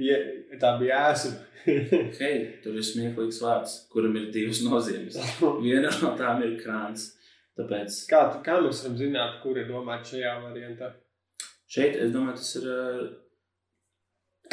[0.01, 0.17] Ja,
[0.61, 1.43] tā bija ēsuma.
[2.19, 5.19] Hei, tur ir smieklīgs vārds, kuram ir divas nozīmes.
[5.61, 7.11] Viena no tām ir krāns.
[7.59, 10.95] Tāpēc kā, kā mēs varam zināt, kur ir domāts šajā variantā?
[11.73, 12.71] šeit, es domāju, tas ir.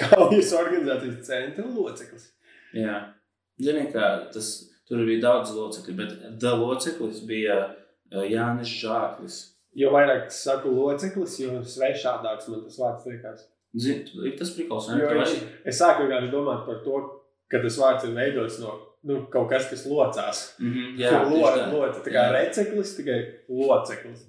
[0.01, 2.31] Kaujas organizācijas centra loceklis.
[2.77, 2.97] Jā,
[3.61, 4.51] ziniet, kā tas
[4.89, 9.39] tur bija daudz locekļu, bet da loceklis bija ā, Jānis Žāklis.
[9.79, 13.49] Jo vairāk es saku loceklis, jo svešādāks man tas vārds liekas.
[13.79, 15.23] Zini, ir tas prikals, Jo, ne?
[15.23, 15.37] es,
[15.71, 17.03] es sāku vienkārši domāt par to,
[17.51, 18.73] ka tas vārds ir veidots no
[19.07, 20.41] nu, kaut kas, kas locās.
[20.59, 21.69] Mm -hmm, Jā, jā, lo, tā.
[21.73, 22.33] loca, tā kā Jā.
[22.33, 24.27] receklis, tikai loceklis.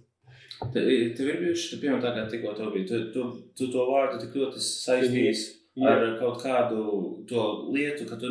[0.73, 0.85] Tev,
[1.17, 2.87] tev ir bijuši, piemēram, tā kā tikko to bija.
[2.87, 3.23] Tu, tu,
[3.57, 5.91] tu to vārdu tik ļoti saistījis Jā.
[5.91, 6.81] ar kaut kādu
[7.29, 8.27] to lietu, ka tu,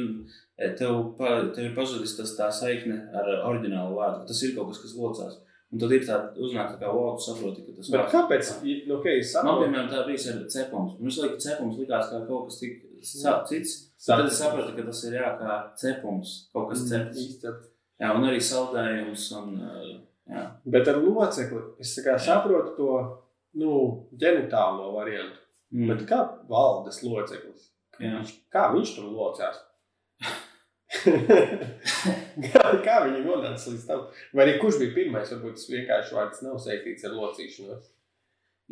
[0.59, 4.21] e, tev, pa, tev ir pazudis tas tā saikne ar oriģinālu vārdu.
[4.21, 5.39] ka Tas ir kaut kas, kas locās.
[5.73, 8.51] Un tad ir tā uznāk, tā kā wow, tu saproti, ka tas vārds- kāpēc?
[8.89, 10.99] Nu, okay, Man, piemēram, tā bija ar cepums.
[10.99, 12.83] Man visu laiku cepums likās kā kaut kas tik
[13.49, 13.73] cits.
[14.07, 17.23] Tad es sapratu, ka tas ir jā, kā cepums, kaut kas cepts.
[17.25, 17.55] Īsti.
[18.01, 19.27] Jā, un arī saldējums.
[19.39, 20.45] Un, uh, jā.
[20.67, 21.95] Bet ar locekli es
[22.27, 22.91] saprotu to
[23.55, 25.39] nu, ģenitālo variantu.
[25.71, 25.91] Mm.
[25.93, 27.69] Bet kā valdes loceklis?
[28.01, 29.61] Viņš, kā viņš tur locās?
[32.51, 34.07] kā, kā viņi nonāca līdz tam?
[34.35, 35.31] Vai arī kurš bija pirmais?
[35.35, 37.93] Varbūt tas vienkārši vārds nav saistīts ar locīšanos.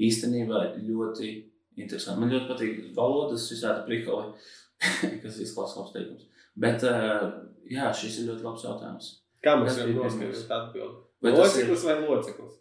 [0.09, 1.31] īstenībā ļoti
[1.79, 2.21] interesanti.
[2.21, 4.35] Man ļoti patīk valodas, visādi prikoli,
[5.23, 6.27] kas izklausās apsteigums.
[6.59, 7.29] Bet, uh,
[7.71, 9.11] jā, šis ir ļoti labs jautājums.
[9.45, 11.03] Kā mēs varam noskaidrot atbildi?
[11.23, 12.57] Vai tas ir, Loceklis vai loceklis?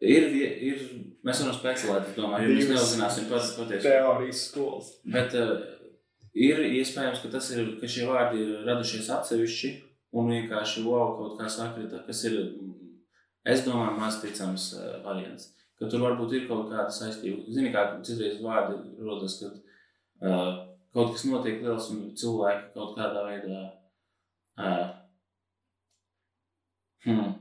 [0.00, 0.26] ir,
[0.72, 0.84] ir,
[1.26, 3.84] mēs varam spekulēt, es domāju, jo mēs neuzzināsim pats patiesi.
[3.86, 4.90] Teorijas skolas.
[5.16, 5.54] Bet uh,
[6.34, 9.72] ir iespējams, ka, ir, ka šie vārdi ir radušies atsevišķi
[10.18, 12.92] un vienkārši wow, kaut kā sakrita, kas ir, mm,
[13.52, 15.50] es domāju, maz ticams uh, variants.
[15.80, 17.46] Ka tur varbūt ir kaut kāda saistība.
[17.48, 19.54] Zini, kā citreiz vārdi rodas, kad
[20.26, 23.62] uh, kaut kas notiek liels un cilvēki kaut kādā veidā.
[24.60, 24.90] Uh,
[27.06, 27.32] hmm,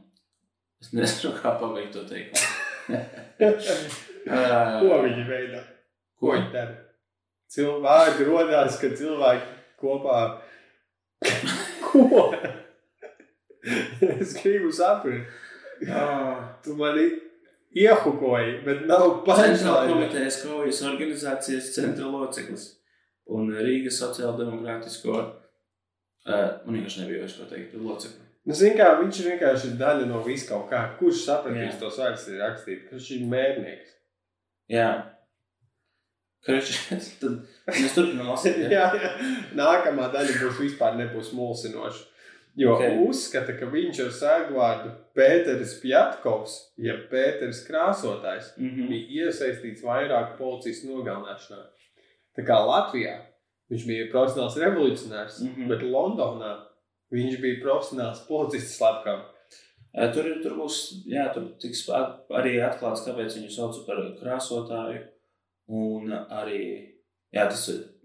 [0.79, 2.39] es nezinu, kā pabeigt to teikt.
[4.79, 5.61] Ko viņi veidā?
[6.19, 6.75] Ko viņi dara?
[7.49, 9.47] Cilvēki rodās, kad cilvēki
[9.81, 10.19] kopā.
[11.89, 12.29] Ko?
[14.19, 15.25] es gribu saprast.
[16.63, 17.07] Tu mani
[17.75, 19.93] iehukoji, bet nav Centrāla pašlaik.
[19.93, 22.65] komitejas kaujas organizācijas centra loceklis
[23.29, 25.19] un Rīgas sociāldemokrātisko.
[26.29, 28.28] Uh, man vienkārši nebija vairs ko teikt locekli.
[28.49, 30.81] Nu, kā, viņš ir vienkārši daļa no vis kaut kā.
[30.97, 32.85] Kurš sapratīs vārdus ir rakstīt?
[32.89, 33.91] Kurš ir mērnieks?
[34.73, 34.89] Jā.
[36.47, 36.77] Kruči,
[37.21, 37.41] tad
[37.75, 38.63] mēs turpinām lasīt.
[38.73, 39.11] jā, jā.
[39.59, 42.07] Nākamā daļa būs vispār nebūs mulsinoša.
[42.59, 42.79] Jo Ok.
[42.81, 42.95] okay.
[43.05, 48.87] uzskata, ka viņš ar sēgvārdu Pēteris Pjatkovs, jeb Pēteris Krāsotājs, Mm -hmm.
[48.89, 51.61] bija iesaistīts vairāku policijas nogalināšanā.
[52.35, 53.19] Tā kā Latvijā
[53.69, 55.53] viņš bija profesionāls revolucionārs, mm.
[55.53, 55.67] -hmm.
[55.67, 56.68] bet Londonā
[57.13, 59.35] viņš bija profesionāls policists slepkavs.
[60.13, 60.75] Tur, tur būs,
[61.09, 64.99] jā, tur tiks at- arī atklāts, kāpēc viņu sauc par krāsotāju.
[65.69, 66.59] Un arī
[67.33, 67.63] jā, tas,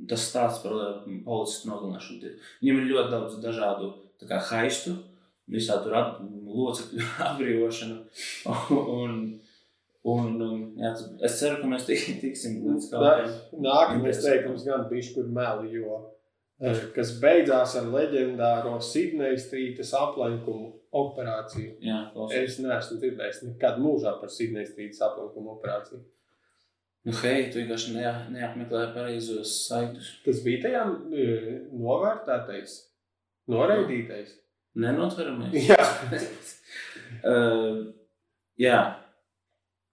[0.09, 2.33] tas stāsts par uh, policistu nogalināšanu.
[2.63, 3.91] Viņam ir ļoti daudz dažādu
[4.29, 4.97] kā, haistu,
[5.53, 6.19] visā tur at,
[6.49, 8.01] locekļu atbrīvošanu.
[9.05, 9.21] Un,
[10.05, 10.35] un,
[10.81, 13.39] jā, tas- es ceru, ka mēs tik, tiksim līdz kaut kādam.
[13.65, 16.11] Nākamais teikums gan bija kur meli, jo eh,
[16.95, 21.77] kas beidzās ar leģendāro Sidnejas strītas aplenkumu operāciju.
[21.83, 22.55] Jā, klausies.
[22.55, 26.05] Es neesmu dzirdējis nekad mūžā par Sidnejas strītas aplenkumu operāciju.
[27.05, 30.15] Nu, hei, tu vienkārši ne, neapmeklēji pareizos saitus.
[30.25, 31.27] Tas bija tajā e,
[31.77, 32.79] novērtētais,
[33.53, 34.39] noraidītais.
[34.81, 35.53] Nenotveramais.
[35.69, 35.77] Jā,
[37.31, 37.83] uh,
[38.65, 38.79] jā,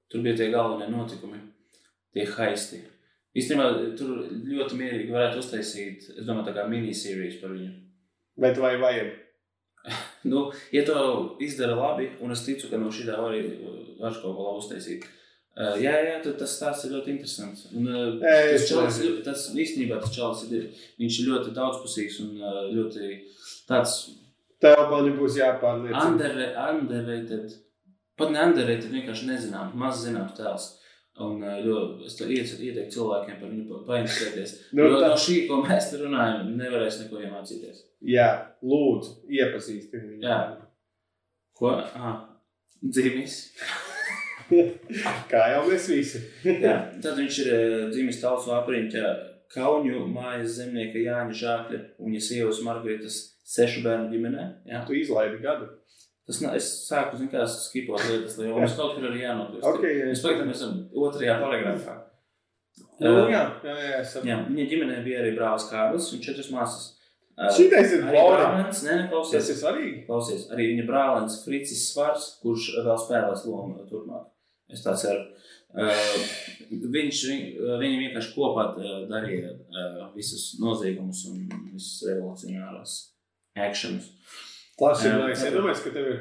[0.09, 1.41] tur bija tie galvenie notikumi,
[2.15, 2.79] tie haisti.
[3.37, 7.71] Īstenībā tur ļoti mierīgi varētu uztaisīt, es domāju, tā kā minisērijas par viņu.
[8.43, 9.11] bet vai vajag?
[10.31, 10.95] Nu, ja to
[11.41, 13.55] izdara labi, un es ticu, ka no šī tā var arī
[13.97, 15.07] var kaut ko uztaisīt.
[15.57, 17.63] Uh, jā, jā, tas stāsts ir ļoti interesants.
[17.73, 20.67] Un, uh, tas čalis, tas īstenībā tas čalis ir,
[21.01, 23.09] viņš ir ļoti daudzpusīgs un uh, ļoti
[23.71, 23.95] tāds
[24.61, 26.03] Tev man būs jāpārliecina.
[26.05, 27.55] Underra- underrated,
[28.21, 30.67] pat ne underrated, vienkārši nezinām, maz zināms tēls.
[30.69, 30.80] Uh,
[31.19, 34.53] ļoti, es to ieteiktu cilvēkiem par viņu pa- painteresēties.
[34.77, 37.81] Nu, jo tā- no šī, ko mēs te runājam, nevarēs neko iemācīties.
[38.01, 38.27] Jā,
[38.63, 40.21] lūdzu, iepazīstini viņu.
[40.25, 40.37] Jā.
[41.57, 41.75] Ko?
[41.77, 42.23] Ah,
[42.81, 43.51] dzimis.
[45.31, 46.19] Kā jau mēs visi.
[46.65, 49.11] Jā, tad viņš ir eh, dzimis Talsu apriņķa
[49.51, 53.17] Kauņu mājas zemnieka Jāņa Žākļa un viņa sievas Margaritas
[53.51, 54.43] sešu bērnu ģimenē.
[54.71, 54.81] Jā.
[54.87, 55.69] Tu izlaidi gadu.
[56.31, 59.65] Tas nav, es sāku, kā, skipot lietas, lai mums kaut kur arī jānokļūst.
[59.73, 60.07] Okay, jā.
[60.07, 61.97] Mēs pagaidām esam otrajā paragrāfā.
[63.01, 66.83] Nu, Eh, jā, jā, jā, jā, viņa ģimenē bija arī brālis Kārlis un četras māsas.
[67.35, 69.49] Eh, Šitais ir brālēns, nē, Tas neklausies.
[69.49, 70.05] ir svarīgi.
[70.05, 74.29] Klausies, arī viņa brālēns Fricis Svars, kurš vēl spēlēs lomu turpmāk.
[74.71, 75.25] Es tā ceru.
[75.71, 76.21] Uh,
[76.69, 77.43] viņš viņ,
[77.81, 82.95] viņi vienkārši kopā uh, darīja uh, visus noziegumus un visas revolucionārās
[83.55, 84.11] akcijas.
[84.81, 85.51] Tas ir jā.
[85.51, 86.19] Iedomājies, ka tev ir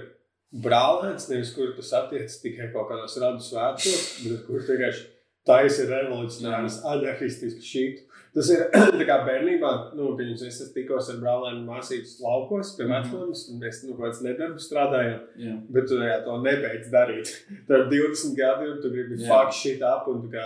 [0.64, 5.04] brālēns, nevis kur tu satiec tikai kaut kādos radu svētkos, bet kur vienkārši
[5.48, 8.06] taisa revolucionāras, anarchistiskas šītu.
[8.34, 8.60] Tas ir
[9.08, 12.92] kā bērnībā, nu, pieņems, es tikos ar brālēnu māsītes laukos pie Mhm.
[12.92, 17.32] vecmāmas, un mēs, nu, kāds nedarbu strādājām, Jā, bet tu jā, to nebeidz darīt.
[17.70, 20.44] Ir 20 gadi, un tu gribi fuck shit up, un tu kā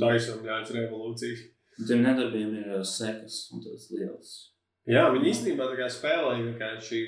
[0.00, 1.42] taisam jāiet revolūcijas.
[1.88, 4.32] tiem nedarbiem ir uh, sekas un tas liels.
[4.88, 7.02] Jā, viņi īstenībā tā kā spēlēja vienkārši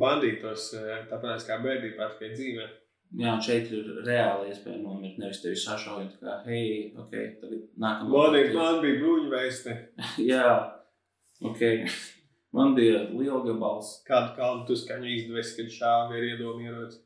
[0.00, 2.68] bandītos, eh, tāpēc kā bērnībā, tikai dzīvē.
[3.18, 5.16] Jā, un šeit ir reāli iespēja nomirt.
[5.18, 8.10] Nevis tevi sašaujot, kā, hei, ok, tagad nākamā.
[8.12, 9.76] Man, ir, man bija bruņveiste,
[10.30, 10.48] Jā,
[11.40, 11.62] ok.
[12.52, 14.02] Man bija liela gabals.
[14.08, 17.00] kādu kalnu tu skaņu izdevies, kad šāvi ir iedomi ierodas.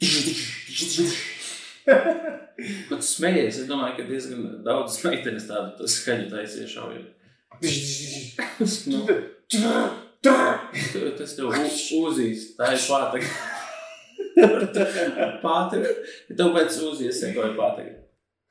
[1.84, 3.58] Ko tu smejies?
[3.60, 7.10] Es domāju, ka diezgan daudz meitenes tādu skaņu taisīja šaujot.
[8.90, 9.00] Nu,
[10.24, 11.52] tu- tas tev
[12.00, 12.54] uzīs.
[12.58, 13.28] Tā ir pātaga.
[15.44, 15.92] Pātaga.
[16.38, 18.00] Tev pēc uzīs sekoja pātaga.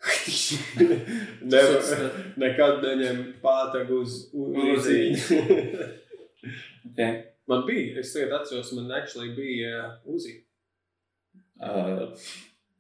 [1.54, 2.10] Nevar,
[2.40, 5.22] nekad neņem pātagu uz uzīņu.
[6.94, 7.22] Okay.
[7.48, 10.34] man bija, es tagad atceros, man actually bija uh, uzi.
[11.56, 12.12] Uh,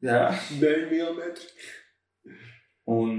[0.04, 0.26] jā.
[0.60, 2.34] 9 mm.
[2.92, 3.14] Un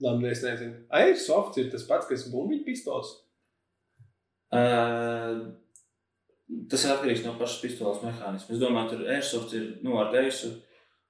[0.00, 0.82] Labi, es nezinu.
[0.92, 3.14] Airsoft ir tas pats, kas bumbiņu pistols.
[4.54, 5.40] Uh,
[6.70, 8.54] tas ir atkarīgs no pašas pistoles mehānisma.
[8.54, 10.52] Es domāju, tur airsoft ir nu, ar gaisu,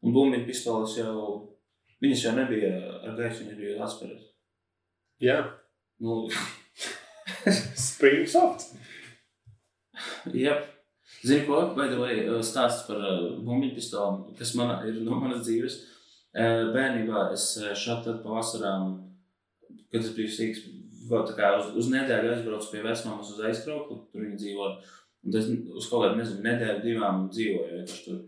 [0.05, 1.19] un bumbiņu pistoles jau,
[2.05, 2.73] viņas jau nebija
[3.03, 4.27] ar gaisu, viņas bija atspēras.
[5.21, 5.39] Jā,
[5.99, 6.29] Nu,
[7.89, 8.75] Springsoft.
[10.37, 10.57] Jā,
[11.25, 11.61] zinu, ko?
[11.77, 13.01] Vai tu vai stāsts par
[13.41, 15.79] bumbiņu pistoli, kas man ir no manas dzīves.
[16.37, 18.91] Bērnībā es šādi pavasarām,
[19.89, 20.67] kad es biju sīgs,
[21.11, 24.71] tā kā uz, uz nedēļu aizbraucu pie vecmāmas uz aizkraukli, tur viņa dzīvo.
[25.27, 28.21] Un tas uz kaut kādu, nezinu, nedēļu, divām dzīvoju vienkārši tur.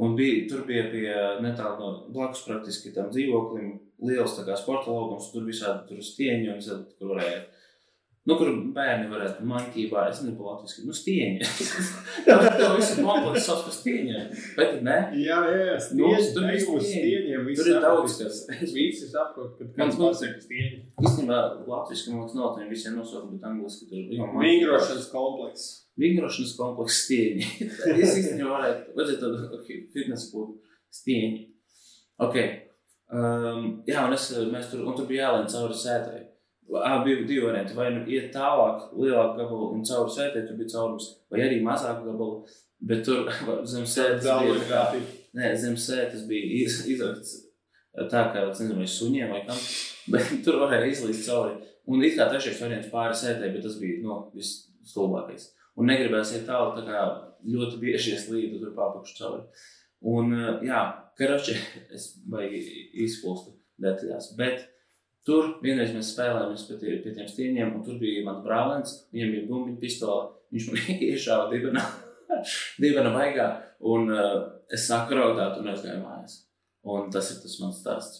[0.00, 1.06] Un bija, tur bija pie
[1.44, 3.72] netālu no blakus praktiski tam dzīvoklim
[4.08, 7.40] liels tā kā sporta laukums, tur visādi tur stieņi un visādi, kur varēja
[8.28, 11.46] Nu, kur bērni varētu mankībā, es nezinu, latviešu, nu, stieņi.
[12.26, 14.26] Tev viss ir komplekss savs par stieņiem,
[14.58, 14.96] bet ne?
[15.16, 15.78] Jā, jā.
[15.96, 16.90] Nu, Stieņi, tur tur ir stieņi.
[16.90, 17.46] stieņiem.
[17.48, 18.42] visi Tur ir daudz kas.
[18.76, 20.82] Visi saprot, ka kāds pasaka stieņi.
[21.00, 24.24] Īstenībā man liekas nav tiem visiem nosaukumi, bet angliski tur ir.
[24.44, 25.70] Vingrošanas komplekss.
[26.04, 27.50] Vingrošanas komplekss stieņi.
[28.04, 30.60] es īstenībā varētu, vajadzētu tādu fitness klubu
[31.00, 31.46] stieņi.
[32.20, 32.36] Ok.
[33.10, 36.26] Um, jā, un es, mēs tur, un tur bija jālēn cauri sētai.
[36.70, 37.74] Ā, bija varianti.
[37.74, 42.06] Vai nu iet tālāk, lielāku gabalu un cauri sētai, tur bija caurums, vai arī mazāku
[42.06, 42.44] gabalu.
[42.90, 43.26] Bet tur
[43.72, 44.84] zem sēdes bija tā,
[45.36, 47.36] Nē, zem sēdes bija iz, izrakts
[48.10, 49.58] tā, kā nezinu, vai suņiem vai kam.
[50.12, 51.58] Bet tur varēja izlīst cauri.
[51.90, 55.48] Un it kā trešais variants pāri sēdē, bet tas bija nu, visstulbākais.
[55.80, 57.00] Un negribēs iet tālu, tā kā
[57.50, 59.62] ļoti bieži es līdu tur papakšu cauri.
[60.10, 60.34] Un,
[60.66, 60.82] jā,
[61.18, 61.56] karači,
[61.96, 62.60] es baigi
[63.06, 64.32] izpulstu detaļās.
[64.38, 64.68] Bet
[65.26, 69.30] tur vienreiz mēs spēlējāmies pie, tie, pie tiem stieņiem, un tur bija mans brālēns, viņam
[69.34, 70.24] bija bumbiņa pistola.
[70.50, 70.78] Viņš man
[71.10, 71.84] iešāva dibenā,
[72.82, 73.46] dibena baigā,
[73.92, 74.38] un uh,
[74.72, 76.34] es sāku raudāt un aizgāju mājās.
[76.90, 78.16] Un tas ir tas mans stāsts.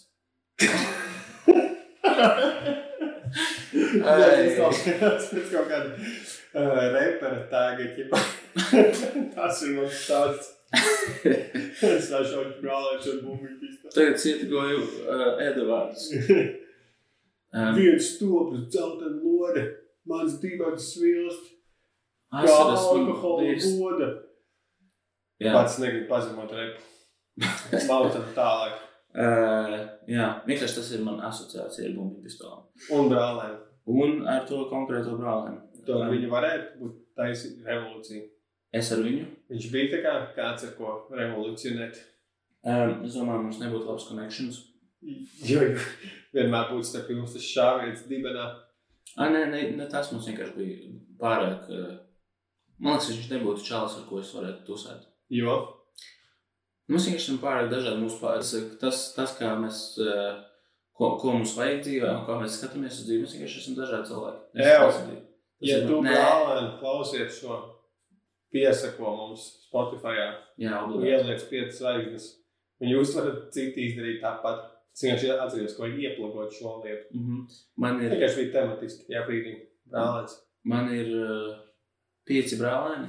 [3.70, 6.00] Tas klausījās pēc kaut kāda uh,
[6.94, 8.18] repera tēga, ķipa.
[9.36, 10.46] Tas ir mans stāsts.
[11.20, 13.92] Es šauju brālēšu ar bumbiņu pistoli.
[13.94, 14.88] Tagad cietikoju uh,
[15.46, 16.02] Edvards.
[17.52, 19.64] Um, Viens stopes, dzeltena lode,
[20.06, 21.48] mans dibens svilst,
[22.30, 23.72] kā asaras alkohola bijis.
[23.80, 24.10] goda.
[25.40, 26.84] Jā, Pats negribu pazemot repu.
[27.90, 28.76] Mautam tālāk.
[29.16, 29.74] uh,
[30.06, 32.62] jā, vienkārši tas ir man asociācija ar bumbu pistoli.
[32.94, 33.56] Un brālēm.
[33.90, 35.58] Un ar to konkrēto brālēnu.
[35.88, 38.22] To viņa varētu būt taisīt revolūcija.
[38.78, 39.24] Es ar viņu.
[39.50, 41.96] Viņš bija tā kā kāds, ar ko revolucionēt.
[42.62, 44.60] Um, es domāju, mums nebūtu labs connections.
[45.02, 45.80] Jo jo
[46.36, 48.46] vienmēr būtu starp jums tas šāviens dibenā.
[49.16, 51.68] Ah, nē, nē, ne, tas mums vienkārši bija pārāk.
[52.80, 55.08] Man liekas, viņš nebūtu čalis, ar ko es varētu tusēt.
[55.32, 55.56] Jo
[56.90, 58.70] Mums vienkārši ir pārāk dažādi mūsu pārējais.
[58.80, 59.82] Tas, tas, kā mēs,
[60.98, 64.10] ko, ko mums vajag dzīvē, un kā mēs skatāmies uz dzīvi, mēs vienkārši esam dažādi
[64.10, 64.40] cilvēki.
[64.56, 64.80] Es Jā.
[65.60, 66.16] Ja tu Nē.
[66.16, 67.60] brālēni klausies šo
[68.50, 70.16] piesako mums Spotify,
[70.58, 72.26] ieliec piecas zvaigznes,
[72.82, 74.66] un jūs varat citi izdarīt tāpat.
[74.94, 77.06] Es vienkārši atceros, ko ieplagot šo lietu.
[77.16, 77.42] Mhm.
[77.80, 79.54] Man ir, Vienkārši bija tematiski, jā, brīdī.
[79.90, 80.34] Brālēns.
[80.64, 81.54] man ir uh,
[82.28, 83.08] pieci brālēni.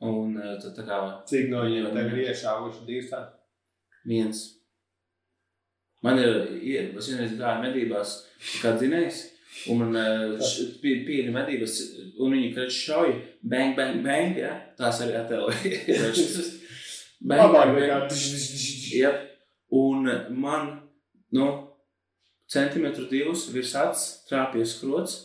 [0.00, 0.98] Un uh, tad tā kā
[1.28, 3.20] Cik no viņiem tev ir iešāvuši divas tā?
[4.08, 4.40] viens.
[6.02, 8.14] Man ir, ie- es vienreiz gāju medībās
[8.62, 9.18] kā dzinējs.
[9.68, 9.92] Un man
[10.80, 11.74] bija pīri medības,
[12.22, 14.54] un viņi kad šauja, bang, bang, bang, ja?
[14.78, 15.58] tās arī attēloja.
[17.28, 18.22] bang, bang, nekā bang.
[18.94, 19.26] Jep.
[19.76, 20.70] Un man,
[21.36, 21.48] nu,
[22.50, 25.18] centimetru divus virs acis trāpīja skrots,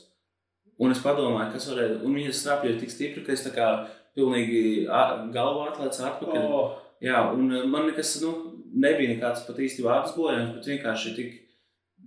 [0.77, 3.69] un es padomāju, kas varētu, un viņas trāpīja tik stipri, ka es tā kā
[4.15, 4.85] pilnīgi
[5.33, 6.43] galvu atlēcu atpakaļ.
[6.45, 8.31] Oh, Jā, un man nekas, nu,
[8.71, 11.33] nebija nekāds pat īstenībā apsbojājums, bet vienkārši tik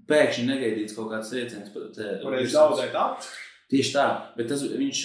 [0.09, 1.69] pēkšņi negaidīts kaut kāds trieciens.
[2.25, 3.29] varēja zaudēt acis.
[3.69, 5.01] Tieši tā, bet tas, viņš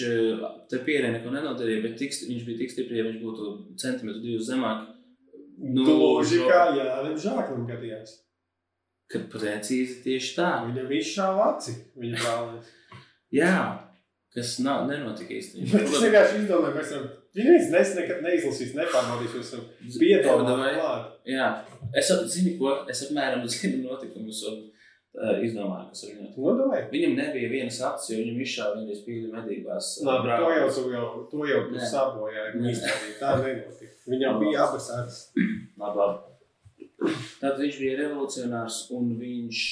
[0.72, 3.48] te pierē neko nenodarīja, bet tik, viņš bija tik stipri, ja viņš būtu
[3.82, 4.86] centimetru divus zemāk,
[5.64, 8.10] Nu, Gluži žo- kā Jānim Žāklim gadījās.
[9.10, 10.48] kad precīzi tieši tā.
[10.66, 12.70] Viņam viss šāva aci, viņa brālēns.
[13.32, 13.54] Jā,
[14.34, 16.00] kas nav, nenotika Bet es īstenībā.
[16.04, 17.04] vienkārši izdomāju, ka esam.
[17.34, 19.48] Viņas nes nekad neizlasīs, nepārbaudīs, jūs
[20.60, 21.08] vai- klāt.
[21.26, 21.48] Jā,
[21.94, 24.60] es zinu, ko, es apmēram zinu notikumus un
[25.14, 26.42] uh, izdomāju, kas viņu notika.
[26.44, 26.80] Nu, davai.
[26.92, 29.90] Viņam nebija vienas acis, jo viņam izšāva vienreiz pīļu medībās.
[30.02, 32.60] uh, Labi, to jau tu jau, to jau tu sabojāji.
[32.60, 32.72] Nē.
[32.76, 33.16] izdarīji.
[33.22, 33.92] Tā nenotika.
[34.14, 35.20] Viņam bija abas acis.
[35.82, 37.14] Labi, labi.
[37.40, 39.62] Tad viņš bija revolucionārs un viņš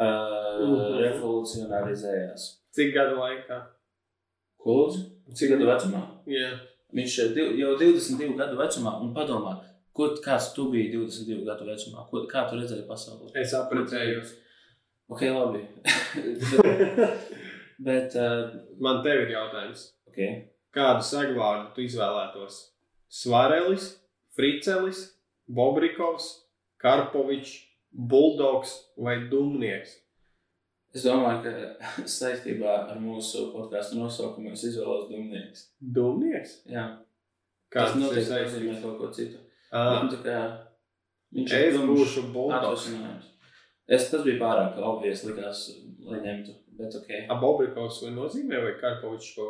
[0.00, 1.00] uh, Mhm.
[1.04, 2.44] revolucionārizējās.
[2.72, 3.58] Cik gadu laikā?
[4.62, 5.02] Ko lūdzu?
[5.36, 6.00] Cik gadu vecumā?
[6.30, 6.52] Jā.
[6.96, 9.54] Viņš ir jau 22 gadu vecumā un padomā,
[9.96, 13.30] ko, kāds tu biji 22 gadu vecumā, ko, kā tu redzēji pasauli.
[13.40, 14.34] Es aprecējos.
[15.12, 15.62] Ok, labi.
[17.86, 19.88] bet, uh, Man tev ir jautājums.
[20.08, 20.48] okay.
[20.72, 22.60] Kādu sagvārdu tu izvēlētos?
[23.12, 23.90] Svarelis,
[24.32, 25.02] Fricelis,
[25.44, 26.30] Bobrikovs,
[26.80, 27.58] Karpovičs,
[27.92, 29.98] Buldogs vai Dumnieks?
[30.92, 31.52] es domāju, ka
[32.16, 35.66] saistībā ar mūsu podkāstu nosaukumu es izvēlos Dumnieks.
[35.80, 36.58] Dumnieks?
[36.68, 36.86] Jā,
[37.72, 39.40] Kāds tas noteikti nozīmē kaut ko citu.
[39.72, 40.40] Ah, Nu, tā kā
[41.32, 42.88] viņš Es būšu Buldogs.
[43.92, 45.66] Es, tas bija pārāk obvies, likās,
[46.08, 46.56] lai ņemtu.
[46.78, 47.10] Bet ok.
[47.30, 49.48] A Bobrikovs vai nozīmē vai Karpovičs ko?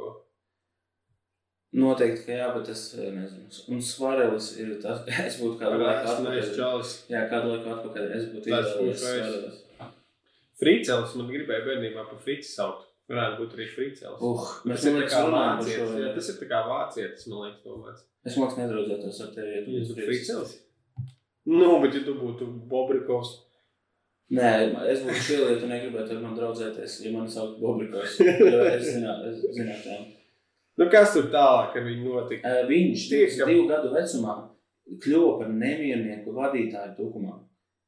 [1.72, 3.46] Noteikti, ka jā, bet es eh, nezinu.
[3.72, 6.40] Un svarelis ir tas, es būtu kādu laiku atpakaļ.
[6.56, 6.96] čalis.
[7.12, 9.60] Jā, kādu laiku atpakaļ es būtu izvēlējies.
[10.62, 12.90] Frīcelis man gribēja bērnībā pa Frici saukt.
[13.10, 14.20] Varētu būt arī Frīcelis.
[14.20, 15.94] Uh, mēs Tas ir kā vācietis.
[16.02, 18.04] Jā, tas ir tā kā vācietis, man liekas, domāts.
[18.28, 19.96] Es māks nedraudzētos ar tevi, ja tu būtu.
[20.06, 20.52] Frīcelis?
[21.50, 23.32] Nu, bet ja tu būtu Bobrikovs,
[24.32, 24.50] Nē,
[24.88, 28.14] es būtu šī lieta, negribētu ar mani draudzēties, ja mani sauc Bobrikos.
[28.76, 29.98] Es zinātu, zinātu,
[30.80, 32.54] nu kas tur tālāk ar viņu notika?
[32.70, 34.38] Viņš Tieši, divu gadu vecumā
[35.02, 37.36] kļuva par nemiernieku vadītāju tukumā.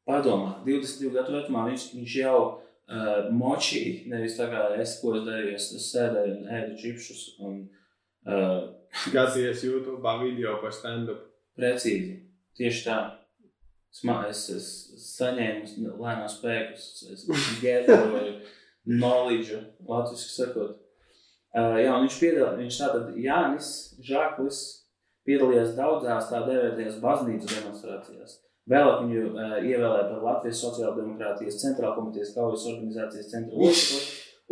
[0.05, 5.25] Padomā, 22 gadu vecumā viņš, viņš jau uh, močīja, nevis tā kā es, ko es
[5.25, 7.61] darīju, es sēdēju un ēdu čipšus un
[8.29, 11.25] uh, Skaties YouTube video par stand-up.
[11.59, 12.21] precīzi.
[12.55, 12.99] Tieši tā.
[14.29, 14.71] Es, es
[15.15, 17.27] saņēmu lēnās spēkus, es
[17.63, 18.33] gatavoju
[18.85, 20.81] knowledge, latviešu sakot.
[21.55, 23.69] Uh, jā, viņš piedalījās, viņš tātad Jānis
[24.03, 24.59] Žāklis
[25.29, 28.41] piedalījās daudzās tā dēvētajās baznīcu demonstrācijās.
[28.69, 34.03] Vēlāk viņu uh, ievēlēja par Latvijas sociāldemokrātijas centrāla komitejas kaujas organizācijas centra locekli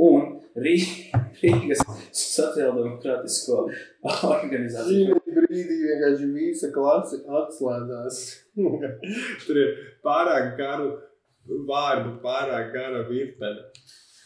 [0.06, 0.28] un
[0.62, 1.10] Rī-
[1.43, 1.82] Rīgas
[2.23, 3.64] sociāldemokrātisko
[4.36, 5.19] organizāciju.
[5.53, 8.20] Šī brīdī vienkārši visa klase atslēdzās.
[9.47, 9.74] Tur ir
[10.05, 10.87] pārāk garu
[11.69, 13.51] vārdu pārāk gara virkne.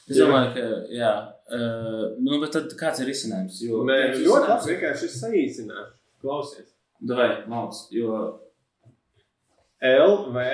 [0.06, 1.12] Es domāju, ka, jā,
[1.50, 3.58] uh, nu, bet tad kāds ir risinājums?
[3.66, 4.50] Jo, Nē, kāds ir ļoti risinājums?
[4.52, 4.72] labi.
[4.72, 5.94] Vienkārši es saīsināšu.
[6.22, 6.68] Klausies.
[7.10, 8.20] Davai, malc, jo
[9.82, 10.44] L, V,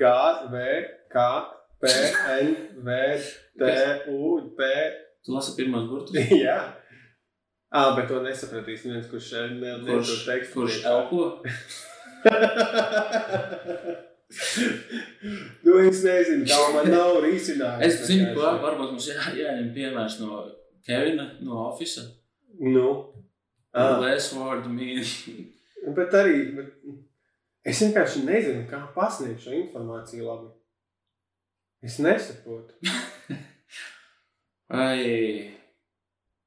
[0.00, 0.14] G,
[0.50, 0.62] V,
[1.12, 1.26] K,
[1.84, 1.92] P,
[2.40, 2.56] N,
[2.88, 2.96] V,
[3.60, 3.74] T,
[4.16, 4.70] U, P.
[5.22, 6.16] tu lasi pirmos burtus.
[6.46, 6.56] Jā.
[7.76, 9.26] Ah, bet to nesapratīs neviens, kurš
[9.58, 11.20] ne, Kurš, to tekstu kurš elpo?
[15.66, 17.84] nu, es nezinu, kā man nav risinājums.
[17.84, 20.28] Es zinu, ko varbūt mums jā, jāņem piemērs no
[20.86, 22.02] Kevina, no Office.
[22.64, 22.88] Nu.
[23.76, 24.00] Ah.
[24.00, 25.04] Less word mean.
[25.96, 26.70] Bet arī, bet
[27.70, 30.48] es vienkārši nezinu, kā pasniegt šo informāciju labi.
[31.86, 32.74] Es nesaprotu.
[34.72, 34.98] Vai...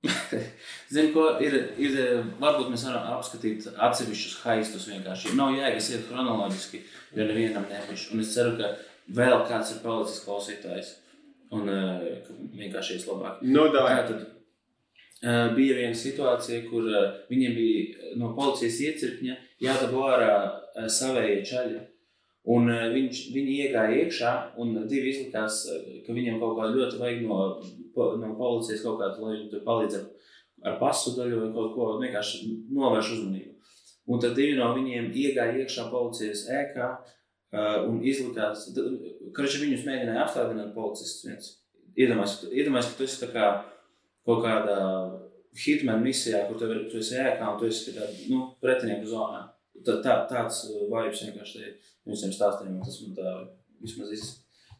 [0.93, 1.97] Zinu, ko ir, ir.
[2.39, 5.35] Varbūt mēs varam apskatīt atsevišķus haistus vienkārši.
[5.37, 6.81] Nav jēgas iet chronoloģiski,
[7.17, 8.09] jo nevienam nepiš.
[8.13, 8.71] Un es ceru, ka
[9.19, 10.95] vēl kāds ir palicis klausītājs.
[11.55, 13.43] Un ka vienkārši ies labāk.
[13.43, 13.97] Nu, davai.
[13.99, 20.35] Tātad uh, bija viena situācija, kur uh, viņiem bija no policijas iecirkņa jādabū ārā
[20.87, 21.79] savējie čaļi.
[22.49, 24.29] Un viņš, viņi iegāja iekšā,
[24.63, 25.65] un divi izlikās,
[26.05, 27.41] ka viņiem kaut kā ļoti vajag no,
[28.21, 30.19] no policijas kaut kādu, lai viņi tur palīdzētu
[30.69, 33.55] ar pasu daļu vai kaut ko vienkārši novērš uzmanību.
[34.09, 38.69] Un tad divi no viņiem iegāja iekšā policijas ēkā uh, un izlikās,
[39.35, 41.51] ka viņus mēģināja apstādināt policists viens.
[41.99, 43.47] Iedomājieties, ka- iedomājieties, ka tu esi kā
[44.25, 44.79] kaut kādā
[45.59, 49.45] hitman misijā, kur tev tu esi ēkā un tu esi kā, nu, pretinieku zonā.
[49.85, 51.71] Tā, tā, tāds vibes vienkārši te
[52.09, 53.35] visiem stāstījumiem, tas man tā
[53.83, 54.27] vismaz iz...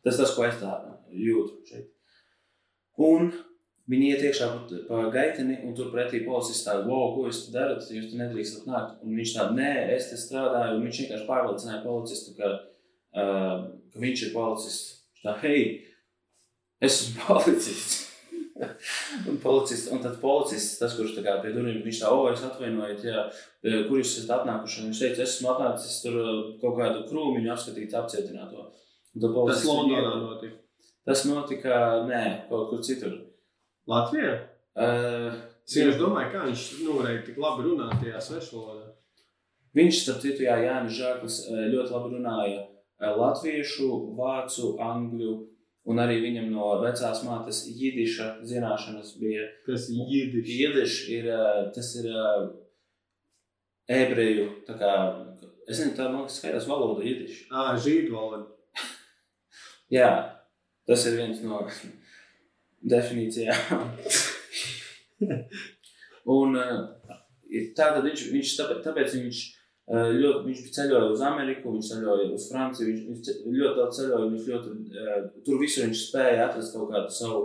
[0.04, 0.74] Tas tas, ko es tā
[1.12, 1.90] jūtu šeit.
[2.99, 3.30] Un
[3.89, 4.47] viņi iet iekšā
[4.89, 8.99] pa- gaiteni un tur pretī policists tā, wow, ko jūs darat, jūs te nedrīkstat nākt.
[9.05, 12.51] Un viņš tā, nē, es te strādāju, un viņš vienkārši pārliecināja policistu, ka,
[13.15, 13.55] uh,
[13.93, 14.91] ka viņš ir policists.
[15.15, 15.63] Viņš tā, hei,
[16.81, 18.05] es esmu policists.
[19.30, 23.05] un, policists, un tad policists, tas, kurš kā pie durvīm, viņš tā, o, es atvainojos,
[23.07, 23.26] jā,
[23.88, 24.81] kur jūs esat atnākuši.
[24.84, 28.67] Un Viņš teica, es esmu atnācis tur e, kaut kādu krūmiņu apskatīt, apcietināto.
[29.15, 30.57] Un tad Tas Londonā notika.
[31.10, 33.15] Tas notika, nē, kaut kur citur.
[33.90, 34.36] Latvijā?
[34.77, 38.88] Uh, Es vienkārši domāju, kā viņš varēja tik labi runāt tajā svešvalodā.
[39.77, 45.36] Viņš, starp citu, jā, Jānis Žāklis e, ļoti labi runāja e, latviešu, vācu, angļu,
[45.94, 49.45] un arī viņam no vecās mātes jidiša zināšanas bija.
[49.68, 50.49] Tas ir jidiš.
[50.64, 51.30] Jidiš ir,
[51.76, 52.10] tas ir
[53.99, 54.95] ebreju, tā kā,
[55.68, 57.44] es nezinu, tā man liekas skaidrs valoda jidiš.
[57.53, 58.48] Ā, žīdu valoda.
[59.99, 60.10] Jā,
[60.90, 61.61] tas ir viens no
[62.90, 63.86] definīcijām.
[66.38, 66.76] un eh,
[67.78, 72.48] tātad viņš, viņš tāpēc, tāpēc viņš eh, ļoti, viņš ceļoja uz Ameriku, viņš ceļoja uz
[72.52, 76.94] Franciju, viņš, viņš ļoti daudz ceļoja, viņš ļoti, eh, tur visur viņš spēja atrast kaut
[76.95, 77.44] kādu savu,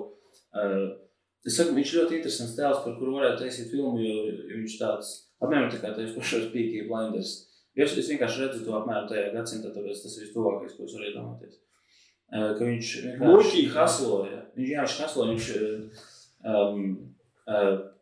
[1.45, 5.11] es saku, viņš ļoti interesants tēls, par kuru varētu taisīt filmu, jo viņš tāds,
[5.43, 7.43] apmēram tā kā taisa pašos Peaky Blinders.
[7.75, 11.09] Es, es vienkārši redzu to apmēram tajā gadsimtā, tāpēc tas ir vistuvākais, ko es varu
[11.11, 11.59] iedomāties.
[12.33, 14.41] Ka viņš vienkārši hasloja.
[14.57, 15.49] Viņš, viņš hasloja, viņš
[16.51, 16.85] um,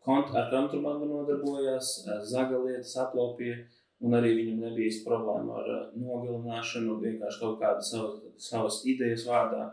[0.07, 3.59] kont ar kontrabandu nodarbojās, uh, zaga lietas aplaupīja,
[4.03, 9.69] un arī viņam nebija problēma ar nogalināšanu, vienkārši kaut kāda savas, savas idejas vārdā.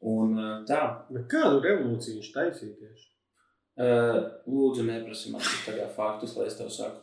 [0.00, 0.36] Un
[0.68, 0.80] tā,
[1.12, 3.10] Bet kādu revolūciju viņš taisīja tieši?
[3.80, 7.00] lūdzu, neprasi man tagad faktus, lai es tev saku.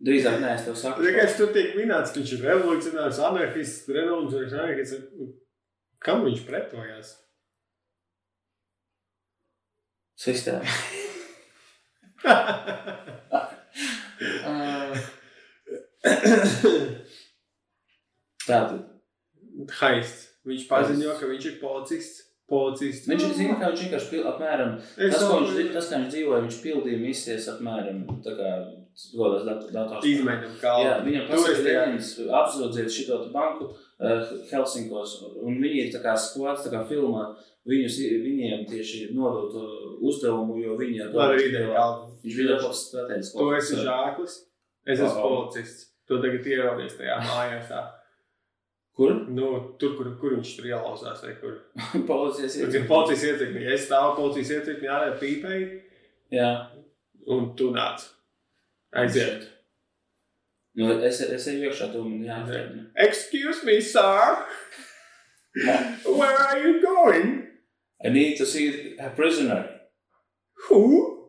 [0.00, 1.02] Drīzāk, nē, es tev saku.
[1.04, 4.96] Vienkārši tur tiek minēts, ka viņš ir revolucionārs, anarchists, revolucionārs, anarchists.
[6.04, 7.10] Kam viņš pretojās?
[10.20, 10.64] Sistēma.
[18.46, 18.80] Tātad.
[19.80, 20.26] Haists.
[20.48, 22.26] Viņš paziņo, ka viņš ir policists.
[22.50, 23.06] Policists.
[23.06, 26.56] Viņš zina, ka viņš vienkārši pil, apmēram Tas, ko viņš, tas, kā viņš dzīvoja, viņš
[26.64, 28.48] pildīja misijas apmēram tā kā
[29.14, 30.08] godās dators.
[30.10, 30.86] Izmēģinām kalnu.
[30.88, 32.08] Jā, viņam pasaka, tajā- Leņins
[32.40, 33.68] apsūdziet šito banku
[34.50, 37.26] Helsinkos, un viņi ir tā kā skvāds, tā kā filmā,
[37.68, 39.74] viņus, viņiem tieši nodot uh,
[40.08, 42.06] uzdevumu, jo viņi Labi, ideja kalnu.
[42.24, 43.32] Viņš bija labs stratēģis.
[43.36, 44.36] Tu esi žāklis.
[44.88, 45.86] Es esmu policists.
[46.08, 47.74] Tu tagad ierodies tajā mājās.
[48.96, 49.12] Kur?
[49.32, 49.50] Nu,
[49.80, 51.20] tur, kur, kur viņš tur ielauzās.
[51.24, 51.60] Vai kur.
[52.10, 52.88] Policijas Tur ir iecirkņi.
[52.90, 53.62] policijas iecirkņi.
[53.76, 55.68] Es stāvu policijas iecirkņī, ārā pīpēji,
[56.36, 56.50] Jā.
[57.36, 58.08] un tu nāc.
[58.96, 59.46] Aiziet.
[60.80, 62.86] Nu, es, es eju iekšā, tu man.
[62.96, 64.46] Excuse me, sir.
[66.06, 67.48] Where are you going?
[68.02, 69.68] I need to see a prisoner.
[70.68, 71.26] Who?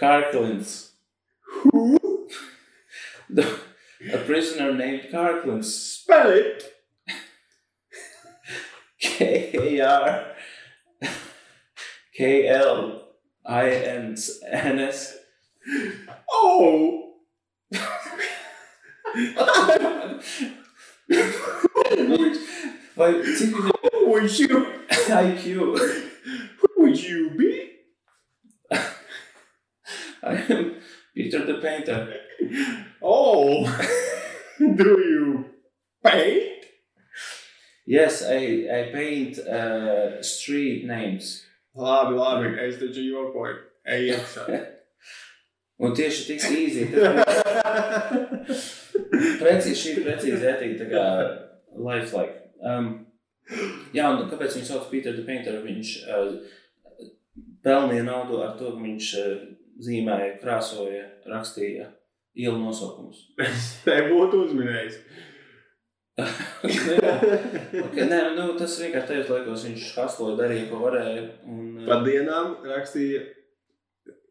[0.00, 0.90] Karklins.
[1.62, 1.98] Who?
[3.30, 3.46] the,
[4.12, 5.66] a prisoner named Karklins.
[5.66, 6.64] Spell it.
[9.00, 10.34] K A R
[12.16, 13.02] K L
[13.46, 14.16] I N
[14.50, 15.16] N S.
[16.28, 17.14] Oh!
[22.96, 24.66] Vai, cik Who would you?
[24.90, 25.44] IQ?
[26.60, 27.70] Who would you be?
[30.22, 30.74] I am
[31.14, 32.14] Peter the Painter.
[33.02, 33.64] Oh!
[34.58, 35.44] Do you
[36.04, 36.64] paint?
[37.86, 41.46] Yes, I, I paint uh, street names.
[41.76, 43.54] Labi, labi, es taču jokoju.
[43.86, 44.58] Ej, iekšā.
[45.78, 46.84] Un tieši tik īsi.
[49.40, 51.04] Precīzi, šī ir precīzi ētīga tā kā
[51.78, 52.48] lifelike.
[52.58, 52.90] Um,
[53.96, 55.60] jā, un kāpēc viņu sauc Peter the Painter?
[55.64, 56.34] Viņš uh,
[57.64, 59.46] pelnīja naudu ar to, ka viņš uh,
[59.84, 61.88] zīmēja, krāsoja, rakstīja
[62.38, 63.28] ielu nosaukumus.
[63.88, 65.00] Nebūtu uzminējis.
[66.66, 71.26] okay, nē, nu, tas vienkārši tajos laikos viņš hasloja, darīja, ko varēja.
[71.46, 73.22] Un, uh, Pa dienām rakstīja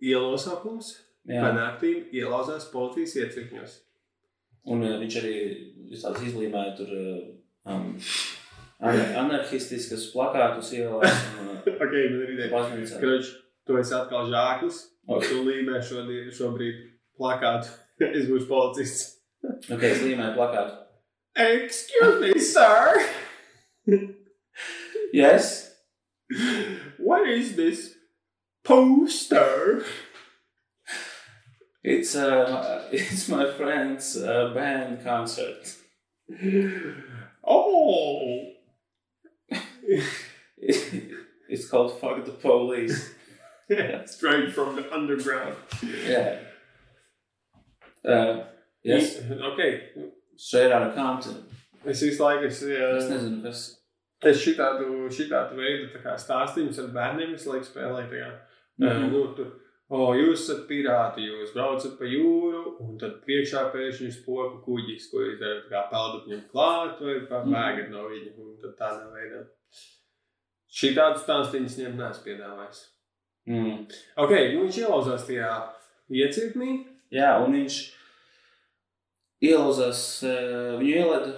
[0.03, 0.94] ielasākums,
[1.27, 3.77] pa jā, naktīm ielauzās policijas iecirkņos.
[4.68, 5.34] Un uh, viņš arī
[5.91, 7.18] visādas izlīmēja tur uh,
[7.72, 7.89] um,
[8.84, 12.52] anar- anarchistiskas plakātus ielās un uh, Ok, man ir ideja.
[12.53, 12.99] baznīcā.
[13.02, 13.31] Kroč,
[13.68, 15.26] tu esi atkal žāklis, un Ok.
[15.31, 16.84] tu līmē šodien, šobrīd
[17.19, 17.73] plakātu.
[17.99, 19.15] es būšu policists.
[19.72, 20.84] Ok, es līmēju plakātu.
[21.38, 22.98] Excuse me, sir!
[25.14, 25.72] Yes?
[26.99, 27.94] What is this
[28.64, 29.84] poster?
[31.88, 35.76] It's uh, it's my friend's uh, band concert.
[37.49, 38.41] Oh!
[40.57, 43.14] it's called "Fuck the Police."
[43.69, 45.55] yeah, Straight from the underground.
[46.05, 46.39] Yeah.
[48.03, 48.43] Uh,
[48.84, 49.22] yes.
[49.41, 49.61] Ok,
[50.35, 51.45] Straight out of Compton.
[51.85, 53.61] es visu laiku es, Es uh, nezinu, kas.
[54.23, 55.88] es šitādu, šitādu veidu
[56.19, 58.34] stāstījumus ar bērniem visu laiku spēlēju.
[58.76, 58.88] Mm.
[58.89, 59.11] -hmm.
[59.14, 59.53] nu, tur,
[59.89, 65.22] o, jūs esat pirāti, jūs braucat pa jūru, un tad priekšā pēkšņi spoku kuģis, ko
[65.23, 67.27] jūs darat, kā peldat viņam klāt, vai Mhm.
[67.31, 69.45] pabēgat no viņa, un tad tādā veidā.
[70.77, 72.81] Šitādu stāstījumus viņam neesmu piedāvājis.
[73.47, 73.85] Mm.
[74.19, 75.51] Ok, nu viņš ielauzās tajā
[76.11, 76.85] iecirknī.
[77.15, 77.77] Jā, un viņš
[79.47, 81.34] ielauzās, eh, viņu ieleda,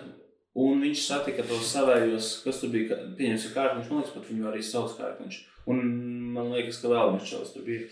[0.55, 2.97] un viņš satika tos savējos, kas tur bija.
[3.19, 5.39] Pieņemsim, kārtiņš, man liekas, pat viņu arī sauc kārtiņš.
[5.67, 5.83] Un
[6.33, 7.85] man liekas, ka vēl viens čels tur bija.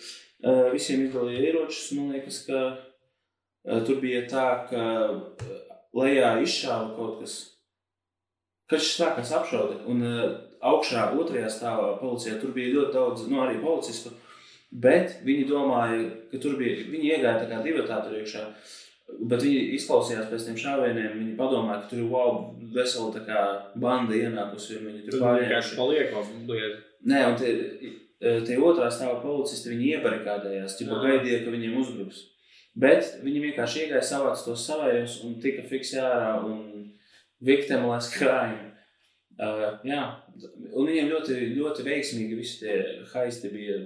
[0.46, 4.84] Eh, Visiem izdalīja ieročus, man liekas, ka eh, tur bija tā, ka
[5.42, 5.64] eh,
[5.98, 7.38] lejā izšāva kaut kas.
[8.70, 10.04] Kad šis sākās apšaude, un
[10.68, 14.12] augšā otrajā stāvā policijā tur bija ļoti daudz, nu arī policistu,
[14.70, 18.44] bet viņi domāja, ka tur bija, viņi iegāja tā kā divatā tur iekšā,
[19.32, 22.42] bet viņi izklausījās pēc tiem šāvieniem, viņi padomāja, ka tur ir wow,
[22.76, 23.48] vesela
[23.80, 26.12] banda ienākusi, viņi tur vienkārši paliek
[26.52, 26.84] lieta.
[27.08, 27.56] Nē, un tie,
[28.20, 31.02] tie otrā stāva policisti, iebarikādējās, Jā.
[31.04, 32.24] gaidīja, ka viņiem uzbruks.
[32.78, 36.92] Bet viņi vienkārši iegāja savāc tos savējos un tika fiksi ārā un
[37.42, 38.74] victimless crime.
[39.38, 40.02] Uh, jā,
[40.74, 42.78] un viņiem ļoti, ļoti veiksmīgi visi tie
[43.12, 43.80] haisti bija.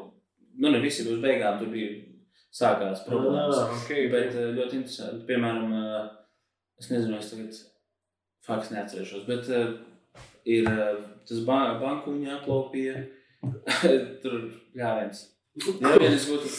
[0.60, 1.92] Nu, ne visi uz beigām tur bija
[2.56, 3.60] sākās problēmas.
[3.60, 5.26] Ah, ok, Bet uh, ļoti interesanti.
[5.28, 7.60] Piemēram, uh, es nezinu, es tagad
[8.48, 9.74] fakts neatcerēšos, bet uh,
[10.48, 13.04] ir uh, tas ba banku viņa aplaupīja.
[14.24, 14.38] tur
[14.78, 15.26] gājiens.
[15.82, 16.52] Ja viens būtu,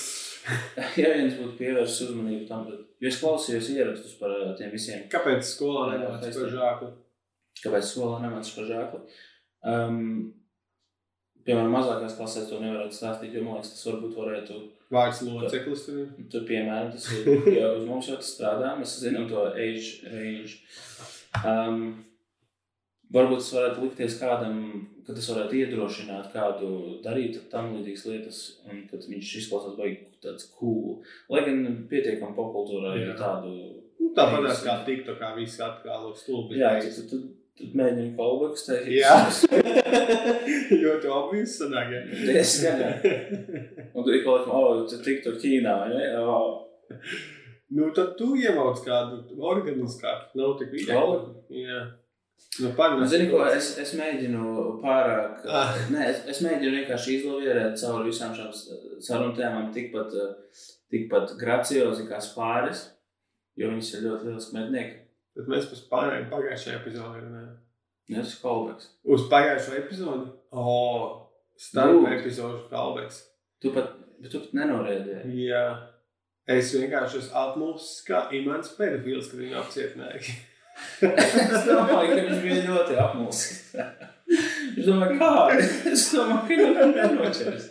[1.01, 5.07] ja viens būtu pievērsis uzmanību tam, tad, jo es klausījos ierakstus par uh, tiem visiem,
[5.13, 6.93] Kāpēc skolā Jā, nemācās par žāku?
[7.63, 9.01] kāpēc skolā nemācās par žākli.
[9.73, 9.99] Um,
[11.47, 14.61] piemēram, mazākās klasēs to nevarētu stāstīt, jo man liekas, tas varbūt varētu
[14.93, 16.01] Vārds loceklis tur.
[16.29, 18.75] Tur, piemēram, tas ir jau uz mums jau tas strādā.
[18.77, 20.59] Mēs zinām to age range.
[21.41, 21.79] Um,
[23.13, 24.57] varbūt tas varētu likties kādam,
[25.07, 26.71] ka tas varētu iedrošināt kādu
[27.05, 31.01] darīt tam līdzīgas lietas, un kad viņš izklausās baigi tāds cool.
[31.33, 33.19] Lai gan pietiekami popkultūrā ir Jā.
[33.21, 33.55] tādu.
[34.03, 36.59] Nu, Tāpat kā tikto, kā viss atkal uz stulbi.
[36.59, 37.21] Jā, tu, tu,
[37.59, 38.97] tu mēģini callbacks taisīt.
[38.99, 39.15] Jā.
[40.83, 41.95] Ļoti obvious sanāk.
[42.11, 42.91] Diezgan, jā.
[43.93, 46.11] Un tu ik pa laikam, oh, tu tik tur Ķīnā, vai ne?
[46.19, 46.65] Oh.
[47.73, 50.33] Nu, tad tu iemauc kādu organiskāku.
[50.37, 51.39] Nav tik Galvu?
[51.57, 51.85] Jā.
[52.61, 53.07] Nu, parunā.
[53.09, 54.43] Zini, ko es, es mēģinu
[54.83, 55.45] pārāk.
[55.49, 55.73] Ah.
[55.93, 58.51] Nē, es, es mēģinu vienkārši izlavierēt cauri visām šām
[59.01, 60.13] sarunu tēmām, tikpat,
[60.93, 62.85] tikpat graciozi kā spāris,
[63.57, 65.01] jo viņas ir ļoti liels mednieki.
[65.39, 67.57] Bet mēs par spārnēm pagājušajā epizodē runājām.
[68.13, 68.93] Tas ir kolbeks.
[69.17, 70.29] Uz pagājušo epizodu?
[70.53, 70.77] O,
[71.57, 72.13] starp Lūdzu.
[72.19, 73.25] epizodu kalbēks.
[73.63, 73.95] Tu pat,
[74.27, 75.49] tu pat nenorēdēji.
[75.49, 75.65] Jā.
[76.53, 80.25] Es vienkārši esmu apmulsis kā imants pedofils, kad viņu apcietināja.
[81.03, 83.59] es domāju, ka viņš bija ļoti apmulsis.
[84.33, 85.33] Es domāju, kā?
[85.93, 87.65] Es domāju, ka jau nenoķers.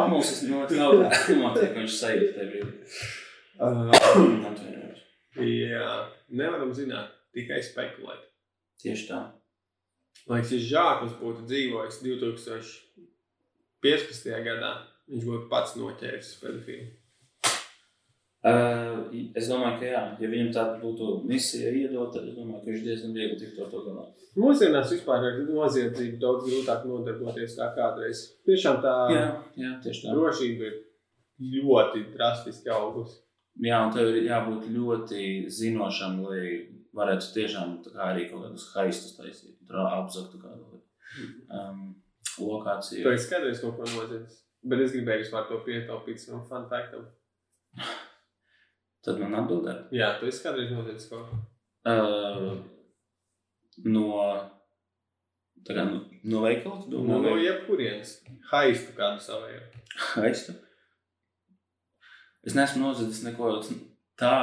[0.00, 2.58] Apmulsis no nav notiek, viņš sajūt tevi.
[3.60, 5.00] Atvainojos.
[5.40, 5.90] Jā,
[6.34, 8.22] nevaram zināt, tikai spekulēt.
[8.82, 9.20] Tieši tā.
[10.30, 14.44] Lai šis žāklis būtu dzīvojis 2015.
[14.46, 14.72] gadā,
[15.10, 16.86] viņš būtu pats noķēris pedofilu.
[18.40, 19.02] Uh,
[19.36, 22.84] es domāju, ka jā, ja viņam tāda būtu misija iedot, tad es domāju, ka viņš
[22.86, 24.04] diezgan viegli tiktu ar to galā.
[24.40, 28.22] Mūsdienās vispār ir noziedzība daudz grūtāk nodarboties kā kādreiz.
[28.48, 29.26] Tiešām tā Jā,
[29.60, 30.14] jā, tieši tā.
[30.16, 30.78] drošība ir
[31.58, 33.20] ļoti drastiski augusi.
[33.60, 35.22] Jā, un tev ir jābūt ļoti
[35.52, 36.44] zinošam, lai
[36.96, 37.76] varētu tiešām
[38.08, 40.80] arī kaut kādus haistus taisīt, apzaktu kādu
[41.52, 41.90] um,
[42.40, 43.04] lokāciju.
[43.04, 47.04] Tu esi kādreiz kaut ko noziedzis, bet es gribēju vispār to pietaupīt savam fun factam.
[49.04, 49.86] Tad man atbildēja.
[49.96, 51.38] Jā, tu esi kādreiz noziedzis kaut ko.
[51.88, 52.58] Uh,
[53.88, 54.08] no,
[55.64, 58.18] tā kā, no, no veikala, tu No, domā, no vai jebkurienes.
[58.50, 59.62] Haistu kādu savēju.
[60.18, 60.56] haistu?
[62.44, 63.54] Es neesmu nozadzis neko
[64.20, 64.34] tā,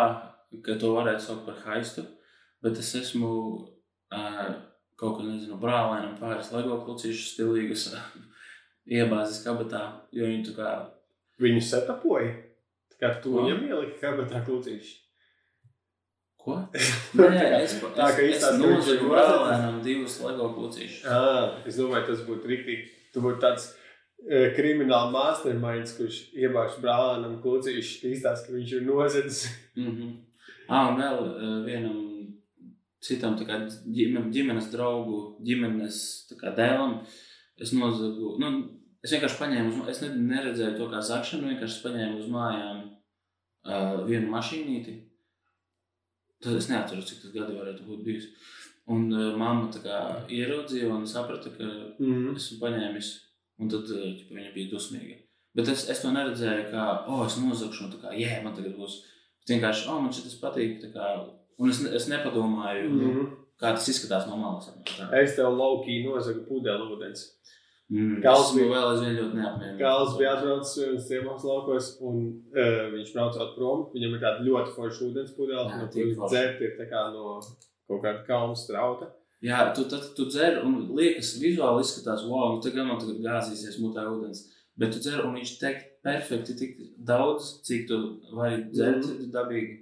[0.66, 2.06] ka to varētu saukt par haistu,
[2.66, 3.30] bet es esmu
[4.14, 4.50] uh,
[4.98, 7.90] kaut ko, nezinu, brālēnam pāris lego klucīšu stilīgus
[8.90, 10.70] iebāzis kabatā, jo viņi tā kā
[11.38, 12.32] Viņu setapoja.
[13.02, 13.44] Kā tu Ko?
[13.44, 14.96] viņam ieliki kabatā klucīši.
[16.42, 16.56] Ko?
[17.20, 21.04] Nē, es, es, Tā es ka viņš ir nozagu brālēnam divus LEGO klucīšus.
[21.12, 22.88] Ah, es domāju, tas būtu rīktīgi.
[23.14, 23.68] Tu būtu tāds
[24.24, 29.44] e, krimināla masterminds, kurš iebāž brālēnam klucīši, ka izstāsta, ka viņš ir nozadzis.
[29.78, 30.14] Mm -hmm.
[30.70, 32.04] ah, un vēl uh, vienam
[33.04, 36.00] citam tā kā ģime- ģimenes draugu, ģimenes
[36.32, 37.00] tā kā dēlam,
[37.62, 38.52] es nozagu, nu,
[39.04, 42.87] es vienkārši paņēmu, uz, es ne, neredzēju to kā zakšanu, vienkārši paņēmu uz mājām
[43.68, 44.96] uh, vienu mašīnīti.
[46.44, 48.28] Tad es neatceros, cik tas gadi varētu būt bijis.
[48.94, 52.36] Un uh, mamma tā kā ieraudzīja un saprata, ka Mm.
[52.38, 53.08] esmu paņēmis,
[53.60, 55.18] un tad uh, viņa bija dusmīga.
[55.58, 58.76] Bet es, es to neredzēju, kā, oh, es nozagšu, un tā kā, jē, man tagad
[58.78, 59.00] būs.
[59.42, 60.84] Bet vienkārši, oh, man šis patīk.
[60.94, 61.08] Kā,
[61.58, 63.08] un es, es nepadomāju, mm.
[63.10, 63.32] Mm.
[63.58, 64.70] kā tas izskatās no malas.
[65.18, 67.26] Es tev laukī nozagu pudeli ūdens.
[67.90, 68.18] Mm,
[68.50, 69.80] esmu bija- vēl aizvien ļoti neapmierināts.
[69.80, 72.18] Kāls bija atbraucis uz ciemos laukos, un
[72.52, 73.86] uh, viņš braucot prom.
[73.94, 77.38] Viņam ir tāda ļoti forša ūdens pudele, no kuras dzert ir tā kā no
[77.88, 79.08] kaut kāda kalnu strauta.
[79.42, 83.78] Jā, tu, tad, tu dzer, un liekas, vizuāli izskatās, wow, nu tagad man tagad gāzīsies
[83.80, 84.48] mutē ūdens.
[84.78, 88.00] Bet tu dzer, un viņš tek perfekti tik daudz, cik tu
[88.34, 89.32] vari dzert, mm.
[89.32, 89.78] dabīgi.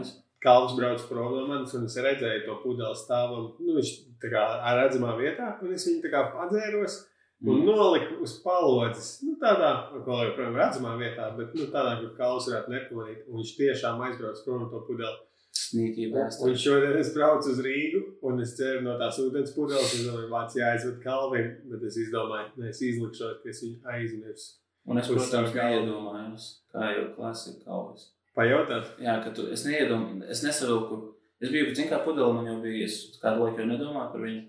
[0.00, 0.02] Un-
[0.40, 3.50] Kalns brauc prom no manis, un es redzēju to pudeli stāvam.
[3.60, 3.90] Nu, viņš
[4.22, 4.44] tā kā
[4.78, 7.06] redzamā vietā, un es viņu tā kā padzēros.
[7.40, 7.66] Un Mm.
[7.72, 9.22] noliku uz palodzes.
[9.24, 13.22] Nu, tādā, vēl joprojām redzamā vietā, bet nu, tādā, kur kalns varētu nepamanīt.
[13.28, 15.16] Un viņš tiešām aizbrauc prom no to pudeli.
[15.56, 19.94] Snīkī Un šodien es braucu uz Rīgu, un es ceru no tās ūdens pudeles.
[19.94, 24.48] Es domāju, vāc jāizved kalvim, bet es izdomāju, ne, es izlikšos, ka es viņu aizmirsu.
[24.86, 28.10] Un es, protams, neiedomājos, kā jau klasika kalvis.
[28.38, 28.94] Pajautāt?
[29.02, 31.00] Jā, ka tu, es neiedomājos, es nesavilku.
[31.40, 34.42] Es biju, zinu, kā pudele man jau bija, es kādu laiku jau nedomāju par viņu.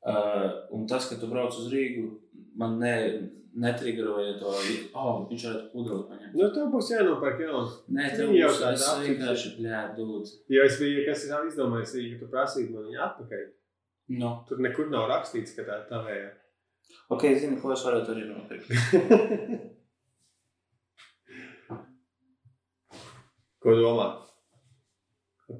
[0.00, 2.06] Uh, un tas, ka tu brauc uz Rīgu,
[2.58, 2.94] man ne,
[3.60, 4.52] netrigeroja to,
[4.96, 6.36] oh, viņš varētu pudeli paņemt.
[6.38, 7.74] Nu, tev būs jānopērk jaunu.
[7.96, 10.30] Nē, tev jau būs, es vienkārši, bļā, dūt.
[10.54, 13.48] Jo es biju, kas ir izdomājis, ka tu prasītu man viņu atpakaļ.
[14.20, 14.30] No.
[14.48, 16.30] Tur nekur nav rakstīts, ka tā ir tavējā.
[17.14, 18.72] Ok, zini, ko es varētu arī nopirkt.
[23.60, 24.08] Ko domā?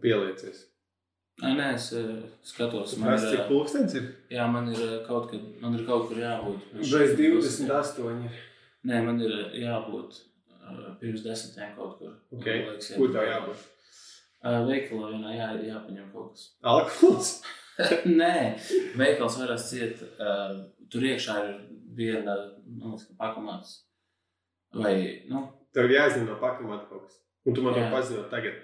[0.01, 0.66] Pieliecies?
[1.40, 4.09] Ai, nē, es uh, skatos, man prasi, ir, cik uh, pulkstens ir?
[4.32, 6.66] jā, man ir uh, kaut, kad, man ir kaut kur jābūt.
[6.77, 8.28] Bez 28.
[8.89, 10.20] Nē, man ir jābūt
[11.01, 12.12] pirms desmitiem kaut kur.
[12.36, 12.44] Ok.
[12.47, 13.64] Man liekas, Kur tev jābūt?
[14.68, 16.44] Veikalā vienā jā, jāpaņem kaut kas.
[16.74, 17.32] Alkohols?
[18.09, 18.35] Nē,
[19.01, 20.05] veikals varas ciet.
[20.93, 21.56] Tur iekšā ir
[21.97, 22.36] viena,
[22.66, 23.74] man liekas, ka pakamāts.
[24.77, 24.94] Vai,
[25.28, 27.20] nu, Tev ir jāizņem no pakamata kaut kas.
[27.47, 28.59] Un tu man to paziņo tagad.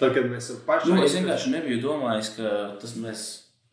[0.00, 0.92] Tad, kad mēs esam paši.
[0.94, 3.26] nu, es vienkārši nebiju domājis, ka tas mēs.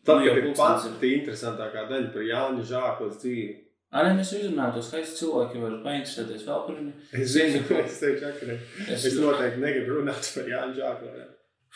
[0.04, 3.48] Tad, nu, jau kad ir pats tā interesantākā daļa par Jāņa Žākos dzīvi.
[3.88, 6.90] Nē, mēs izrunājām tos skaistus cilvēki, var painteresēties vēl par viņu.
[7.16, 8.56] Es zinu, ka es teikšu, čakarē.
[8.84, 11.12] Es, Es noteikti negribu runāt par Jāņa Žāko.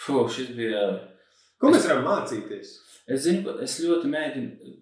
[0.04, 0.82] Fu, šis bija.
[1.60, 2.74] Ko mēs varam mācīties?
[3.08, 4.74] Es zinu, es ļoti mēģinu,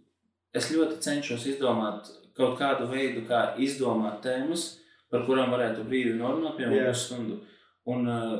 [0.58, 4.66] es ļoti cenšos izdomāt kaut kādu veidu, kā izdomāt tēmas,
[5.12, 7.40] par kurām varētu brīvi norunāt, piemēram, pusstundu.
[7.88, 8.34] Un uh,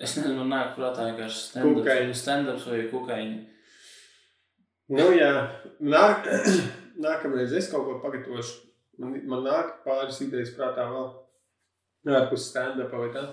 [0.00, 3.36] es nezinu, man nāk prātā vienkārši stand-ups stand vai kukaiņi.
[4.94, 5.30] Nu, jā,
[5.80, 6.28] nāk,
[7.06, 8.60] nākamreiz es kaut ko pagatavošu.
[9.02, 11.08] Man, man nāk pāris idejas prātā vēl.
[12.14, 13.24] Ārpus stand-up vai tā.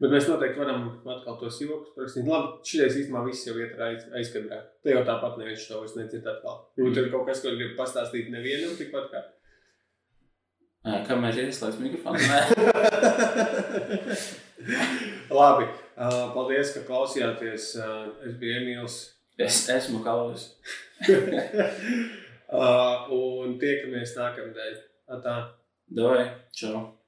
[0.00, 2.24] Bet mēs noteikti varam atkal tos joks parakstīt.
[2.28, 4.62] Labi, šitais īstenībā viss jau iet aiz, aizkadrā.
[4.80, 6.62] Te jau tāpat neviens to vairs nedzird atkal.
[6.78, 9.20] Varbūt ir kaut kas, ko grib pastāstīt nevienam tikpat kā.
[10.80, 12.40] Ā, Kamēr ir ieslēgts mikrofons, nē.
[15.30, 15.66] Labi,
[16.00, 17.76] uh, paldies, ka klausījāties.
[17.76, 18.94] Uh, es biju Emīls.
[19.40, 20.42] Es esmu kaujas.
[21.08, 21.12] uh,
[23.18, 24.74] un tiekamies nākamnedēļ.
[25.16, 25.34] Atā.
[25.90, 26.20] Doj,
[26.56, 26.99] čau.